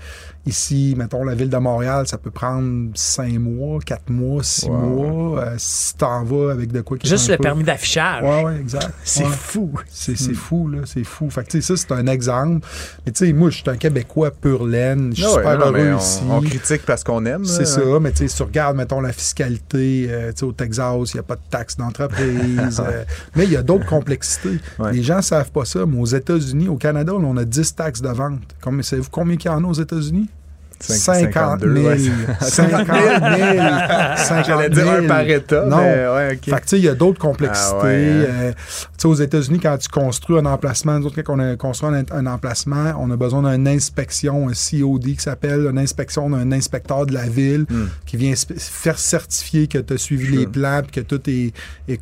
ici, 0.47 0.95
mettons, 0.97 1.25
la 1.25 1.35
ville 1.35 1.49
de 1.51 1.57
Montréal, 1.57 2.07
ça 2.07 2.19
peut 2.19 2.31
prendre 2.31 2.91
5 2.95 3.39
mois, 3.39 3.79
4 3.85 4.11
mois, 4.11 4.43
6 4.43 4.67
Wow. 4.69 4.77
mois. 4.77 5.41
Euh, 5.41 5.55
si 5.59 5.95
t'en 5.97 6.23
vas 6.25 6.53
avec 6.53 6.71
de 6.73 6.81
quoi 6.81 6.99
Juste 7.03 7.29
le 7.31 7.37
peu- 7.37 7.43
permis 7.45 7.65
d'affichage. 7.65 8.23
Ouais, 8.23 8.45
ouais, 8.45 8.61
exact. 8.61 8.91
C'est 9.05 9.25
Ouais. 9.25 9.31
fou. 9.31 9.71
C'est 9.91 10.17
c'est 10.17 10.35
fou, 10.35 10.69
là. 10.69 10.79
C'est 10.85 11.05
fou. 11.05 11.31
Fait 11.31 11.43
que, 11.45 11.51
tu 11.51 11.63
sais, 11.63 11.77
ça, 11.77 11.87
c'est 11.89 11.93
un 11.95 12.07
exemple. 12.07 12.67
Mais, 13.07 13.13
tu 13.13 13.27
sais, 13.27 13.33
moi, 13.33 13.51
je 13.51 13.57
suis 13.59 13.71
un 13.71 13.77
Québécois 13.77 14.31
pur 14.31 14.67
laine. 14.67 15.11
Je 15.15 15.17
suis 15.17 15.25
Ah 15.25 15.29
ouais, 15.29 15.37
super 15.37 15.59
non, 15.59 15.73
mais 15.73 15.81
heureux 15.85 15.95
on, 15.95 15.99
ici. 15.99 16.21
on 16.31 16.41
critique 16.41 16.83
parce 16.87 17.03
qu'on 17.05 17.25
aime. 17.27 17.45
C'est 17.45 17.65
ça, 17.67 17.81
mais 18.01 18.11
tu 18.13 18.19
sais, 18.19 18.29
si 18.29 18.37
tu 18.37 18.43
regardes, 18.43 18.77
mettons, 18.77 19.01
la 19.01 19.13
fiscalité, 19.13 20.07
euh, 20.09 20.33
tu 20.33 20.39
sais, 20.41 20.45
au 20.45 20.53
Texas, 20.53 20.85
il 21.13 21.17
n'y 21.17 21.21
a 21.21 21.25
pas 21.25 21.37
de 21.37 21.41
taxes 21.51 21.77
d'entreprise. 21.77 22.81
euh, 22.87 23.05
mais 23.37 23.45
il 23.45 23.51
y 23.53 23.57
a 23.57 23.63
d'autres 23.63 23.87
complexités. 23.87 24.59
Ouais. 24.79 24.93
Les 24.93 25.03
gens 25.03 25.17
ne 25.17 25.23
savent 25.23 25.51
pas 25.51 25.65
ça, 25.65 25.85
mais 25.87 25.99
aux 25.99 26.07
États-Unis, 26.07 26.69
au 26.69 26.77
Canada, 26.77 27.13
on 27.15 27.37
a 27.37 27.45
10 27.45 27.75
taxes 27.75 28.01
de 28.03 28.09
vente. 28.09 28.41
Savez-vous 28.83 29.11
combien 29.11 29.37
il 29.37 29.45
y 29.45 29.49
en 29.49 29.63
a 29.65 29.67
aux 29.67 29.73
États-Unis? 29.73 30.29
Cinq- 30.81 31.33
50 31.33 31.61
52, 31.61 31.75
000. 31.75 31.87
ouais. 31.89 31.99
50 32.41 32.87
000. 32.87 32.97
50 34.17 34.47
J'allais 34.47 34.69
dire 34.71 34.89
un 34.91 34.97
000. 34.97 35.07
par 35.07 35.21
État, 35.21 35.65
Non. 35.67 35.77
mais 35.79 36.07
ouais, 36.09 36.29
OK. 36.35 36.45
Fait 36.45 36.51
que, 36.51 36.57
tu 36.57 36.69
sais, 36.69 36.79
il 36.79 36.85
y 36.85 36.89
a 36.89 36.95
d'autres 36.95 37.19
complexités. 37.21 37.77
Ah 37.81 37.85
ouais, 37.85 37.95
hein. 37.95 38.27
Euh, 38.29 38.53
sais, 39.05 39.09
aux 39.09 39.15
États-Unis, 39.15 39.61
quand 39.61 39.79
tu 39.79 39.89
construis 39.89 40.39
un 40.39 40.47
emplacement, 40.47 40.99
nous 40.99 41.07
autres, 41.07 41.21
quand 41.23 41.35
on 41.37 41.39
a 41.39 41.57
construit 41.57 41.91
un, 41.91 42.05
un 42.11 42.27
emplacement, 42.27 42.93
on 42.99 43.11
a 43.11 43.17
besoin 43.17 43.43
d'une 43.57 43.69
inspection, 43.69 44.49
un 44.49 44.53
COD 44.53 45.05
qui 45.05 45.21
s'appelle, 45.21 45.67
une 45.71 45.79
inspection 45.79 46.29
d'un 46.31 46.51
inspecteur 46.53 47.07
de 47.07 47.13
la 47.15 47.29
ville 47.29 47.67
Hmm. 47.71 47.87
qui 48.07 48.17
vient 48.17 48.35
faire 48.57 48.99
certifier 48.99 49.67
que 49.69 49.79
tu 49.79 49.95
as 49.95 49.99
suivi 49.99 50.37
les 50.37 50.47
plans 50.47 50.81
puis 50.83 50.93
que 50.93 51.01
tout 51.01 51.21
est, 51.31 51.53
est 51.89 51.97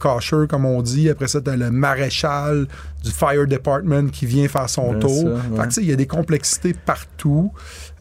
comme 0.46 0.64
on 0.64 0.82
dit. 0.82 1.08
Après 1.10 1.28
ça, 1.28 1.40
tu 1.40 1.50
as 1.50 1.56
le 1.56 1.70
maréchal 1.70 2.66
du 3.04 3.10
fire 3.10 3.46
department 3.46 4.08
qui 4.10 4.26
vient 4.26 4.48
faire 4.48 4.68
son 4.68 4.98
tour. 4.98 5.24
ouais. 5.24 5.62
Fait 5.62 5.68
que, 5.68 5.80
il 5.80 5.86
y 5.88 5.92
a 5.92 5.96
des 5.96 6.06
complexités 6.06 6.72
partout. 6.74 7.52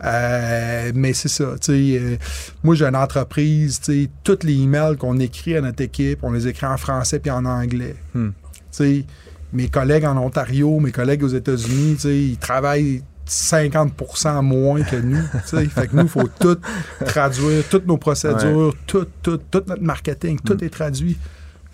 Euh, 0.04 0.92
mais 0.96 1.14
c'est 1.14 1.28
ça. 1.30 1.56
euh, 1.70 2.16
moi, 2.64 2.76
j'ai 2.76 2.86
une 2.86 2.96
entreprise. 2.96 3.80
Tous 4.24 4.40
les 4.44 4.54
emails 4.62 4.98
qu'on 4.98 5.20
écrit 5.20 5.56
à 5.56 5.62
notre 5.62 5.82
équipe, 5.84 6.20
on 6.24 6.32
les 6.32 6.48
écrit 6.48 6.66
en 6.66 6.78
français 6.78 7.20
puis 7.20 7.32
en 7.32 7.46
anglais. 7.46 7.96
Hmm. 8.14 8.30
Tu 8.72 8.78
sais, 8.78 9.06
mes 9.54 9.68
collègues 9.68 10.06
en 10.06 10.18
Ontario, 10.18 10.80
mes 10.80 10.92
collègues 10.92 11.24
aux 11.24 11.30
États-Unis, 11.30 11.98
ils 12.06 12.38
travaillent 12.38 13.04
50% 13.28 14.42
moins 14.42 14.82
que 14.84 14.96
nous. 14.96 15.22
fait 15.70 15.88
que 15.88 15.96
nous, 15.96 16.04
il 16.04 16.10
faut 16.10 16.30
tout 16.40 16.58
traduire, 17.06 17.64
toutes 17.70 17.88
nos 17.88 17.98
procédures, 17.98 18.74
tout, 18.86 19.08
tout, 19.22 19.38
tout 19.38 19.64
notre 19.68 19.82
marketing, 19.82 20.40
tout 20.40 20.62
est 20.64 20.70
traduit. 20.70 21.18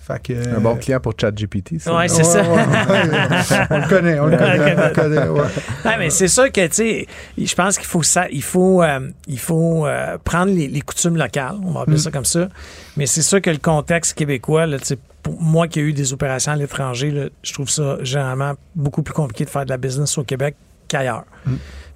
Fait 0.07 0.21
que, 0.21 0.55
Un 0.55 0.61
bon 0.61 0.77
client 0.77 1.01
pour 1.01 1.13
ChatGPT, 1.19 1.81
ça. 1.81 1.93
Ouais, 1.93 2.07
c'est 2.07 2.23
ça. 2.23 2.41
ouais, 2.41 2.47
ouais. 2.49 3.67
on 3.69 3.77
le 3.77 3.89
connaît, 3.89 4.19
on 4.21 4.27
le 4.27 4.37
connaît, 4.37 4.75
on 4.77 4.87
le 4.87 4.93
connaît, 4.93 5.27
ouais. 5.27 5.41
Ouais, 5.83 5.97
mais 5.99 6.09
c'est 6.09 6.29
sûr 6.29 6.49
que, 6.49 6.65
tu 6.67 6.73
sais, 6.73 7.07
je 7.37 7.55
pense 7.55 7.77
qu'il 7.77 7.87
faut 7.87 8.03
ça, 8.03 8.27
il 8.31 8.41
faut, 8.41 8.81
euh, 8.81 9.09
il 9.27 9.39
faut 9.39 9.85
euh, 9.85 10.17
prendre 10.23 10.53
les, 10.53 10.69
les 10.69 10.79
coutumes 10.79 11.17
locales, 11.17 11.57
on 11.61 11.71
va 11.71 11.81
appeler 11.81 11.97
ça 11.97 12.09
comme 12.09 12.23
ça. 12.23 12.47
Mais 12.95 13.05
c'est 13.05 13.21
sûr 13.21 13.41
que 13.41 13.49
le 13.49 13.57
contexte 13.57 14.13
québécois, 14.13 14.65
là, 14.65 14.79
tu 14.79 14.85
sais, 14.85 14.97
pour 15.23 15.41
moi 15.41 15.67
qui 15.67 15.79
ai 15.79 15.83
eu 15.83 15.91
des 15.91 16.13
opérations 16.13 16.53
à 16.53 16.55
l'étranger, 16.55 17.11
là, 17.11 17.25
je 17.43 17.53
trouve 17.53 17.69
ça 17.69 17.97
généralement 18.01 18.53
beaucoup 18.75 19.03
plus 19.03 19.13
compliqué 19.13 19.43
de 19.43 19.49
faire 19.49 19.65
de 19.65 19.69
la 19.69 19.77
business 19.77 20.17
au 20.17 20.23
Québec 20.23 20.55
qu'ailleurs. 20.87 21.25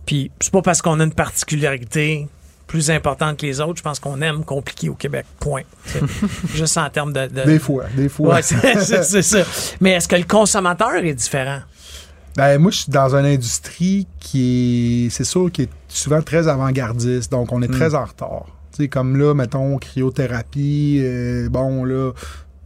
Puis 0.05 0.31
c'est 0.41 0.51
pas 0.51 0.61
parce 0.61 0.81
qu'on 0.81 0.99
a 0.99 1.03
une 1.05 1.13
particularité 1.13 2.27
plus 2.71 2.89
importante 2.89 3.37
que 3.37 3.45
les 3.45 3.59
autres, 3.59 3.77
je 3.79 3.83
pense 3.83 3.99
qu'on 3.99 4.21
aime 4.21 4.45
compliquer 4.45 4.87
au 4.87 4.93
Québec. 4.95 5.25
Point. 5.41 5.63
Juste 6.55 6.77
en 6.77 6.89
termes 6.89 7.11
de. 7.11 7.27
de- 7.27 7.43
Des 7.45 7.59
fois, 7.59 7.83
des 7.95 8.07
fois. 8.07 8.35
Ouais, 8.35 8.41
c'est 8.41 9.21
ça. 9.21 9.43
Mais 9.81 9.91
est-ce 9.91 10.07
que 10.07 10.15
le 10.15 10.23
consommateur 10.23 10.95
est 10.95 11.13
différent? 11.13 11.59
Ben, 12.37 12.57
moi, 12.59 12.71
je 12.71 12.77
suis 12.77 12.91
dans 12.91 13.13
une 13.13 13.25
industrie 13.25 14.07
qui 14.21 15.05
est, 15.07 15.09
c'est 15.09 15.25
sûr, 15.25 15.51
qui 15.51 15.63
est 15.63 15.69
souvent 15.89 16.21
très 16.21 16.47
avant-gardiste. 16.47 17.29
Donc, 17.29 17.51
on 17.51 17.61
est 17.61 17.67
très 17.67 17.93
en 17.93 18.05
retard. 18.05 18.45
Tu 18.71 18.83
sais, 18.83 18.87
comme 18.87 19.17
là, 19.17 19.33
mettons, 19.33 19.77
cryothérapie, 19.77 20.99
euh, 21.01 21.49
bon, 21.49 21.83
là, 21.83 22.11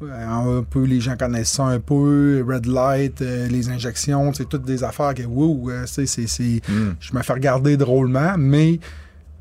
euh, 0.03 0.59
un 0.59 0.63
peu, 0.69 0.83
les 0.83 0.99
gens 1.01 1.17
connaissent 1.17 1.49
ça 1.53 1.63
un 1.63 1.79
peu, 1.79 2.45
red 2.47 2.67
light, 2.67 3.23
euh, 3.23 3.47
les 3.47 3.69
injections, 3.69 4.31
c'est 4.35 4.47
toutes 4.47 4.65
des 4.65 4.83
affaires 4.83 5.15
que, 5.15 5.23
wow, 5.23 5.71
tu 5.71 5.87
sais, 5.87 6.05
c'est, 6.05 6.27
c'est, 6.27 6.61
je 6.99 7.13
me 7.15 7.23
fais 7.23 7.33
regarder 7.33 7.75
drôlement, 7.75 8.35
mais 8.37 8.79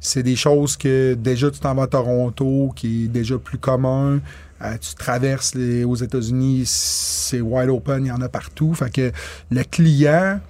c'est 0.04 0.22
des 0.22 0.36
choses 0.36 0.76
que 0.76 1.14
déjà 1.14 1.50
tu 1.50 1.58
t'en 1.60 1.74
vas 1.74 1.84
à 1.84 1.86
Toronto, 1.86 2.70
qui 2.76 3.04
est 3.04 3.08
déjà 3.08 3.38
plus 3.38 3.56
commun. 3.56 4.20
Euh, 4.60 4.76
tu 4.78 4.94
traverses 4.94 5.54
les, 5.54 5.82
aux 5.84 5.94
États-Unis, 5.94 6.64
c'est 6.66 7.40
wide 7.40 7.70
open, 7.70 8.04
il 8.04 8.08
y 8.08 8.12
en 8.12 8.20
a 8.20 8.28
partout. 8.28 8.74
Fait 8.74 8.90
que 8.92 9.12
le 9.50 9.64
client, 9.64 10.40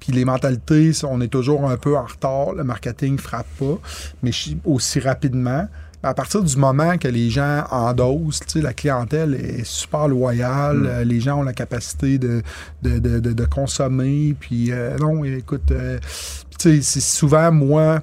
puis 0.00 0.12
les 0.12 0.24
mentalités, 0.24 0.90
on 1.04 1.20
est 1.20 1.28
toujours 1.28 1.70
un 1.70 1.76
peu 1.76 1.96
en 1.96 2.04
retard. 2.06 2.54
Le 2.54 2.64
marketing 2.64 3.18
frappe 3.18 3.46
pas, 3.58 3.78
mais 4.24 4.32
aussi 4.64 4.98
rapidement. 4.98 5.68
À 6.02 6.14
partir 6.14 6.42
du 6.42 6.56
moment 6.56 6.98
que 6.98 7.08
les 7.08 7.30
gens 7.30 7.64
endossent, 7.70 8.40
tu 8.40 8.58
sais, 8.58 8.60
la 8.60 8.72
clientèle 8.74 9.34
est 9.34 9.64
super 9.64 10.08
loyale, 10.08 10.86
euh, 10.86 11.04
les 11.04 11.20
gens 11.20 11.38
ont 11.38 11.42
la 11.42 11.52
capacité 11.52 12.18
de, 12.18 12.42
de, 12.82 12.98
de, 12.98 13.32
de- 13.32 13.44
consommer. 13.44 14.34
Puis 14.38 14.72
euh, 14.72 14.96
non, 14.98 15.22
écoute, 15.24 15.70
euh, 15.70 15.98
tu 16.58 16.80
sais, 16.80 16.82
c'est 16.82 17.00
souvent 17.00 17.50
moi, 17.52 18.02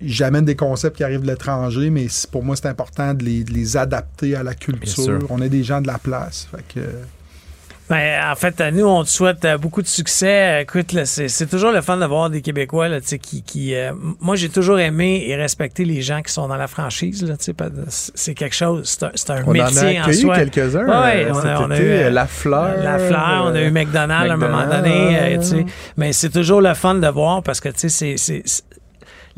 j'amène 0.00 0.44
des 0.44 0.56
concepts 0.56 0.96
qui 0.96 1.04
arrivent 1.04 1.22
de 1.22 1.26
l'étranger, 1.26 1.90
mais 1.90 2.06
pour 2.30 2.44
moi, 2.44 2.56
c'est 2.56 2.66
important 2.68 3.14
de 3.14 3.24
les, 3.24 3.44
de 3.44 3.52
les 3.52 3.76
adapter 3.76 4.36
à 4.36 4.42
la 4.42 4.54
culture. 4.54 5.18
On 5.30 5.40
est 5.42 5.48
des 5.48 5.64
gens 5.64 5.80
de 5.80 5.86
la 5.86 5.98
place. 5.98 6.48
Fait 6.50 6.64
que, 6.80 6.86
Ben, 7.90 8.20
en 8.30 8.34
fait, 8.36 8.60
nous, 8.72 8.84
on 8.84 9.02
te 9.02 9.08
souhaite 9.08 9.44
euh, 9.46 9.56
beaucoup 9.56 9.80
de 9.80 9.86
succès. 9.86 10.60
Écoute, 10.62 10.94
c'est, 11.04 11.46
toujours 11.48 11.72
le 11.72 11.80
fun 11.80 11.96
d'avoir 11.96 12.28
des 12.28 12.42
Québécois 12.42 12.88
là, 12.88 13.00
tu 13.00 13.06
sais, 13.08 13.18
qui. 13.18 13.42
qui 13.42 13.74
euh, 13.74 13.92
moi, 14.20 14.36
j'ai 14.36 14.50
toujours 14.50 14.78
aimé 14.78 15.24
et 15.26 15.34
respecté 15.36 15.86
les 15.86 16.02
gens 16.02 16.20
qui 16.20 16.30
sont 16.30 16.48
dans 16.48 16.56
la 16.56 16.66
franchise. 16.66 17.24
C'est 18.14 18.34
quelque 18.34 18.54
chose, 18.54 18.98
c'est 19.14 19.30
un, 19.30 19.36
un 19.36 19.42
On 19.46 19.50
en 19.52 19.60
a 19.60 19.70
métier 19.70 20.00
en, 20.02 20.12
soi. 20.12 20.36
quelques-uns. 20.36 20.84
Ouais, 20.86 21.24
euh, 21.24 21.32
on 21.32 21.38
a- 21.38 21.60
on 21.62 21.70
eu, 21.70 22.10
La 22.12 22.26
Fleur. 22.26 22.76
La 22.82 22.98
fleur, 22.98 23.44
on 23.46 23.54
a 23.54 23.62
eu 23.62 23.70
McDonald's, 23.70 24.30
à 24.30 24.34
un 24.34 24.36
moment 24.36 24.66
donné. 24.66 25.18
euh, 25.18 25.38
tu 25.38 25.44
sais. 25.46 25.66
mais 25.96 26.12
c'est 26.12 26.28
toujours 26.30 26.60
le 26.60 26.74
fun 26.74 26.94
de 26.96 27.08
voir 27.08 27.42
parce 27.42 27.58
que 27.60 27.70
c'est- 27.74 28.16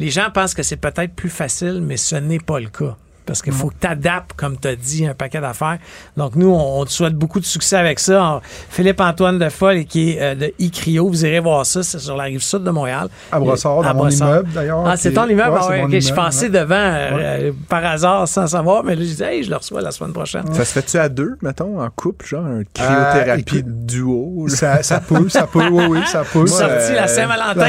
les 0.00 0.08
gens 0.08 0.30
pensent 0.32 0.54
que 0.54 0.62
c'est 0.62 0.78
peut-être 0.78 1.14
plus 1.14 1.28
facile, 1.28 1.82
mais 1.82 1.98
ce 1.98 2.16
n'est 2.16 2.38
pas 2.38 2.58
le 2.58 2.70
cas. 2.70 2.96
Parce 3.26 3.42
qu'il 3.42 3.52
faut 3.52 3.68
que 3.68 3.74
tu 3.80 3.87
adaptes, 3.87 4.33
comme 4.35 4.59
tu 4.59 4.68
as 4.68 4.76
dit, 4.76 5.06
un 5.06 5.14
paquet 5.14 5.40
d'affaires. 5.40 5.78
Donc, 6.16 6.37
nous, 6.37 6.50
on, 6.50 6.80
on 6.80 6.85
te 6.85 6.90
souhaite 6.90 7.14
beaucoup 7.14 7.40
de 7.40 7.44
succès 7.44 7.76
avec 7.76 7.98
ça. 8.00 8.40
Philippe-Antoine 8.70 9.38
Defolle, 9.38 9.85
qui 9.85 10.11
est 10.12 10.22
euh, 10.22 10.35
de 10.35 10.52
iCrio, 10.59 11.09
vous 11.09 11.24
irez 11.24 11.40
voir 11.40 11.64
ça, 11.66 11.83
c'est 11.83 11.98
sur 11.98 12.16
la 12.16 12.24
rive 12.24 12.42
sud 12.42 12.64
de 12.64 12.70
Montréal. 12.70 13.09
à 13.30 13.38
Brossard, 13.40 13.80
À 13.80 13.83
dans 13.85 13.94
mon 13.94 14.00
Brossard. 14.04 14.28
immeuble 14.28 14.50
d'ailleurs. 14.52 14.85
Ah, 14.87 14.96
c'est 14.96 15.12
ton 15.12 15.26
immeuble? 15.26 15.50
Ouais, 15.50 15.59
Ah 15.62 15.68
ouais, 15.68 15.83
mon 15.83 15.87
ok, 15.88 16.00
je 16.00 16.12
passais 16.14 16.46
ouais. 16.46 16.61
devant 16.61 16.74
euh, 16.74 17.11
euh, 17.12 17.52
par 17.68 17.85
hasard 17.85 18.26
sans 18.28 18.46
savoir, 18.46 18.83
mais 18.85 18.94
là, 18.94 19.02
je 19.02 19.06
disais, 19.06 19.37
hey, 19.37 19.42
je 19.44 19.50
le 19.50 19.56
reçois 19.56 19.80
la 19.80 19.90
semaine 19.90 20.12
prochaine. 20.12 20.44
Ça 20.52 20.64
se 20.64 20.72
fait-tu 20.72 20.96
à 20.98 21.09
deux, 21.09 21.37
mettons, 21.42 21.80
en 21.80 21.88
couple, 21.90 22.26
genre 22.26 22.44
un 22.44 22.62
cryothérapie 22.74 23.59
écoute, 23.59 23.87
duo? 23.87 24.46
Ça, 24.48 24.83
ça 24.83 25.00
peut, 25.00 25.28
ça 25.28 25.46
peut, 25.46 25.68
oui, 25.70 25.85
oui, 25.88 25.98
ça 26.06 26.22
peut. 26.30 26.46
Sorti 26.46 26.64
euh, 26.92 26.94
la 26.94 27.06
Saint-Valentin, 27.06 27.68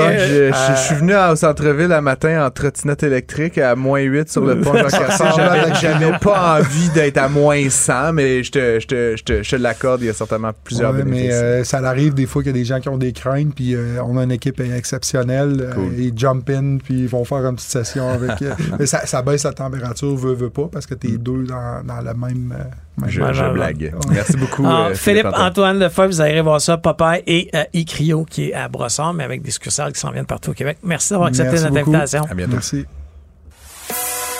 euh, 0.00 0.52
Je, 0.52 0.76
suis 0.80 0.94
venu 0.94 1.14
au 1.16 1.36
centre-ville 1.36 1.92
un 1.92 2.00
matin 2.00 2.46
en 2.46 2.50
trottinette 2.50 3.02
électrique 3.02 3.58
à 3.58 3.74
moins 3.74 4.00
8 4.00 4.30
sur 4.30 4.44
le 4.44 4.60
pont. 4.60 4.72
J'avais 5.80 6.18
pas 6.18 6.58
envie 6.58 6.88
d'être 6.90 7.18
à 7.18 7.28
moins 7.28 7.68
100, 7.68 8.12
mais 8.12 8.42
je 8.42 8.50
te, 8.52 8.80
je 8.80 8.86
te, 8.86 9.16
je 9.16 9.22
te, 9.24 9.42
je 9.42 9.50
te 9.50 9.56
l'accorde, 9.56 10.02
il 10.02 10.06
y 10.06 10.10
a 10.10 10.12
certainement 10.12 10.52
plusieurs 10.64 10.92
Ouais, 10.94 11.04
mais 11.04 11.32
euh, 11.32 11.64
ça 11.64 11.78
arrive 11.78 12.14
des 12.14 12.26
fois 12.26 12.42
qu'il 12.42 12.50
y 12.52 12.54
a 12.54 12.58
des 12.58 12.64
gens 12.64 12.80
qui 12.80 12.88
ont 12.88 12.98
des 12.98 13.12
craintes, 13.12 13.54
puis 13.54 13.74
euh, 13.74 14.02
on 14.04 14.16
a 14.16 14.22
une 14.24 14.32
équipe 14.32 14.60
exceptionnelle. 14.60 15.56
euh, 15.60 15.88
ils 15.98 16.12
jump 16.16 16.48
in, 16.50 16.78
puis 16.82 17.00
ils 17.00 17.08
vont 17.08 17.24
faire 17.24 17.38
une 17.46 17.56
petite 17.56 17.70
session 17.70 18.08
avec. 18.08 18.32
mais 18.78 18.86
ça, 18.86 19.06
ça 19.06 19.22
baisse 19.22 19.44
la 19.44 19.52
température, 19.52 20.14
veut, 20.16 20.34
veut 20.34 20.50
pas, 20.50 20.68
parce 20.70 20.86
que 20.86 20.94
t'es 20.94 21.16
deux 21.18 21.44
dans, 21.44 21.82
dans 21.84 22.00
la 22.00 22.14
même. 22.14 22.54
euh, 22.56 22.62
je, 23.08 23.20
Ouais, 23.20 23.34
je 23.34 23.40
ouais, 23.42 23.48
ouais. 23.48 23.52
blague. 23.52 23.94
Merci 24.10 24.36
beaucoup. 24.36 24.64
Ah, 24.68 24.88
euh, 24.88 24.94
Philippe-Antoine 24.94 25.78
Lefebvre, 25.78 26.08
vous 26.08 26.20
allez 26.20 26.40
voir 26.40 26.60
ça, 26.60 26.76
Popeye 26.78 27.22
et 27.26 27.50
euh, 27.54 27.64
iCrio 27.74 28.24
qui 28.24 28.48
est 28.50 28.54
à 28.54 28.68
Brossard, 28.68 29.12
mais 29.14 29.22
avec 29.24 29.42
des 29.42 29.50
succursales 29.50 29.92
qui 29.92 30.00
s'en 30.00 30.10
viennent 30.10 30.24
partout 30.26 30.50
au 30.50 30.54
Québec. 30.54 30.78
Merci 30.82 31.10
d'avoir 31.10 31.28
accepté 31.28 31.50
Merci 31.52 31.64
notre 31.64 31.76
beaucoup. 31.76 31.90
invitation. 31.90 32.22
À 32.30 32.34
bientôt. 32.34 32.52
Merci. 32.54 32.86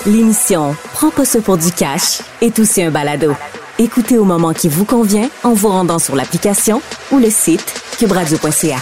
L'émission 0.07 0.77
Prends 0.93 1.11
pas 1.11 1.25
ça 1.25 1.41
pour 1.41 1.59
du 1.59 1.73
cash 1.73 2.21
est 2.41 2.61
aussi 2.61 2.81
un 2.81 2.93
balado. 2.93 3.35
Écoutez 3.79 4.19
au 4.19 4.25
moment 4.25 4.53
qui 4.53 4.69
vous 4.69 4.85
convient 4.85 5.29
en 5.43 5.53
vous 5.53 5.69
rendant 5.69 5.99
sur 5.99 6.15
l'application 6.15 6.81
ou 7.11 7.19
le 7.19 7.29
site 7.29 7.75
cubradio.ca. 7.99 8.77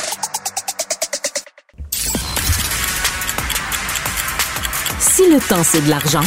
Si 5.00 5.30
le 5.30 5.40
temps 5.40 5.64
c'est 5.64 5.80
de 5.80 5.88
l'argent, 5.88 6.24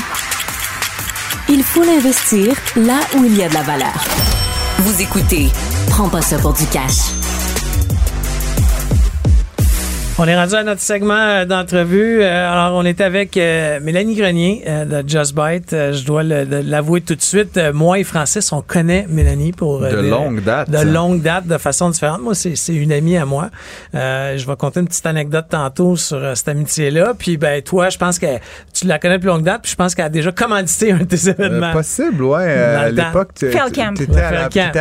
il 1.47 1.61
faut 1.61 1.83
l'investir 1.83 2.55
là 2.75 2.99
où 3.17 3.23
il 3.23 3.37
y 3.37 3.43
a 3.43 3.49
de 3.49 3.53
la 3.53 3.63
valeur. 3.63 4.03
Vous 4.79 4.99
écoutez 5.01 5.49
Prends 5.89 6.09
pas 6.09 6.21
ça 6.21 6.39
pour 6.39 6.53
du 6.53 6.65
cash. 6.65 7.16
On 10.19 10.25
est 10.25 10.35
rendu 10.35 10.55
à 10.55 10.63
notre 10.63 10.81
segment 10.81 11.13
euh, 11.13 11.45
d'entrevue. 11.45 12.23
Euh, 12.23 12.51
alors, 12.51 12.75
on 12.75 12.83
est 12.85 13.01
avec 13.01 13.37
euh, 13.37 13.79
Mélanie 13.79 14.15
Grenier 14.15 14.63
euh, 14.67 15.03
de 15.03 15.07
Just 15.07 15.35
Bite. 15.35 15.69
Je 15.69 16.03
dois 16.05 16.23
l'avouer 16.23 17.01
tout 17.01 17.13
de 17.13 17.21
suite. 17.21 17.59
Moi 17.71 17.99
et 17.99 18.03
Francis, 18.03 18.51
on 18.51 18.63
connaît 18.63 19.05
Mélanie 19.07 19.51
pour 19.51 19.83
euh, 19.83 19.91
De 19.91 20.01
des- 20.01 20.09
longue 20.09 20.41
date. 20.43 20.71
De 20.71 20.79
longue 20.79 21.21
date, 21.21 21.45
de 21.45 21.59
façon 21.59 21.91
différente. 21.91 22.21
Moi, 22.23 22.33
c'est 22.33 22.55
une 22.73 22.93
amie 22.93 23.15
à 23.15 23.25
moi. 23.27 23.51
Euh, 23.93 24.35
je 24.39 24.47
vais 24.47 24.55
compter 24.55 24.79
une 24.79 24.87
petite 24.87 25.05
anecdote 25.05 25.45
tantôt 25.51 25.95
sur 25.95 26.35
cette 26.35 26.47
amitié-là. 26.47 27.13
Puis, 27.15 27.37
ben, 27.37 27.61
toi, 27.61 27.89
je 27.89 27.99
pense 27.99 28.17
que 28.17 28.25
tu 28.81 28.87
la 28.87 28.99
connais 28.99 29.15
depuis 29.17 29.27
longue 29.27 29.43
date. 29.43 29.61
Puis, 29.63 29.71
je 29.71 29.75
pense 29.75 29.95
qu'elle 29.95 30.05
a 30.05 30.09
déjà 30.09 30.31
commandité 30.31 30.91
un 30.91 30.97
de 30.99 31.03
tes 31.05 31.27
Euh, 31.27 31.31
événements. 31.33 31.71
possible, 31.73 32.23
ouais. 32.23 32.37
euh, 32.41 32.75
Dans 32.91 33.03
à 33.03 33.07
l'époque, 33.07 33.29
tu 33.35 33.45
étais 33.47 33.57
à, 33.59 33.65
Ouais, 33.65 33.71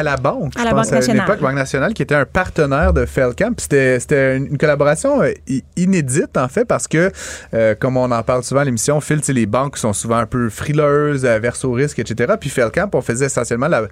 la- 0.02 0.12
à 0.12 0.16
banque. 0.16 0.52
À 0.56 0.60
je 0.60 0.64
la 0.64 0.70
pense, 0.70 0.86
Banque 0.86 0.92
À 0.92 0.96
nationale. 0.96 1.26
l'époque, 1.26 1.40
Banque 1.40 1.54
nationale, 1.54 1.94
qui 1.94 2.02
était 2.02 2.14
un 2.14 2.24
partenaire 2.24 2.92
de 2.92 3.06
Felcamp. 3.06 3.52
Puis 3.52 3.62
C'était 3.62 4.00
c'était 4.00 4.36
une 4.36 4.58
collaboration 4.58 5.22
euh, 5.22 5.32
inédite, 5.76 6.36
en 6.36 6.48
fait, 6.48 6.64
parce 6.64 6.86
que, 6.88 7.10
euh, 7.54 7.74
comme 7.78 7.96
on 7.96 8.10
en 8.10 8.22
parle 8.22 8.42
souvent 8.42 8.60
à 8.60 8.64
l'émission, 8.64 9.00
Phil, 9.00 9.20
les 9.28 9.46
banques 9.46 9.76
sont 9.78 9.92
souvent 9.92 10.16
un 10.18 10.26
peu 10.26 10.48
frileuses, 10.50 11.24
averses 11.26 11.64
au 11.64 11.72
risque, 11.72 11.98
etc. 11.98 12.34
Puis 12.40 12.50
Felcamp, 12.50 12.90
on 12.94 13.00
faisait 13.00 13.26
essentiellement 13.26 13.68
la 13.68 13.82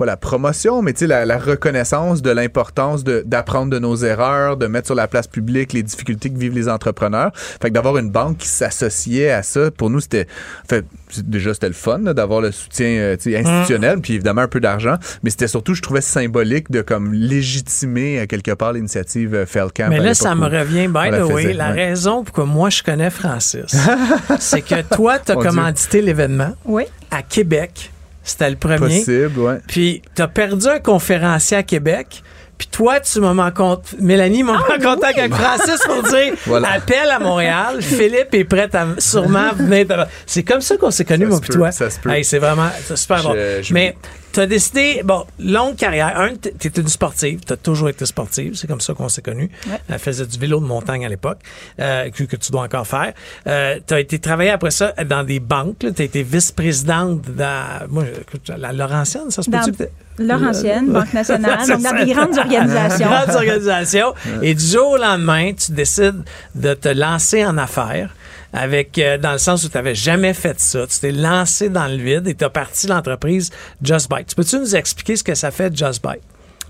pas 0.00 0.06
la 0.06 0.16
promotion, 0.16 0.80
mais 0.80 0.94
tu 0.94 1.00
sais, 1.00 1.06
la, 1.06 1.26
la 1.26 1.36
reconnaissance 1.38 2.22
de 2.22 2.30
l'importance 2.30 3.04
de- 3.04 3.22
d'apprendre 3.26 3.70
de, 3.70 3.78
nos 3.78 3.96
erreurs, 3.96 4.56
de 4.56 4.66
mettre 4.66 4.86
sur 4.86 4.94
la 4.94 5.06
place 5.08 5.26
publique 5.26 5.74
les 5.74 5.82
difficultés 5.82 6.30
que 6.30 6.38
vivent 6.38 6.54
les 6.54 6.70
entrepreneurs. 6.70 7.32
Fait 7.34 7.68
que 7.68 7.74
d'avoir 7.74 7.98
une 7.98 8.10
banque 8.10 8.38
qui 8.38 8.48
s'associait 8.48 9.30
à 9.30 9.42
ça, 9.42 9.70
pour 9.70 9.90
nous, 9.90 10.00
c'était... 10.00 10.26
Fait, 10.68 10.86
déjà, 11.18 11.52
c'était 11.52 11.68
le 11.68 11.74
fun 11.74 11.98
d'avoir 11.98 12.40
le 12.40 12.50
soutien 12.50 12.86
euh, 12.86 13.16
sais, 13.18 13.36
institutionnel, 13.36 14.00
puis 14.00 14.14
évidemment 14.14 14.40
un 14.40 14.48
peu 14.48 14.60
d'argent, 14.60 14.96
mais 15.22 15.28
c'était 15.28 15.48
surtout, 15.48 15.74
je 15.74 15.82
trouvais, 15.82 16.00
symbolique 16.00 16.70
de 16.70 16.80
comme 16.80 17.12
légitimer, 17.12 18.20
à 18.20 18.26
quelque 18.26 18.52
part, 18.52 18.72
l'initiative 18.72 19.34
euh, 19.34 19.44
Felcamp. 19.44 19.88
Mais 19.90 19.98
là, 20.00 20.14
ça 20.14 20.34
me 20.34 20.46
revient, 20.46 20.88
by 20.88 21.10
the 21.10 21.30
way, 21.30 21.42
faisait, 21.42 21.52
la 21.52 21.72
ouais. 21.72 21.88
raison 21.88 22.24
pourquoi 22.24 22.46
moi 22.46 22.70
je 22.70 22.82
connais 22.82 23.10
Francis, 23.10 23.76
c'est 24.38 24.62
que 24.62 24.80
toi, 24.94 25.18
tu 25.18 25.32
as 25.32 25.34
Mon 25.34 25.42
commandité 25.42 26.00
l'événement 26.00 26.54
Oui. 26.64 26.84
à 27.10 27.22
Québec. 27.22 27.92
C'était 28.22 28.50
le 28.50 28.56
premier. 28.56 28.78
Possible, 28.78 29.38
ouais. 29.40 29.58
Puis, 29.66 30.02
tu 30.14 30.22
as 30.22 30.28
perdu 30.28 30.66
un 30.68 30.78
conférencier 30.78 31.56
à 31.56 31.62
Québec. 31.62 32.22
Puis 32.58 32.68
toi, 32.70 33.00
tu 33.00 33.20
m'as 33.20 33.30
en 33.46 33.50
compte. 33.50 33.94
Mélanie 33.98 34.42
m'a 34.42 34.52
mis 34.52 34.58
en 34.84 34.94
contact 34.94 35.18
avec 35.18 35.32
Francis 35.34 35.80
pour 35.86 36.02
dire 36.02 36.34
Voilà. 36.46 36.72
appel 36.72 37.08
à 37.10 37.18
Montréal. 37.18 37.80
Philippe 37.80 38.34
est 38.34 38.44
prêt 38.44 38.68
à 38.74 38.86
sûrement 38.98 39.52
venir. 39.54 39.86
te- 39.86 39.94
C'est 40.26 40.42
comme 40.42 40.60
ça 40.60 40.76
qu'on 40.76 40.90
s'est 40.90 41.06
connus, 41.06 41.22
Ça 41.24 41.28
moi 41.28 41.36
se 41.38 41.40
puis 41.40 41.48
peut, 41.52 41.58
toi. 41.58 41.72
ça 41.72 41.88
se 41.88 41.98
peut. 41.98 42.10
Hey, 42.10 42.22
c'est 42.22 42.38
vraiment 42.38 42.68
super 42.94 43.18
Je- 43.18 43.22
bon. 43.28 43.34
je- 43.62 43.72
Mais 43.72 43.96
tu 44.32 44.40
as 44.40 44.46
décidé, 44.46 45.02
bon, 45.04 45.24
longue 45.38 45.76
carrière. 45.76 46.18
Un, 46.18 46.34
tu 46.36 46.68
étais 46.68 46.80
une 46.80 46.88
sportive. 46.88 47.40
Tu 47.46 47.52
as 47.52 47.56
toujours 47.56 47.88
été 47.88 48.06
sportive. 48.06 48.54
C'est 48.54 48.66
comme 48.66 48.80
ça 48.80 48.94
qu'on 48.94 49.08
s'est 49.08 49.22
connus. 49.22 49.50
Ouais. 49.68 49.78
Elle 49.88 49.98
faisait 49.98 50.26
du 50.26 50.38
vélo 50.38 50.60
de 50.60 50.66
montagne 50.66 51.04
à 51.04 51.08
l'époque, 51.08 51.38
euh, 51.80 52.10
que, 52.10 52.24
que 52.24 52.36
tu 52.36 52.52
dois 52.52 52.62
encore 52.62 52.86
faire. 52.86 53.12
tu 53.44 53.94
as 53.94 54.00
été 54.00 54.18
travailler 54.18 54.50
après 54.50 54.70
ça 54.70 54.92
dans 55.04 55.24
des 55.24 55.40
banques. 55.40 55.78
Tu 55.80 55.86
as 56.02 56.04
été 56.04 56.22
vice-présidente 56.22 57.22
dans 57.30 57.86
moi, 57.88 58.04
écoute, 58.20 58.50
la 58.56 58.72
Laurentienne, 58.72 59.30
ça 59.30 59.42
se 59.42 59.50
peut-tu? 59.50 59.72
que- 59.72 59.88
Laurentienne, 60.18 60.92
Banque 60.92 61.14
nationale, 61.14 61.66
donc 61.66 61.80
dans 61.82 62.04
des 62.04 62.12
grandes 62.12 62.36
organisations. 62.36 63.06
Grandes 63.08 63.36
organisations. 63.36 64.14
Et 64.42 64.54
du 64.54 64.64
jour 64.64 64.90
au 64.90 64.96
lendemain, 64.98 65.52
tu 65.54 65.72
décides 65.72 66.22
de 66.54 66.74
te 66.74 66.88
lancer 66.88 67.46
en 67.46 67.56
affaires. 67.56 68.14
Avec, 68.52 68.98
euh, 68.98 69.16
dans 69.16 69.32
le 69.32 69.38
sens 69.38 69.64
où 69.64 69.68
tu 69.68 69.76
n'avais 69.76 69.94
jamais 69.94 70.34
fait 70.34 70.58
ça. 70.58 70.86
Tu 70.86 70.98
t'es 70.98 71.12
lancé 71.12 71.68
dans 71.68 71.86
le 71.86 71.96
vide 71.96 72.26
et 72.26 72.34
tu 72.34 72.44
as 72.44 72.50
parti 72.50 72.86
l'entreprise 72.86 73.50
Just 73.82 74.10
Bite. 74.10 74.28
Tu 74.28 74.34
peux-tu 74.34 74.58
nous 74.58 74.74
expliquer 74.74 75.16
ce 75.16 75.24
que 75.24 75.34
ça 75.34 75.50
fait 75.50 75.74
Just 75.76 76.02
Bite? 76.02 76.22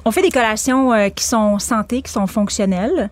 On 0.05 0.11
fait 0.11 0.23
des 0.23 0.31
collations 0.31 0.93
euh, 0.93 1.09
qui 1.09 1.25
sont 1.25 1.59
santé, 1.59 2.03
qui 2.03 2.13
sont 2.13 2.27
fonctionnelles. 2.27 3.11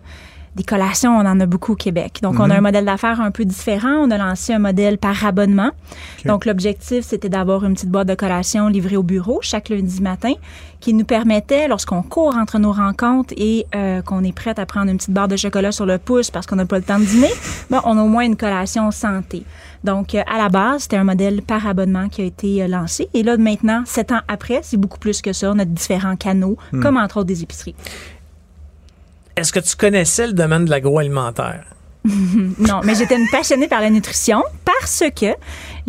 Des 0.55 0.63
collations, 0.63 1.11
on 1.17 1.25
en 1.25 1.39
a 1.39 1.45
beaucoup 1.45 1.73
au 1.73 1.75
Québec. 1.75 2.19
Donc, 2.21 2.39
on 2.39 2.49
a 2.49 2.55
un 2.55 2.61
modèle 2.61 2.85
d'affaires 2.85 3.21
un 3.21 3.31
peu 3.31 3.45
différent. 3.45 3.93
On 4.01 4.11
a 4.11 4.17
lancé 4.17 4.53
un 4.53 4.59
modèle 4.59 4.97
par 4.97 5.25
abonnement. 5.25 5.71
Donc, 6.25 6.45
l'objectif, 6.45 7.05
c'était 7.05 7.29
d'avoir 7.29 7.63
une 7.65 7.73
petite 7.73 7.89
boîte 7.89 8.07
de 8.07 8.15
collation 8.15 8.67
livrée 8.67 8.97
au 8.97 9.03
bureau 9.03 9.39
chaque 9.41 9.69
lundi 9.69 10.01
matin 10.01 10.33
qui 10.79 10.93
nous 10.93 11.05
permettait, 11.05 11.67
lorsqu'on 11.67 12.01
court 12.01 12.35
entre 12.35 12.57
nos 12.57 12.71
rencontres 12.71 13.33
et 13.37 13.65
euh, 13.75 14.01
qu'on 14.01 14.23
est 14.23 14.31
prête 14.31 14.59
à 14.59 14.65
prendre 14.65 14.89
une 14.89 14.97
petite 14.97 15.11
barre 15.11 15.27
de 15.27 15.35
chocolat 15.35 15.71
sur 15.71 15.85
le 15.85 15.97
pouce 15.97 16.31
parce 16.31 16.45
qu'on 16.45 16.55
n'a 16.55 16.65
pas 16.65 16.77
le 16.77 16.83
temps 16.83 16.99
de 16.99 17.05
dîner, 17.05 17.31
ben, 17.69 17.81
on 17.83 17.97
a 17.97 18.01
au 18.01 18.07
moins 18.07 18.23
une 18.23 18.37
collation 18.37 18.89
santé. 18.91 19.43
Donc, 19.83 20.15
euh, 20.15 20.21
à 20.27 20.37
la 20.37 20.49
base, 20.49 20.83
c'était 20.83 20.97
un 20.97 21.03
modèle 21.03 21.41
par 21.41 21.67
abonnement 21.67 22.07
qui 22.09 22.21
a 22.21 22.25
été 22.25 22.63
euh, 22.63 22.67
lancé. 22.67 23.09
Et 23.13 23.23
là, 23.23 23.37
maintenant, 23.37 23.83
sept 23.85 24.11
ans 24.11 24.21
après, 24.27 24.61
c'est 24.63 24.77
beaucoup 24.77 24.99
plus 24.99 25.21
que 25.21 25.33
ça. 25.33 25.51
On 25.53 25.59
a 25.59 25.65
différents 25.65 26.15
canaux, 26.15 26.57
comme 26.81 26.97
entre 26.97 27.17
autres 27.17 27.27
des 27.27 27.43
épiceries. 27.43 27.75
Est-ce 29.39 29.53
que 29.53 29.59
tu 29.61 29.77
connaissais 29.77 30.27
le 30.27 30.33
domaine 30.33 30.65
de 30.65 30.69
l'agroalimentaire? 30.69 31.63
Non, 32.59 32.81
mais 32.83 32.93
j'étais 32.95 33.15
une 33.15 33.29
passionnée 33.31 33.69
par 33.69 33.79
la 33.79 33.89
nutrition 33.89 34.43
parce 34.65 35.03
que 35.15 35.27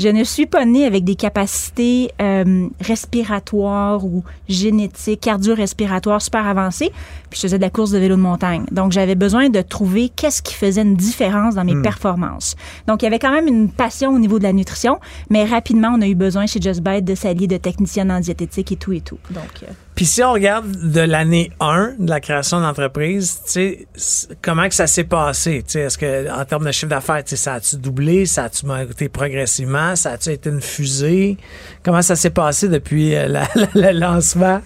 je 0.01 0.09
ne 0.09 0.25
suis 0.25 0.47
pas 0.47 0.65
née 0.65 0.87
avec 0.87 1.05
des 1.05 1.15
capacités 1.15 2.11
euh, 2.23 2.69
respiratoires 2.81 4.03
ou 4.03 4.25
génétiques, 4.49 5.21
cardio-respiratoires 5.21 6.23
super 6.23 6.47
avancées. 6.47 6.91
Puis 7.29 7.37
je 7.37 7.41
faisais 7.43 7.59
de 7.59 7.63
la 7.63 7.69
course 7.69 7.91
de 7.91 7.99
vélo 7.99 8.17
de 8.17 8.21
montagne. 8.21 8.65
Donc 8.73 8.93
j'avais 8.93 9.15
besoin 9.15 9.51
de 9.51 9.61
trouver 9.61 10.09
qu'est-ce 10.09 10.41
qui 10.41 10.55
faisait 10.55 10.81
une 10.81 10.97
différence 10.97 11.55
dans 11.55 11.65
mes 11.65 11.81
performances. 11.83 12.57
Donc 12.87 13.03
il 13.03 13.05
y 13.05 13.09
avait 13.09 13.19
quand 13.19 13.31
même 13.31 13.47
une 13.47 13.71
passion 13.71 14.15
au 14.15 14.19
niveau 14.19 14.39
de 14.39 14.45
la 14.45 14.55
nutrition, 14.55 14.99
mais 15.29 15.45
rapidement 15.45 15.93
on 15.95 16.01
a 16.01 16.07
eu 16.07 16.15
besoin 16.15 16.47
chez 16.47 16.63
Just 16.63 16.81
Bite 16.81 17.05
de 17.05 17.15
s'allier 17.15 17.47
de 17.47 17.59
technicienne 17.59 18.11
en 18.11 18.21
diététique 18.21 18.73
et 18.73 18.77
tout 18.77 18.93
et 18.93 19.03
tout. 19.03 19.19
Donc 19.31 19.45
euh, 19.63 19.67
Puis 19.95 20.07
si 20.07 20.23
on 20.23 20.33
regarde 20.33 20.67
de 20.71 21.01
l'année 21.01 21.51
1 21.61 21.97
de 21.99 22.09
la 22.09 22.21
création 22.21 22.59
de 22.59 22.65
l'entreprise, 22.65 23.43
tu 23.45 23.87
sais, 23.95 24.29
comment 24.41 24.67
que 24.67 24.75
ça 24.75 24.87
s'est 24.87 25.05
passé? 25.05 25.63
Tu 25.63 25.73
sais, 25.73 25.81
Est-ce 25.81 25.99
que 25.99 26.31
en 26.31 26.45
termes 26.47 26.65
de 26.65 26.73
chiffre 26.73 26.89
d'affaires, 26.89 27.23
tu 27.23 27.31
sais, 27.31 27.37
ça 27.37 27.55
a-tu 27.55 27.77
doublé? 27.77 28.25
Ça 28.25 28.45
a-tu 28.45 28.65
monté 28.65 29.11
progressivement? 29.11 29.90
Ça 29.97 30.13
a-tu 30.13 30.31
été 30.31 30.51
une 30.51 30.61
fusée? 30.61 31.37
Comment 31.83 32.03
ça 32.03 32.17
s'est 32.17 32.31
passé 32.31 32.69
depuis 32.69 33.15
euh, 33.15 33.29
la- 33.29 33.49
le 33.75 33.99
lancement? 33.99 34.61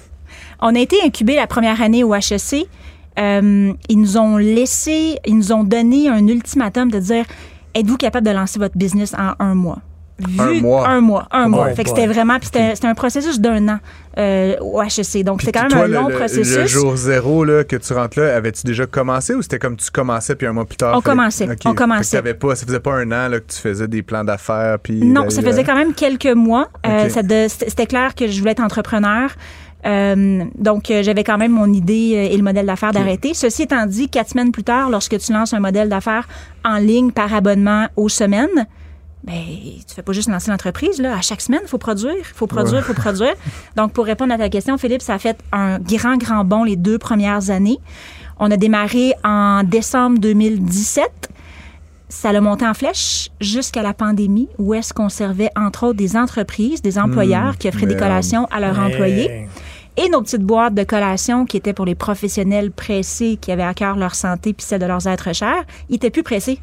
On 0.60 0.74
a 0.74 0.78
été 0.78 0.96
incubés 1.04 1.36
la 1.36 1.46
première 1.46 1.80
année 1.82 2.04
au 2.04 2.14
HEC. 2.14 2.66
Euh, 3.18 3.72
ils 3.88 3.98
nous 4.00 4.16
ont 4.16 4.36
laissé, 4.36 5.16
ils 5.26 5.36
nous 5.36 5.52
ont 5.52 5.62
donné 5.64 6.08
un 6.08 6.26
ultimatum 6.26 6.90
de 6.90 6.98
dire 6.98 7.24
êtes-vous 7.74 7.96
capable 7.96 8.26
de 8.26 8.32
lancer 8.32 8.58
votre 8.58 8.76
business 8.76 9.14
en 9.14 9.34
un 9.38 9.54
mois? 9.54 9.78
Un 10.38 10.60
mois. 10.60 10.88
Un 10.88 11.00
mois. 11.00 11.26
Un 11.32 11.48
mois. 11.48 11.64
boy. 11.66 11.74
Fait 11.74 11.82
que 11.82 11.88
c'était 11.88 12.06
vraiment. 12.06 12.38
Puis 12.38 12.46
c'était 12.46 12.74
c'était 12.74 12.86
un 12.86 12.94
processus 12.94 13.40
d'un 13.40 13.68
an 13.68 13.78
euh, 14.16 14.56
au 14.60 14.80
HEC. 14.80 15.24
Donc, 15.24 15.40
c'était 15.40 15.58
quand 15.58 15.62
même 15.62 15.72
toi, 15.72 15.84
un 15.84 15.88
long 15.88 16.08
le, 16.08 16.14
processus. 16.14 16.56
Le 16.56 16.66
jour 16.66 16.96
zéro 16.96 17.44
là, 17.44 17.64
que 17.64 17.76
tu 17.76 17.92
rentres 17.92 18.20
là, 18.20 18.36
avais-tu 18.36 18.64
déjà 18.64 18.86
commencé 18.86 19.34
ou 19.34 19.42
c'était 19.42 19.58
comme 19.58 19.76
tu 19.76 19.90
commençais 19.90 20.36
puis 20.36 20.46
un 20.46 20.52
mois 20.52 20.66
plus 20.66 20.76
tard? 20.76 20.96
On 20.96 21.00
commençait, 21.00 21.50
Ok. 21.50 21.62
on 21.64 21.74
commençait. 21.74 22.22
pas, 22.34 22.54
ça 22.54 22.64
faisait 22.64 22.80
pas 22.80 22.94
un 22.94 23.10
an 23.10 23.28
là, 23.28 23.40
que 23.40 23.52
tu 23.52 23.58
faisais 23.58 23.88
des 23.88 24.02
plans 24.02 24.24
d'affaires 24.24 24.78
puis. 24.78 25.04
Non, 25.04 25.30
ça 25.30 25.42
faisait 25.42 25.64
quand 25.64 25.76
même 25.76 25.94
quelques 25.94 26.26
mois. 26.26 26.68
Euh, 26.86 27.08
C'était 27.48 27.86
clair 27.86 28.14
que 28.14 28.28
je 28.28 28.38
voulais 28.38 28.52
être 28.52 28.62
entrepreneur. 28.62 29.30
Euh, 29.86 30.44
donc, 30.56 30.90
euh, 30.90 31.02
j'avais 31.02 31.24
quand 31.24 31.36
même 31.36 31.52
mon 31.52 31.72
idée 31.72 32.12
euh, 32.14 32.32
et 32.32 32.36
le 32.36 32.42
modèle 32.42 32.66
d'affaires 32.66 32.92
d'arrêter. 32.92 33.34
Ceci 33.34 33.62
étant 33.62 33.86
dit, 33.86 34.08
quatre 34.08 34.30
semaines 34.30 34.52
plus 34.52 34.64
tard, 34.64 34.88
lorsque 34.90 35.18
tu 35.18 35.32
lances 35.32 35.52
un 35.52 35.60
modèle 35.60 35.88
d'affaires 35.88 36.26
en 36.64 36.78
ligne 36.78 37.10
par 37.10 37.34
abonnement 37.34 37.88
aux 37.96 38.08
semaines, 38.08 38.66
ben, 39.24 39.42
tu 39.86 39.94
fais 39.94 40.02
pas 40.02 40.12
juste 40.12 40.28
lancer 40.28 40.50
l'entreprise, 40.50 41.00
là. 41.00 41.16
À 41.16 41.22
chaque 41.22 41.40
semaine, 41.40 41.60
il 41.62 41.68
faut 41.68 41.78
produire, 41.78 42.14
il 42.18 42.24
faut 42.24 42.46
produire, 42.46 42.80
il 42.80 42.84
faut 42.84 42.94
produire. 42.94 43.34
Donc, 43.74 43.92
pour 43.92 44.04
répondre 44.04 44.34
à 44.34 44.38
ta 44.38 44.50
question, 44.50 44.76
Philippe, 44.76 45.00
ça 45.00 45.14
a 45.14 45.18
fait 45.18 45.38
un 45.50 45.78
grand, 45.78 46.18
grand 46.18 46.44
bond 46.44 46.62
les 46.62 46.76
deux 46.76 46.98
premières 46.98 47.48
années. 47.48 47.78
On 48.38 48.50
a 48.50 48.56
démarré 48.58 49.14
en 49.24 49.62
décembre 49.62 50.18
2017 50.18 51.30
ça 52.10 52.32
l'a 52.32 52.40
monté 52.40 52.64
en 52.64 52.74
flèche 52.74 53.30
jusqu'à 53.40 53.82
la 53.82 53.92
pandémie, 53.92 54.48
où 54.58 54.72
est-ce 54.72 54.94
qu'on 54.94 55.08
servait, 55.08 55.50
entre 55.56 55.88
autres, 55.88 55.96
des 55.96 56.16
entreprises, 56.16 56.80
des 56.80 56.98
employeurs 56.98 57.58
qui 57.58 57.66
offraient 57.66 57.86
des 57.86 57.96
collations 57.96 58.46
à 58.52 58.60
leurs 58.60 58.78
employés. 58.78 59.48
Et 59.96 60.08
nos 60.10 60.22
petites 60.22 60.42
boîtes 60.42 60.74
de 60.74 60.84
collations 60.84 61.44
qui 61.44 61.56
étaient 61.56 61.72
pour 61.72 61.86
les 61.86 61.94
professionnels 61.94 62.70
pressés 62.70 63.36
qui 63.40 63.50
avaient 63.50 63.64
à 63.64 63.74
cœur 63.74 63.96
leur 63.96 64.14
santé 64.14 64.52
puis 64.52 64.64
celle 64.64 64.80
de 64.80 64.86
leurs 64.86 65.06
êtres 65.08 65.34
chers, 65.34 65.64
ils 65.88 65.96
étaient 65.96 66.10
plus 66.10 66.22
pressés. 66.22 66.60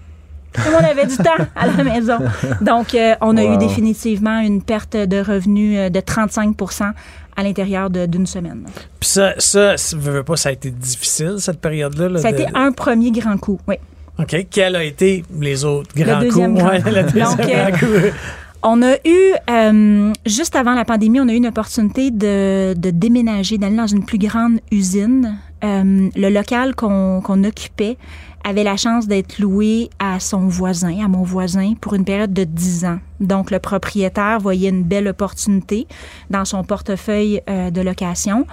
Tout 0.53 0.61
le 0.65 0.71
monde 0.71 0.85
avait 0.85 1.05
du 1.05 1.15
temps 1.17 1.37
à 1.55 1.67
la 1.67 1.83
maison. 1.83 2.17
Donc, 2.61 2.93
euh, 2.93 3.15
on 3.21 3.37
a 3.37 3.43
Wow. 3.43 3.53
eu 3.53 3.57
définitivement 3.57 4.39
une 4.41 4.61
perte 4.61 4.95
de 4.97 5.19
revenus 5.21 5.77
euh, 5.77 5.89
de 5.89 5.99
35% 5.99 6.91
à 7.37 7.43
l'intérieur 7.43 7.89
d'une 7.89 8.25
semaine. 8.27 8.63
Puis 8.99 9.09
ça, 9.09 9.33
ça, 9.37 9.75
veux, 9.93 10.11
veux 10.11 10.23
pas, 10.23 10.35
ça 10.35 10.49
a 10.49 10.51
été 10.51 10.69
difficile, 10.69 11.35
cette 11.39 11.61
période-là. 11.61 12.09
là, 12.09 12.19
Ça 12.19 12.27
a 12.27 12.31
été 12.31 12.45
un 12.53 12.71
premier 12.73 13.11
grand 13.11 13.37
coup, 13.37 13.59
oui. 13.67 13.75
OK. 14.19 14.47
Quels 14.51 14.75
ont 14.75 14.79
été 14.81 15.23
les 15.39 15.63
autres 15.63 15.89
grands 15.95 16.19
coups? 16.19 16.33
grand 16.35 16.69
Ouais, 16.69 16.81
coup. 16.81 16.89
le 16.89 17.03
deuxième 17.03 17.27
Donc, 17.29 17.39
euh, 17.39 17.69
grand 17.69 17.77
coup. 17.79 18.15
On 18.63 18.83
a 18.83 18.93
eu, 19.05 19.33
euh, 19.49 20.13
juste 20.25 20.55
avant 20.55 20.75
la 20.75 20.85
pandémie, 20.85 21.19
on 21.19 21.27
a 21.29 21.31
eu 21.33 21.37
une 21.37 21.47
opportunité 21.47 22.11
de, 22.11 22.75
de 22.77 22.89
déménager, 22.91 23.57
d'aller 23.57 23.77
dans 23.77 23.87
une 23.87 24.05
plus 24.05 24.19
grande 24.19 24.59
usine. 24.71 25.37
Euh, 25.63 26.09
le 26.15 26.29
local 26.29 26.75
qu'on 26.75 27.43
occupait 27.43 27.97
avait 28.43 28.63
la 28.63 28.75
chance 28.75 29.07
d'être 29.07 29.37
loué 29.39 29.89
à 29.99 30.19
son 30.19 30.47
voisin, 30.47 31.03
à 31.03 31.07
mon 31.07 31.23
voisin, 31.23 31.75
pour 31.79 31.93
une 31.93 32.05
période 32.05 32.33
de 32.33 32.43
10 32.43 32.85
ans. 32.85 32.99
Donc, 33.19 33.51
le 33.51 33.59
propriétaire 33.59 34.39
voyait 34.39 34.69
une 34.69 34.83
belle 34.83 35.07
opportunité 35.07 35.87
dans 36.31 36.45
son 36.45 36.63
portefeuille 36.63 37.41
euh, 37.47 37.69
de 37.69 37.81
location. 37.81 38.47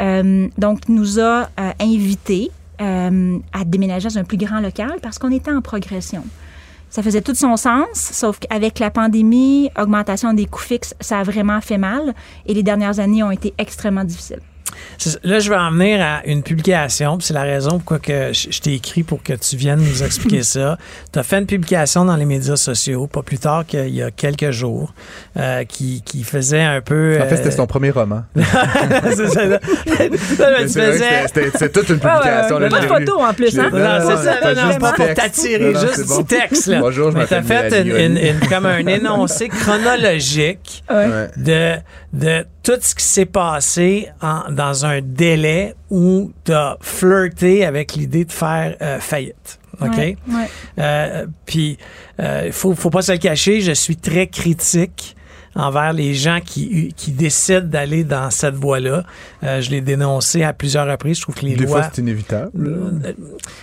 Euh, 0.00 0.48
donc, 0.56 0.88
nous 0.88 1.20
a 1.20 1.48
invités 1.80 2.50
à 2.78 3.64
déménager 3.64 4.06
dans 4.06 4.18
un 4.18 4.24
plus 4.24 4.36
grand 4.36 4.60
local 4.60 4.96
parce 5.00 5.18
qu'on 5.18 5.30
était 5.30 5.50
en 5.50 5.62
progression. 5.62 6.22
Ça 6.90 7.02
faisait 7.02 7.22
tout 7.22 7.34
son 7.34 7.56
sens, 7.56 7.86
sauf 7.94 8.38
qu'avec 8.38 8.78
la 8.78 8.90
pandémie, 8.90 9.70
augmentation 9.78 10.34
des 10.34 10.44
coûts 10.44 10.60
fixes, 10.60 10.94
ça 11.00 11.20
a 11.20 11.22
vraiment 11.22 11.60
fait 11.62 11.78
mal 11.78 12.14
et 12.44 12.52
les 12.52 12.62
dernières 12.62 13.00
années 13.00 13.22
ont 13.22 13.30
été 13.30 13.54
extrêmement 13.58 14.04
difficiles. 14.04 14.40
Là, 15.22 15.38
je 15.38 15.50
vais 15.50 15.56
en 15.56 15.70
venir 15.70 16.00
à 16.00 16.22
une 16.26 16.42
publication, 16.42 17.18
puis 17.18 17.26
c'est 17.26 17.34
la 17.34 17.42
raison 17.42 17.70
pourquoi 17.78 17.98
que 17.98 18.32
je, 18.32 18.60
t'ai 18.60 18.74
écrit 18.74 19.02
pour 19.02 19.22
que 19.22 19.34
tu 19.34 19.56
viennes 19.56 19.80
nous 19.80 20.02
expliquer 20.02 20.42
ça. 20.42 20.78
Tu 21.12 21.18
as 21.18 21.22
fait 21.22 21.38
une 21.38 21.46
publication 21.46 22.04
dans 22.04 22.16
les 22.16 22.24
médias 22.24 22.56
sociaux, 22.56 23.06
pas 23.06 23.22
plus 23.22 23.38
tard 23.38 23.64
qu'il 23.66 23.88
y 23.94 24.02
a 24.02 24.10
quelques 24.10 24.50
jours, 24.50 24.92
euh, 25.36 25.64
qui, 25.64 26.02
qui 26.04 26.24
faisait 26.24 26.62
un 26.62 26.80
peu... 26.80 27.18
En 27.22 27.26
fait, 27.28 27.36
c'était 27.36 27.48
euh, 27.48 27.56
son 27.56 27.66
premier 27.66 27.90
roman. 27.90 28.24
c'est 28.36 28.42
ça, 29.28 29.42
tu 29.46 30.18
faisais- 30.18 30.68
c'était- 30.68 31.26
c'était 31.26 31.50
c'était 31.50 31.68
toute 31.68 31.88
une 31.90 32.00
Ah 32.02 32.16
ouais, 32.18 32.22
publication. 32.22 32.58
là, 32.58 32.68
pas 32.68 32.80
de 32.80 32.86
photo 32.86 33.20
en 33.20 33.34
plus, 33.34 33.58
hein? 33.58 33.70
Non, 33.72 33.98
c'est 34.08 34.24
ça, 34.24 34.36
t'as 34.40 34.54
non, 34.54 34.62
non, 34.62 34.66
juste 34.68 34.80
pas 34.80 34.92
pour 34.92 35.06
texte. 35.06 35.22
t'attirer, 35.22 35.72
juste 35.74 36.08
bon. 36.08 36.18
du 36.18 36.24
texte. 36.24 36.66
Là. 36.68 36.80
Bonjour, 36.80 37.10
je 37.12 37.16
Mais 37.18 37.26
t'as 37.26 37.40
m'appelle 37.42 37.70
fait 37.70 37.82
une, 37.82 37.92
Mélanie. 37.92 38.20
une- 38.30 38.34
une- 38.42 38.48
comme 38.48 38.66
un 38.66 38.78
énoncé 38.86 39.48
chronologique 39.48 40.82
Ouais. 40.90 41.28
de, 41.36 41.76
de 42.16 42.46
tout 42.62 42.78
ce 42.80 42.94
qui 42.94 43.04
s'est 43.04 43.26
passé 43.26 44.08
en- 44.22 44.50
dans 44.50 44.86
un 44.86 45.00
délai 45.02 45.74
où 45.90 46.32
tu 46.44 46.52
as 46.52 46.76
flirté 46.80 47.64
avec 47.64 47.94
l'idée 47.94 48.24
de 48.24 48.32
faire 48.32 48.76
euh, 48.82 48.98
faillite. 49.00 49.58
OK? 49.80 50.16
Euh, 50.78 51.26
Puis, 51.44 51.76
il 52.18 52.52
faut, 52.52 52.74
faut 52.74 52.90
pas 52.90 53.02
se 53.02 53.12
le 53.12 53.18
cacher, 53.18 53.60
je 53.60 53.72
suis 53.72 53.96
très 53.96 54.26
critique 54.28 55.15
envers 55.56 55.92
les 55.92 56.14
gens 56.14 56.38
qui, 56.44 56.92
qui 56.96 57.10
décident 57.10 57.60
d'aller 57.66 58.04
dans 58.04 58.30
cette 58.30 58.54
voie-là. 58.54 59.02
Euh, 59.42 59.60
je 59.60 59.70
l'ai 59.70 59.80
dénoncé 59.80 60.42
à 60.44 60.52
plusieurs 60.52 60.86
reprises. 60.86 61.16
Je 61.16 61.22
trouve 61.22 61.34
que 61.34 61.44
les 61.46 61.56
Des 61.56 61.64
lois... 61.66 61.82
fois, 61.82 61.90
c'est 61.92 62.00
inévitable. 62.02 62.50
Euh, 63.04 63.12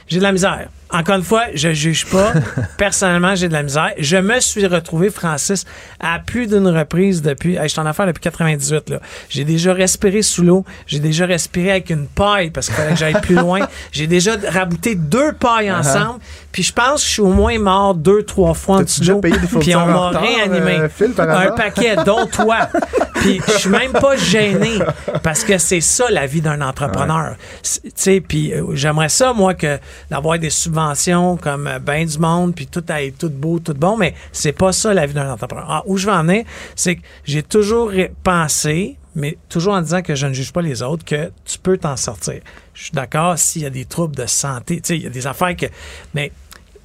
J'ai 0.08 0.18
de 0.18 0.24
la 0.24 0.32
misère. 0.32 0.68
Encore 0.92 1.16
une 1.16 1.24
fois, 1.24 1.44
je 1.56 1.74
juge 1.74 2.06
pas. 2.06 2.34
Personnellement, 2.78 3.34
j'ai 3.34 3.48
de 3.48 3.54
la 3.54 3.64
misère. 3.64 3.92
Je 3.98 4.18
me 4.18 4.40
suis 4.40 4.66
retrouvé, 4.68 5.10
Francis, 5.10 5.66
à 6.00 6.20
plus 6.20 6.46
d'une 6.48 6.68
reprise 6.68 7.22
depuis. 7.24 7.56
Hey, 7.56 7.64
je 7.64 7.68
suis 7.70 7.80
en 7.80 7.86
affaire 7.88 8.06
depuis 8.06 8.22
98. 8.22 8.90
là. 8.92 9.00
J'ai 9.30 9.44
déjà 9.44 9.74
respiré 9.74 10.22
sous 10.22 10.44
l'eau. 10.44 10.64
J'ai 10.86 11.00
déjà 11.00 11.26
respiré 11.26 11.72
avec 11.72 11.90
une 11.90 12.06
paille 12.06 12.52
parce 12.52 12.68
qu'il 12.68 12.76
fallait 12.76 12.92
que 12.94 13.00
j'aille 13.00 13.20
plus 13.22 13.36
loin. 13.36 13.62
J'ai 13.92 14.06
déjà 14.08 14.34
rabouté 14.50 14.94
deux 14.96 15.34
pailles 15.34 15.72
ensemble. 15.72 16.20
Puis 16.52 16.62
je 16.62 16.74
pense 16.74 17.02
que 17.02 17.08
je 17.08 17.14
suis 17.14 17.22
au 17.22 17.30
moins 17.34 17.58
mort 17.58 17.96
deux, 17.96 18.22
trois 18.24 18.54
fois 18.54 18.78
en 18.78 18.82
Uh-huh. 18.84 18.86
Dessous 18.86 19.60
Puis 19.60 19.76
on 19.76 19.86
m'a 19.88 20.10
réanimé. 20.10 20.78
euh, 20.82 20.88
un 21.20 21.30
hasard? 21.50 21.56
Paquet, 21.84 22.04
dont 22.06 22.26
toi. 22.28 22.70
Puis 23.16 23.42
je 23.48 23.54
suis 23.54 23.70
même 23.70 23.94
pas 23.94 24.18
gêné 24.18 24.80
parce 25.22 25.44
que 25.44 25.58
c'est 25.58 25.82
ça 25.82 26.10
la 26.10 26.26
vie 26.26 26.42
d'un 26.42 26.62
entrepreneur. 26.62 27.36
Tu 27.62 27.92
sais, 27.96 28.22
puis 28.22 28.54
euh, 28.54 28.76
j'aimerais 28.76 29.10
ça 29.10 29.34
moi 29.34 29.54
que 29.54 29.80
d'avoir 30.10 30.38
des 30.40 30.50
subventions 30.50 31.38
comme 31.38 31.68
euh, 31.68 31.80
ben 31.80 32.06
du 32.06 32.20
monde 32.20 32.54
puis 32.54 32.68
tout 32.68 32.84
aille 32.90 33.14
tout 33.14 33.30
beau, 33.30 33.60
tout 33.60 33.74
bon, 33.74 33.98
mais 33.98 34.14
c'est 34.32 34.52
pas 34.52 34.74
ça 34.74 34.94
la 34.94 35.06
vie 35.06 35.14
d'un 35.14 35.32
entrepreneur. 35.32 35.66
Ah, 35.70 35.84
où 35.86 35.98
je 35.98 36.06
vais 36.06 36.12
en 36.12 36.24
venir, 36.24 36.44
c'est 36.76 36.96
que 36.96 37.02
j'ai 37.24 37.44
toujours 37.44 37.92
pensé 38.24 38.98
mais 39.16 39.38
toujours 39.48 39.74
en 39.74 39.82
disant 39.82 40.02
que 40.02 40.16
je 40.16 40.26
ne 40.26 40.34
juge 40.34 40.52
pas 40.52 40.62
les 40.62 40.82
autres, 40.82 41.06
que 41.06 41.32
tu 41.46 41.60
peux 41.60 41.78
t'en 41.78 41.96
sortir. 41.96 42.42
Je 42.74 42.86
suis 42.86 42.92
d'accord 42.94 43.38
s'il 43.38 43.62
y 43.62 43.66
a 43.66 43.70
des 43.70 43.86
troubles 43.86 44.16
de 44.16 44.26
santé, 44.26 44.78
tu 44.78 44.88
sais, 44.88 44.98
il 44.98 45.04
y 45.04 45.08
a 45.08 45.12
des 45.12 45.28
affaires 45.28 45.56
que... 45.56 45.68
Mais 46.16 46.32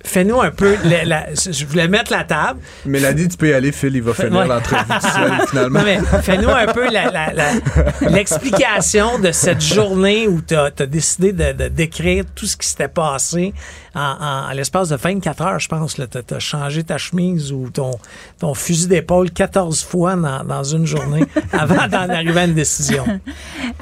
fais-nous 0.09 0.40
un 0.40 0.50
peu... 0.50 0.76
la- 0.84 1.04
la- 1.04 1.26
je 1.34 1.64
voulais 1.66 1.86
mettre 1.88 2.11
la 2.12 2.24
table, 2.24 2.61
Mélanie, 2.86 3.28
tu 3.28 3.36
peux 3.36 3.48
y 3.48 3.52
aller, 3.52 3.72
Phil, 3.72 3.94
il 3.94 4.02
va 4.02 4.14
finir 4.14 4.32
Ouais. 4.40 4.46
l'entrevue 4.48 4.82
seul, 5.00 5.32
finalement. 5.48 5.78
non, 5.80 5.84
mais 5.84 5.98
fais-nous 6.22 6.48
un 6.50 6.66
peu 6.66 6.90
la- 6.90 7.11
la- 7.11 7.32
la- 7.32 7.52
l'explication 8.11 9.18
de 9.18 9.32
cette 9.32 9.61
journée 9.62 10.26
où 10.28 10.40
tu 10.40 10.54
as, 10.54 10.70
décidé 10.86 11.32
de, 11.32 11.52
de 11.52 11.68
décrire 11.68 12.24
tout 12.34 12.46
ce 12.46 12.56
qui 12.56 12.66
s'était 12.66 12.88
passé 12.88 13.52
en, 13.94 14.50
l'espace 14.54 14.90
de 14.90 14.96
24 14.96 15.42
heures, 15.42 15.59
je 15.59 15.68
pense. 15.68 15.94
Tu 15.96 16.34
as, 16.34 16.38
changé 16.38 16.84
ta 16.84 16.98
chemise 16.98 17.50
ou 17.52 17.68
ton, 17.70 17.90
ton 18.38 18.54
fusil 18.54 18.86
d'épaule 18.86 19.30
14 19.30 19.82
fois 19.82 20.14
dans, 20.14 20.44
dans 20.44 20.62
une 20.62 20.86
journée 20.86 21.24
avant 21.52 21.88
d'en 21.88 22.09
arriver 22.09 22.40
à 22.40 22.44
une 22.44 22.54
décision. 22.54 23.04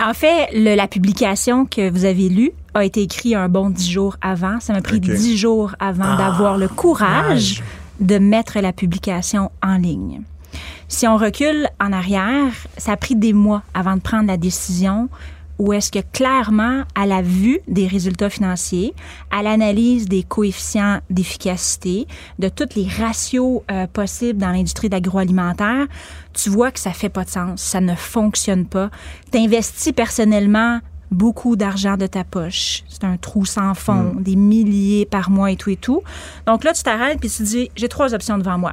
En 0.02 0.14
fait, 0.14 0.48
le- 0.54 0.74
la 0.74 0.88
publication 0.88 1.66
que 1.66 1.90
vous 1.90 2.04
avez 2.06 2.28
lue 2.30 2.52
a 2.78 2.84
été 2.84 3.02
écrite 3.02 3.34
un 3.34 3.48
bon 3.48 3.70
dix 3.70 3.90
jours 3.90 4.16
avant. 4.20 4.60
Ça 4.60 4.72
m'a 4.72 4.82
pris 4.82 5.00
dix 5.00 5.36
jours 5.36 5.74
avant 5.78 6.14
Ah, 6.14 6.16
d'avoir 6.16 6.58
le 6.58 6.68
courage 6.68 7.62
de 8.00 8.18
mettre 8.18 8.58
la 8.60 8.72
publication 8.72 9.50
en 9.62 9.76
ligne. 9.76 10.22
Si 10.88 11.06
on 11.06 11.16
recule 11.16 11.68
en 11.80 11.92
arrière, 11.92 12.52
ça 12.76 12.92
a 12.92 12.96
pris 12.96 13.16
des 13.16 13.32
mois 13.32 13.62
avant 13.74 13.96
de 13.96 14.00
prendre 14.00 14.26
la 14.26 14.36
décision 14.36 15.08
où 15.58 15.72
est-ce 15.72 15.90
que 15.90 16.00
clairement, 16.12 16.82
à 16.94 17.06
la 17.06 17.22
vue 17.22 17.60
des 17.66 17.86
résultats 17.86 18.28
financiers, 18.28 18.94
à 19.30 19.42
l'analyse 19.42 20.06
des 20.06 20.22
coefficients 20.22 21.00
d'efficacité, 21.08 22.06
de 22.38 22.48
tous 22.48 22.68
les 22.76 22.86
ratios 22.86 23.62
euh, 23.70 23.86
possibles 23.86 24.38
dans 24.38 24.50
l'industrie 24.50 24.90
d'agroalimentaire, 24.90 25.86
tu 26.34 26.50
vois 26.50 26.70
que 26.70 26.78
ça 26.78 26.92
fait 26.92 27.08
pas 27.08 27.24
de 27.24 27.30
sens, 27.30 27.62
ça 27.62 27.80
ne 27.80 27.94
fonctionne 27.94 28.66
pas. 28.66 28.90
Tu 29.32 29.38
investis 29.38 29.92
personnellement 29.92 30.80
beaucoup 31.10 31.56
d'argent 31.56 31.96
de 31.96 32.06
ta 32.06 32.24
poche. 32.24 32.82
C'est 32.88 33.04
un 33.04 33.16
trou 33.16 33.44
sans 33.44 33.74
fond, 33.74 34.14
des 34.18 34.36
milliers 34.36 35.06
par 35.06 35.30
mois 35.30 35.50
et 35.50 35.56
tout 35.56 35.70
et 35.70 35.76
tout. 35.76 36.02
Donc 36.46 36.64
là, 36.64 36.72
tu 36.72 36.82
t'arrêtes 36.82 37.20
puis 37.20 37.30
tu 37.30 37.38
te 37.38 37.42
dis, 37.44 37.70
j'ai 37.76 37.88
trois 37.88 38.14
options 38.14 38.38
devant 38.38 38.58
moi. 38.58 38.72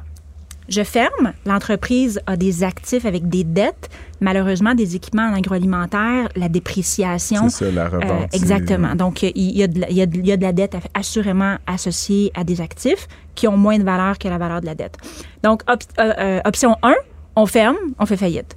Je 0.66 0.82
ferme. 0.82 1.34
L'entreprise 1.44 2.20
a 2.26 2.36
des 2.38 2.64
actifs 2.64 3.04
avec 3.04 3.28
des 3.28 3.44
dettes. 3.44 3.90
Malheureusement, 4.22 4.74
des 4.74 4.96
équipements 4.96 5.28
en 5.28 5.34
agroalimentaire, 5.34 6.28
la 6.36 6.48
dépréciation. 6.48 7.50
C'est 7.50 7.66
ça, 7.66 7.70
la 7.70 7.88
revente. 7.88 8.10
Euh, 8.10 8.26
exactement. 8.32 8.94
Donc, 8.94 9.22
il 9.22 9.32
y, 9.36 9.62
a 9.62 9.66
de 9.66 9.80
la, 9.80 9.90
il 9.90 9.96
y 9.96 10.00
a 10.00 10.06
de- 10.06 10.16
il 10.16 10.26
y 10.26 10.32
a 10.32 10.38
de 10.38 10.42
la 10.42 10.52
dette 10.54 10.74
assurément 10.94 11.56
associée 11.66 12.32
à 12.34 12.44
des 12.44 12.62
actifs 12.62 13.08
qui 13.34 13.46
ont 13.46 13.58
moins 13.58 13.78
de 13.78 13.84
valeur 13.84 14.18
que 14.18 14.26
la 14.26 14.38
valeur 14.38 14.62
de 14.62 14.66
la 14.66 14.74
dette. 14.74 14.96
Donc, 15.42 15.62
op- 15.70 15.82
euh, 16.00 16.12
euh, 16.18 16.40
option 16.46 16.76
1, 16.82 16.94
on 17.36 17.44
ferme, 17.44 17.76
on 17.98 18.06
fait 18.06 18.16
faillite. 18.16 18.56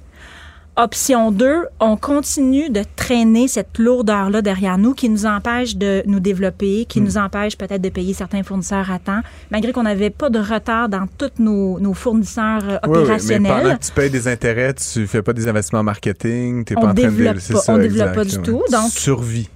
Option 0.80 1.32
2, 1.32 1.66
on 1.80 1.96
continue 1.96 2.70
de 2.70 2.82
traîner 2.94 3.48
cette 3.48 3.78
lourdeur-là 3.78 4.42
derrière 4.42 4.78
nous 4.78 4.94
qui 4.94 5.08
nous 5.08 5.26
empêche 5.26 5.74
de 5.74 6.04
nous 6.06 6.20
développer, 6.20 6.84
qui 6.88 7.00
nous 7.00 7.18
empêche 7.18 7.58
peut-être 7.58 7.82
de 7.82 7.88
payer 7.88 8.14
certains 8.14 8.44
fournisseurs 8.44 8.88
à 8.92 9.00
temps, 9.00 9.20
malgré 9.50 9.72
qu'on 9.72 9.82
n'avait 9.82 10.10
pas 10.10 10.30
de 10.30 10.38
retard 10.38 10.88
dans 10.88 11.08
tous 11.18 11.32
nos, 11.40 11.80
nos 11.80 11.94
fournisseurs 11.94 12.62
euh, 12.62 12.78
Oui, 12.84 12.90
oui, 12.90 12.90
mais 12.92 12.98
opérationnels. 13.00 13.52
pendant 13.62 13.76
que 13.76 13.84
tu 13.86 13.90
payes 13.90 14.10
des 14.10 14.28
intérêts, 14.28 14.72
tu 14.74 15.08
fais 15.08 15.20
pas 15.20 15.32
des 15.32 15.48
investissements 15.48 15.82
marketing, 15.82 16.64
pas 16.64 16.78
en 16.78 16.82
train 16.82 16.94
de 16.94 17.00
développe 17.02 17.36
c'est 17.40 17.54
pas- 17.54 17.58
ça, 17.58 17.74
on 17.74 17.78
développe 17.78 18.14
pas 18.14 18.24
du 18.24 18.36
ouais. 18.36 18.42
tout, 18.44 18.62
donc- 18.70 18.90
survie 18.90 19.48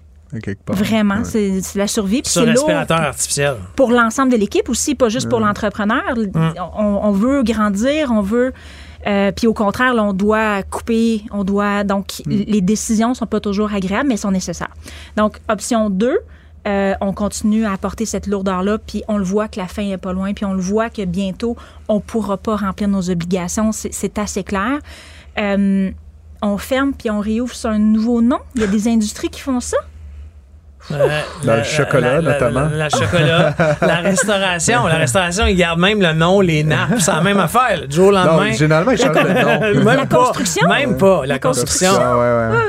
part. 0.65 0.77
Vraiment, 0.77 1.17
Ouais. 1.19 1.61
c'est 1.63 1.79
la 1.79 1.87
survie. 1.87 2.23
Puis 2.23 2.31
Sur 2.33 2.47
respirateur 2.47 3.01
artificiel. 3.01 3.57
pour 3.77 3.91
l'ensemble 3.91 4.33
de 4.33 4.37
l'équipe 4.39 4.69
aussi, 4.69 4.95
pas 4.95 5.09
juste 5.09 5.29
pour 5.29 5.41
l'entrepreneur. 5.41 6.03
On, 6.79 6.83
on 7.03 7.11
veut 7.13 7.43
grandir, 7.43 8.11
on 8.11 8.23
veut. 8.23 8.53
Euh, 9.07 9.33
puis 9.33 9.47
au 9.47 9.55
contraire, 9.55 9.95
là, 9.95 10.05
on 10.05 10.13
doit 10.13 10.63
couper, 10.65 11.23
on 11.31 11.45
doit. 11.45 11.85
Donc, 11.85 12.23
les 12.27 12.61
décisions 12.61 13.15
sont 13.15 13.27
pas 13.27 13.41
toujours 13.41 13.73
agréables, 13.73 14.09
mais 14.09 14.17
sont 14.17 14.31
nécessaires. 14.31 14.75
Donc, 15.17 15.39
option 15.49 15.91
2, 15.91 16.19
euh, 16.69 16.95
on 17.01 17.13
continue 17.13 17.65
à 17.65 17.73
apporter 17.73 18.07
cette 18.07 18.27
lourdeur-là, 18.29 18.79
puis 18.79 19.03
on 19.09 19.19
le 19.19 19.25
voit 19.25 19.49
que 19.49 19.59
la 19.59 19.67
fin 19.67 19.83
est 19.83 19.97
pas 19.97 20.13
loin, 20.13 20.33
puis 20.33 20.45
on 20.45 20.53
le 20.55 20.61
voit 20.61 20.91
que 20.91 21.05
bientôt, 21.05 21.57
on 21.89 21.99
pourra 22.01 22.37
pas 22.37 22.57
remplir 22.57 22.89
nos 22.89 23.11
obligations. 23.11 23.73
C'est- 23.73 23.93
C'est 23.93 24.19
assez 24.19 24.45
clair. 24.45 24.79
Euh, 25.39 25.91
on 26.41 26.59
ferme, 26.59 26.93
puis 26.93 27.11
on 27.11 27.21
réouvre 27.21 27.55
sur 27.55 27.71
un 27.71 27.79
nouveau 27.79 28.21
nom. 28.23 28.39
Il 28.55 28.61
y 28.61 28.65
a 28.65 28.67
des 28.69 28.89
industries 28.89 29.29
qui 29.31 29.41
font 29.41 29.61
ça. 29.61 29.77
Euh, 30.91 31.21
Dans 31.45 31.53
le 31.53 31.59
la- 31.59 31.65
chocolat, 31.65 32.15
la- 32.15 32.21
la- 32.21 32.33
notamment. 32.33 32.69
La, 32.71 32.77
la 32.77 32.89
chocolat, 32.91 33.55
la 33.81 33.95
restauration. 33.97 34.87
La 34.87 34.97
restauration, 34.97 35.47
ils 35.47 35.55
gardent 35.57 35.79
même 35.81 36.03
le 36.03 36.13
nom, 36.13 36.41
les 36.41 36.65
nappes. 36.65 36.99
C'est 36.99 37.13
la 37.13 37.21
même 37.21 37.39
affaire. 37.39 37.81
là. 37.81 37.87
Du 37.87 37.95
jour 37.97 38.09
au 38.09 38.11
lendemain. 38.11 38.47
Non, 38.47 38.53
généralement, 38.53 38.91
ils 38.91 38.99
changent 38.99 39.13
de 39.15 39.21
nom. 39.43 39.61
même 39.85 39.97
La 39.97 40.07
pas, 40.07 40.17
construction? 40.17 40.69
Même 40.69 40.97
pas. 40.99 41.23
La 41.27 41.39
construction. 41.39 41.93
Ah, 41.99 42.17
ouais, 42.17 42.57
ouais. 42.57 42.63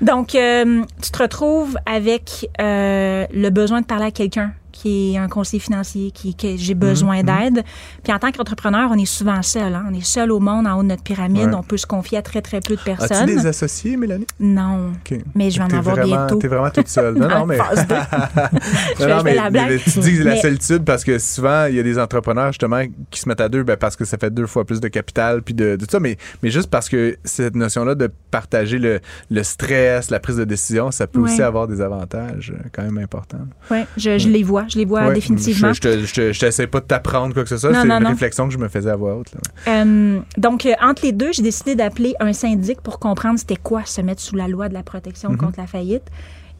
Donc, 0.00 0.34
euh, 0.34 0.82
tu 1.02 1.10
te 1.10 1.18
retrouves 1.22 1.76
avec 1.86 2.48
euh, 2.60 3.26
le 3.32 3.50
besoin 3.50 3.80
de 3.80 3.86
parler 3.86 4.04
à 4.06 4.10
quelqu'un 4.10 4.52
qui 4.80 5.14
est 5.14 5.18
un 5.18 5.28
conseiller 5.28 5.58
financier, 5.60 6.10
qui, 6.12 6.34
que 6.36 6.56
j'ai 6.56 6.74
besoin 6.74 7.22
d'aide. 7.22 7.64
Puis 8.04 8.12
en 8.12 8.18
tant 8.18 8.30
qu'entrepreneur, 8.30 8.90
on 8.92 8.96
est 8.98 9.04
souvent 9.06 9.42
seul. 9.42 9.74
hein. 9.74 9.84
On 9.90 9.94
est 9.94 10.04
seul 10.04 10.30
au 10.30 10.38
monde 10.38 10.66
en 10.66 10.78
haut 10.78 10.82
de 10.82 10.88
notre 10.88 11.02
pyramide. 11.02 11.48
Ouais. 11.48 11.54
On 11.54 11.62
peut 11.64 11.76
se 11.76 11.86
confier 11.86 12.18
à 12.18 12.22
très, 12.22 12.42
très 12.42 12.60
peu 12.60 12.74
de 12.76 12.80
As-tu 12.80 12.96
personnes. 12.96 13.26
des 13.26 13.46
associés, 13.46 13.96
Mélanie? 13.96 14.26
Non. 14.38 14.92
Mais 15.34 15.50
je 15.50 15.58
vais 15.58 15.64
en 15.64 15.76
avoir 15.78 15.96
vraiment, 15.96 16.16
bientôt. 16.16 16.36
T'es 16.36 16.48
vraiment 16.48 16.70
toute 16.70 16.88
seule. 16.88 17.14
Non, 17.18 17.28
non, 17.28 17.46
mais. 17.46 17.58
Je 18.98 19.04
Non, 19.04 19.08
non, 19.08 19.16
fais 19.18 19.24
mais, 19.24 19.34
la 19.34 19.50
blague. 19.50 19.70
mais 19.70 19.78
tu 19.78 19.98
dis 20.00 20.18
la 20.18 20.34
Mais- 20.34 20.40
solitude 20.40 20.84
parce 20.84 21.02
que 21.04 21.18
souvent, 21.18 21.66
il 21.66 21.74
y 21.74 21.80
a 21.80 21.82
des 21.82 21.98
entrepreneurs, 21.98 22.48
justement, 22.52 22.82
qui 23.10 23.20
se 23.20 23.28
mettent 23.28 23.40
à 23.40 23.48
deux 23.48 23.62
ben, 23.64 23.76
parce 23.76 23.96
que 23.96 24.04
ça 24.04 24.16
fait 24.18 24.30
deux 24.32 24.46
fois 24.46 24.64
plus 24.64 24.80
de 24.80 24.88
capital, 24.88 25.42
puis 25.42 25.54
de, 25.54 25.76
de 25.76 25.84
tout 25.84 25.90
ça. 25.90 26.00
Mais, 26.00 26.16
mais 26.42 26.50
juste 26.50 26.70
parce 26.70 26.88
que 26.88 27.16
cette 27.24 27.56
notion-là 27.56 27.94
de 27.94 28.10
partager 28.30 28.78
le, 28.78 29.00
le 29.30 29.42
stress, 29.42 30.10
la 30.10 30.20
prise 30.20 30.36
de 30.36 30.44
décision, 30.44 30.90
ça 30.90 31.06
peut 31.06 31.18
Ouais. 31.18 31.30
aussi 31.32 31.42
avoir 31.42 31.66
des 31.66 31.80
avantages 31.80 32.52
euh, 32.56 32.62
quand 32.72 32.82
même 32.82 32.98
importants. 32.98 33.38
Ouais, 33.70 33.86
je, 33.96 34.18
je 34.18 34.28
les 34.28 34.42
vois. 34.44 34.64
Je 34.68 34.78
les 34.78 34.84
vois 34.84 35.06
Ouais, 35.08 35.14
définitivement. 35.14 35.72
Je, 35.72 35.74
je, 36.06 36.12
te- 36.14 36.32
je, 36.32 36.38
t'essaie 36.40 36.66
pas 36.66 36.80
de 36.80 36.86
t'apprendre 36.86 37.32
quoi 37.34 37.42
que 37.42 37.48
ce 37.48 37.56
soit. 37.56 37.72
C'est 37.74 37.80
une 37.86 37.98
non. 37.98 38.08
réflexion 38.08 38.46
que 38.46 38.52
je 38.54 38.58
me 38.58 38.68
faisais 38.68 38.90
à 38.90 38.96
voix 38.96 39.16
haute. 39.16 39.28
là. 39.34 39.40
Euh, 39.82 40.20
donc, 40.36 40.66
euh, 40.66 40.72
entre 40.82 41.04
les 41.04 41.12
deux, 41.12 41.32
j'ai 41.32 41.42
décidé 41.42 41.74
d'appeler 41.74 42.14
un 42.20 42.32
syndic 42.32 42.80
pour 42.80 42.98
comprendre 42.98 43.38
c'était 43.38 43.56
quoi 43.56 43.84
se 43.84 44.00
mettre 44.00 44.20
sous 44.22 44.36
la 44.36 44.48
loi 44.48 44.68
de 44.68 44.74
la 44.74 44.82
protection 44.82 45.30
Mhm. 45.30 45.36
contre 45.38 45.58
la 45.60 45.66
faillite. 45.66 46.04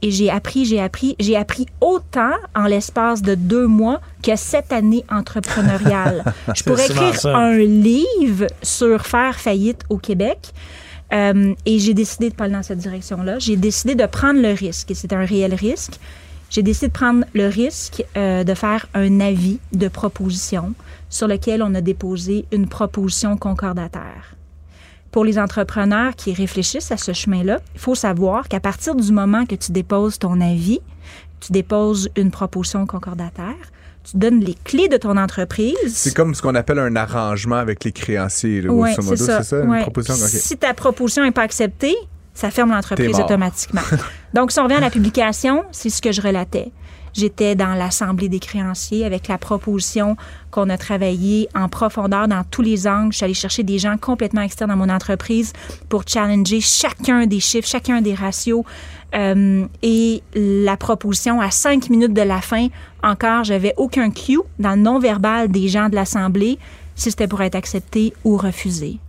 Et 0.01 0.13
j'ai 0.13 0.31
appris, 0.31 0.65
j'ai 0.65 0.81
appris, 0.81 1.17
j'ai 1.19 1.35
appris 1.37 1.67
autant 1.81 2.31
en 2.55 2.67
l'espace 2.67 3.21
de 3.21 3.35
deux 3.35 3.67
mois 3.67 4.01
que 4.23 4.37
cette 4.37 4.73
année 4.73 5.05
entrepreneuriale. 5.11 6.23
Je 6.55 6.63
pourrais 6.63 6.87
écrire 6.87 7.15
ça. 7.19 7.37
un 7.37 7.59
livre 7.59 8.47
sur 8.63 9.05
faire 9.07 9.39
faillite 9.41 9.83
au 9.89 9.99
Québec. 9.99 10.53
Euh, 11.13 11.55
et 11.65 11.79
j'ai 11.79 11.95
décidé 11.95 12.29
de 12.29 12.35
pas 12.35 12.45
aller 12.45 12.53
dans 12.53 12.63
cette 12.63 12.79
direction-là. 12.79 13.39
J'ai 13.39 13.57
décidé 13.57 13.95
de 13.95 14.05
prendre 14.05 14.41
le 14.43 14.53
risque, 14.53 14.91
et 14.91 14.95
c'est 14.95 15.13
un 15.15 15.25
réel 15.25 15.55
risque. 15.55 15.95
J'ai 16.51 16.63
décidé 16.63 16.89
de 16.89 16.93
prendre 16.93 17.25
le 17.35 17.47
risque 17.49 18.05
euh, 18.17 18.43
de 18.45 18.55
faire 18.55 18.87
un 18.95 19.21
avis 19.21 19.59
de 19.73 19.89
proposition 19.89 20.73
sur 21.11 21.27
lequel 21.29 21.63
on 21.63 21.75
a 21.75 21.81
déposé 21.81 22.47
une 22.53 22.69
proposition 22.69 23.37
concordataire. 23.37 24.35
Pour 25.11 25.25
les 25.25 25.39
entrepreneurs 25.39 26.15
qui 26.17 26.33
réfléchissent 26.33 26.93
à 26.93 26.97
ce 26.97 27.13
chemin-là, 27.13 27.61
il 27.75 27.81
faut 27.81 27.95
savoir 27.95 28.49
qu'à 28.49 28.61
partir 28.61 28.95
du 28.95 29.11
moment 29.13 29.47
que 29.47 29.55
tu 29.55 29.73
déposes 29.73 30.19
ton 30.19 30.41
avis, 30.41 30.81
tu 31.41 31.53
déposes 31.53 32.11
une 32.17 32.31
proposition 32.31 32.87
concordataire, 32.87 33.55
tu 34.05 34.17
donnes 34.17 34.41
les 34.41 34.55
clés 34.65 34.89
de 34.89 34.97
ton 34.97 35.17
entreprise. 35.17 35.75
C'est 35.89 36.15
comme 36.15 36.35
ce 36.35 36.43
qu'on 36.43 36.55
appelle 36.55 36.79
un 36.79 36.95
arrangement 36.97 37.57
avec 37.57 37.85
les 37.85 37.93
créanciers, 37.93 38.63
là, 38.63 38.71
Ouais, 38.73 38.93
grosso 38.95 39.03
modo. 39.03 39.17
C'est 39.25 39.43
ça, 39.43 39.61
une 39.63 39.71
Ouais. 39.71 39.83
proposition? 39.83 40.27
Si 40.27 40.57
ta 40.57 40.73
proposition 40.75 41.23
n'est 41.25 41.31
pas 41.31 41.43
acceptée, 41.43 41.97
ça 42.39 42.53
ferme 42.53 42.71
l'entreprise 42.71 43.19
automatiquement. 43.19 43.81
Donc, 44.35 44.53
si 44.53 44.61
on 44.61 44.65
revient 44.65 44.77
à 44.77 44.81
la 44.81 44.91
publication, 44.91 45.65
c'est 45.73 45.91
ce 45.91 46.01
que 46.01 46.13
je 46.13 46.23
relatais. 46.23 46.71
J'étais 47.13 47.57
dans 47.57 47.75
l'Assemblée 47.75 48.29
des 48.29 48.39
créanciers 48.39 49.05
avec 49.05 49.27
la 49.27 49.39
proposition 49.39 50.17
qu'on 50.53 50.71
a 50.71 50.79
travaillé 50.79 51.49
en 51.57 51.69
profondeur 51.69 52.29
dans 52.29 52.45
tous 52.45 52.63
les 52.63 52.87
angles. 52.87 53.11
Je 53.11 53.17
suis 53.17 53.25
allée 53.25 53.35
chercher 53.35 53.65
des 53.65 53.81
gens 53.81 53.97
complètement 53.97 54.43
externes 54.43 54.71
dans 54.71 54.77
mon 54.77 54.89
entreprise 54.89 55.53
pour 55.89 56.05
challenger 56.07 56.61
chacun 56.61 57.27
des 57.27 57.41
chiffres, 57.41 57.67
chacun 57.67 58.03
des 58.03 58.15
ratios. 58.15 58.63
Euh, 59.17 59.67
et 59.83 60.23
la 60.37 60.77
proposition, 60.77 61.41
à 61.41 61.51
cinq 61.51 61.91
minutes 61.91 62.15
de 62.15 62.23
la 62.23 62.41
fin, 62.41 62.69
encore, 63.03 63.43
j'avais 63.43 63.75
aucun 63.77 64.13
cue 64.13 64.39
dans 64.61 64.77
le 64.77 64.83
non-verbal 64.83 65.49
des 65.49 65.67
gens 65.67 65.89
de 65.89 65.97
l'Assemblée 65.97 66.61
si 66.95 67.11
c'était 67.11 67.27
pour 67.27 67.43
être 67.43 67.57
accepté 67.57 68.13
ou 68.23 68.37
refusé 68.37 69.01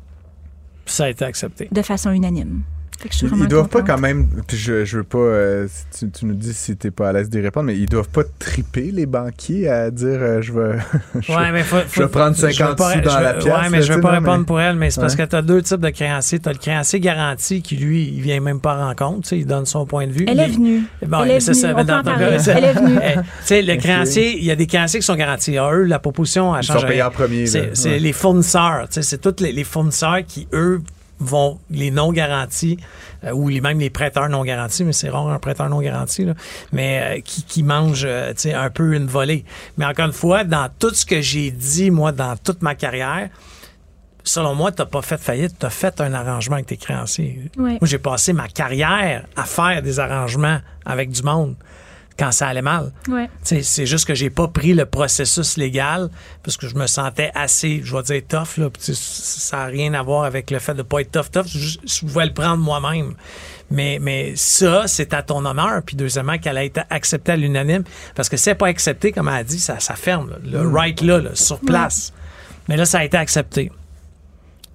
Ça 0.88 1.04
a 1.04 1.10
été 1.10 1.26
accepté. 1.26 1.68
de 1.72 1.82
façon 1.84 2.10
unanime. 2.10 2.64
Fait 3.00 3.08
que 3.08 3.14
je 3.14 3.20
suis 3.20 3.28
Ils, 3.28 3.40
ils 3.44 3.48
doivent 3.48 3.70
pas 3.70 3.82
quand 3.82 3.98
même, 3.98 4.28
puis 4.46 4.58
je, 4.58 4.84
je 4.84 4.98
veux 4.98 5.04
pas, 5.04 5.18
euh, 5.20 5.68
si 5.92 6.06
tu, 6.08 6.12
tu 6.20 6.26
nous 6.26 6.34
dis 6.34 6.54
si 6.54 6.76
t'es 6.76 6.92
pas 6.92 7.10
à 7.10 7.14
l'aise 7.14 7.30
d'y 7.30 7.40
répondre, 7.40 7.68
mais 7.68 7.78
ils 7.78 7.86
doivent 7.88 8.10
pas 8.10 8.24
triper 8.40 8.92
les 8.92 9.06
banquiers 9.06 9.70
à 9.70 9.90
dire 9.90 10.18
euh, 10.22 10.42
je 10.42 10.52
vais, 10.52 10.80
je, 11.22 11.32
Ouais, 11.32 11.52
mais 11.54 11.64
faut, 11.64 11.78
je 11.94 12.02
vais 12.02 12.08
prendre 12.10 12.36
je 12.36 12.42
veux 12.48 12.52
50 12.52 12.78
pas- 12.78 12.94
sous 12.94 13.00
dans 13.02 13.18
veux- 13.18 13.24
la 13.24 13.34
pièce. 13.36 13.46
Ouais, 13.46 13.70
mais 13.72 13.80
là, 13.80 13.86
je 13.86 13.94
veux 13.94 14.02
pas 14.02 14.12
non, 14.12 14.20
répondre 14.20 14.40
mais- 14.40 14.46
pour 14.46 14.60
elle, 14.60 14.76
mais 14.76 14.90
c'est 14.90 15.00
parce 15.00 15.16
que 15.16 15.24
tu 15.24 15.36
as 15.36 15.42
deux 15.42 15.62
types 15.62 15.80
de 15.80 15.90
créanciers. 15.92 16.40
Tu 16.40 16.50
as 16.50 16.52
le 16.52 16.58
créancier 16.58 17.00
garanti 17.00 17.62
qui, 17.62 17.78
lui, 17.78 18.04
il 18.14 18.22
vient 18.22 18.42
même 18.42 18.60
pas 18.60 18.76
en 18.86 18.94
compte. 18.96 19.32
Il 19.32 19.46
donne 19.46 19.66
son 19.66 19.86
point 19.86 20.06
de 20.06 20.12
vue. 20.12 20.26
Elle 20.28 20.36
Mais- 20.38 20.44
est 20.44 20.48
venue. 20.50 20.82
Bon, 21.08 21.22
Elle 21.22 21.28
mais 21.30 21.36
est 21.36 21.40
ça, 21.40 21.52
venue. 21.74 21.86
dans 21.86 22.04
ton 22.04 22.16
cas, 22.16 22.20
Elle 22.20 22.64
est 22.66 22.74
venue. 22.74 23.00
Eh, 23.02 23.14
Tu 23.14 23.22
sais, 23.46 23.62
le 23.62 23.76
créancier, 23.78 24.38
il 24.38 24.44
y 24.44 24.52
a 24.52 24.56
des 24.58 24.68
créanciers 24.68 25.00
qui 25.00 25.06
sont 25.06 25.16
garantis. 25.16 25.56
Eux, 25.58 25.84
la 25.84 26.00
proposition, 26.00 26.54
elle 26.54 26.64
Ils 26.64 26.68
change 26.68 26.82
sont 26.82 26.88
payés 26.88 27.02
en 27.04 27.12
premier. 27.12 27.46
C'est 27.48 27.98
les 28.00 28.12
fournisseurs. 28.14 28.88
tu 28.90 28.96
sais, 28.96 29.02
C'est 29.04 29.20
tous 29.20 29.42
les, 29.42 29.54
les 29.54 29.64
fournisseurs 29.64 30.20
qui, 30.28 30.48
eux, 30.54 30.82
vont, 31.20 31.60
les 31.70 31.92
non 31.92 32.12
garantis, 32.12 32.78
euh, 33.24 33.32
ou 33.32 33.50
les, 33.50 33.62
même 33.62 33.80
les 33.80 33.90
prêteurs 33.90 34.30
non 34.30 34.44
garantis, 34.44 34.84
mais 34.84 34.94
c'est 34.94 35.10
rare 35.10 35.28
un 35.28 35.40
prêteur 35.40 35.70
non 35.70 35.82
garanti, 35.82 36.26
là, 36.26 36.34
mais 36.72 37.02
euh, 37.02 37.22
qui, 37.22 37.44
qui 37.44 37.64
mangent 37.64 38.06
euh, 38.06 38.30
tu 38.30 38.44
sais, 38.44 38.54
un 38.54 38.70
peu 38.70 38.96
une 38.96 39.08
volée. 39.08 39.46
Mais 39.78 39.86
encore 39.86 40.06
une 40.06 40.14
fois, 40.14 40.44
dans 40.44 40.70
tout 40.80 40.94
ce 40.94 41.06
que 41.06 41.22
j'ai 41.22 41.52
dit, 41.52 41.92
moi, 41.92 42.12
dans 42.12 42.36
toute 42.38 42.62
ma 42.62 42.76
carrière, 42.76 43.30
selon 44.24 44.56
moi, 44.56 44.72
tu 44.72 44.82
n'as 44.82 44.86
pas 44.86 45.02
fait 45.02 45.20
faillite, 45.20 45.58
tu 45.60 45.66
as 45.66 45.70
fait 45.70 46.00
un 46.02 46.14
arrangement 46.14 46.56
avec 46.56 46.68
tes 46.68 46.78
créanciers. 46.78 47.52
Ouais. 47.58 47.72
Moi, 47.72 47.80
j'ai 47.84 48.00
passé 48.00 48.34
ma 48.34 48.48
carrière 48.48 49.26
à 49.36 49.44
faire 49.44 49.82
des 49.82 50.00
arrangements 50.00 50.60
avec 50.86 51.10
du 51.12 51.24
monde 51.24 51.56
quand 52.20 52.32
ça 52.34 52.50
allait 52.50 52.62
mal. 52.62 52.92
Ouais. 53.08 53.30
C'est 53.42 53.86
juste 53.86 54.06
que 54.06 54.14
j'ai 54.14 54.30
pas 54.30 54.50
pris 54.50 54.74
le 54.74 54.86
processus 54.86 55.56
légal 55.56 56.10
parce 56.44 56.58
que 56.58 56.68
je 56.68 56.76
me 56.76 56.86
sentais 56.86 57.32
assez, 57.34 57.82
je 57.84 57.96
vais 57.96 58.04
dire, 58.04 58.22
tough. 58.28 58.58
Là, 58.58 58.70
ça 58.78 59.58
n'a 59.58 59.66
rien 59.66 59.94
à 59.94 60.04
voir 60.04 60.26
avec 60.26 60.52
le 60.52 60.60
fait 60.60 60.74
de 60.74 60.82
pas 60.82 61.00
être 61.00 61.12
tough, 61.12 61.32
tough. 61.32 61.48
Je, 61.48 61.78
je 61.86 62.00
pouvais 62.02 62.26
le 62.26 62.34
prendre 62.34 62.58
moi-même. 62.58 63.14
Mais, 63.72 64.00
mais 64.02 64.34
ça, 64.36 64.88
c'est 64.88 65.14
à 65.14 65.24
ton 65.24 65.46
honneur. 65.46 65.82
Puis 65.86 65.96
deuxièmement, 65.96 66.38
qu'elle 66.38 66.58
a 66.58 66.64
été 66.64 66.82
acceptée 66.90 67.32
à 67.32 67.38
l'unanime. 67.38 67.84
Parce 68.16 68.28
que 68.28 68.36
si 68.36 68.44
c'est 68.44 68.56
pas 68.56 68.68
accepté, 68.68 69.12
comme 69.12 69.30
elle 69.30 69.36
a 69.36 69.44
dit, 69.44 69.60
ça, 69.60 69.80
ça 69.80 69.96
ferme. 69.96 70.32
là. 70.32 70.38
Le 70.44 70.68
right 70.68 71.02
là, 71.02 71.20
là, 71.20 71.32
sur 71.36 71.60
place. 71.60 72.12
Mais 72.68 72.76
là, 72.76 72.86
ça 72.86 73.00
a 73.00 73.04
été 73.06 73.16
accepté. 73.18 73.72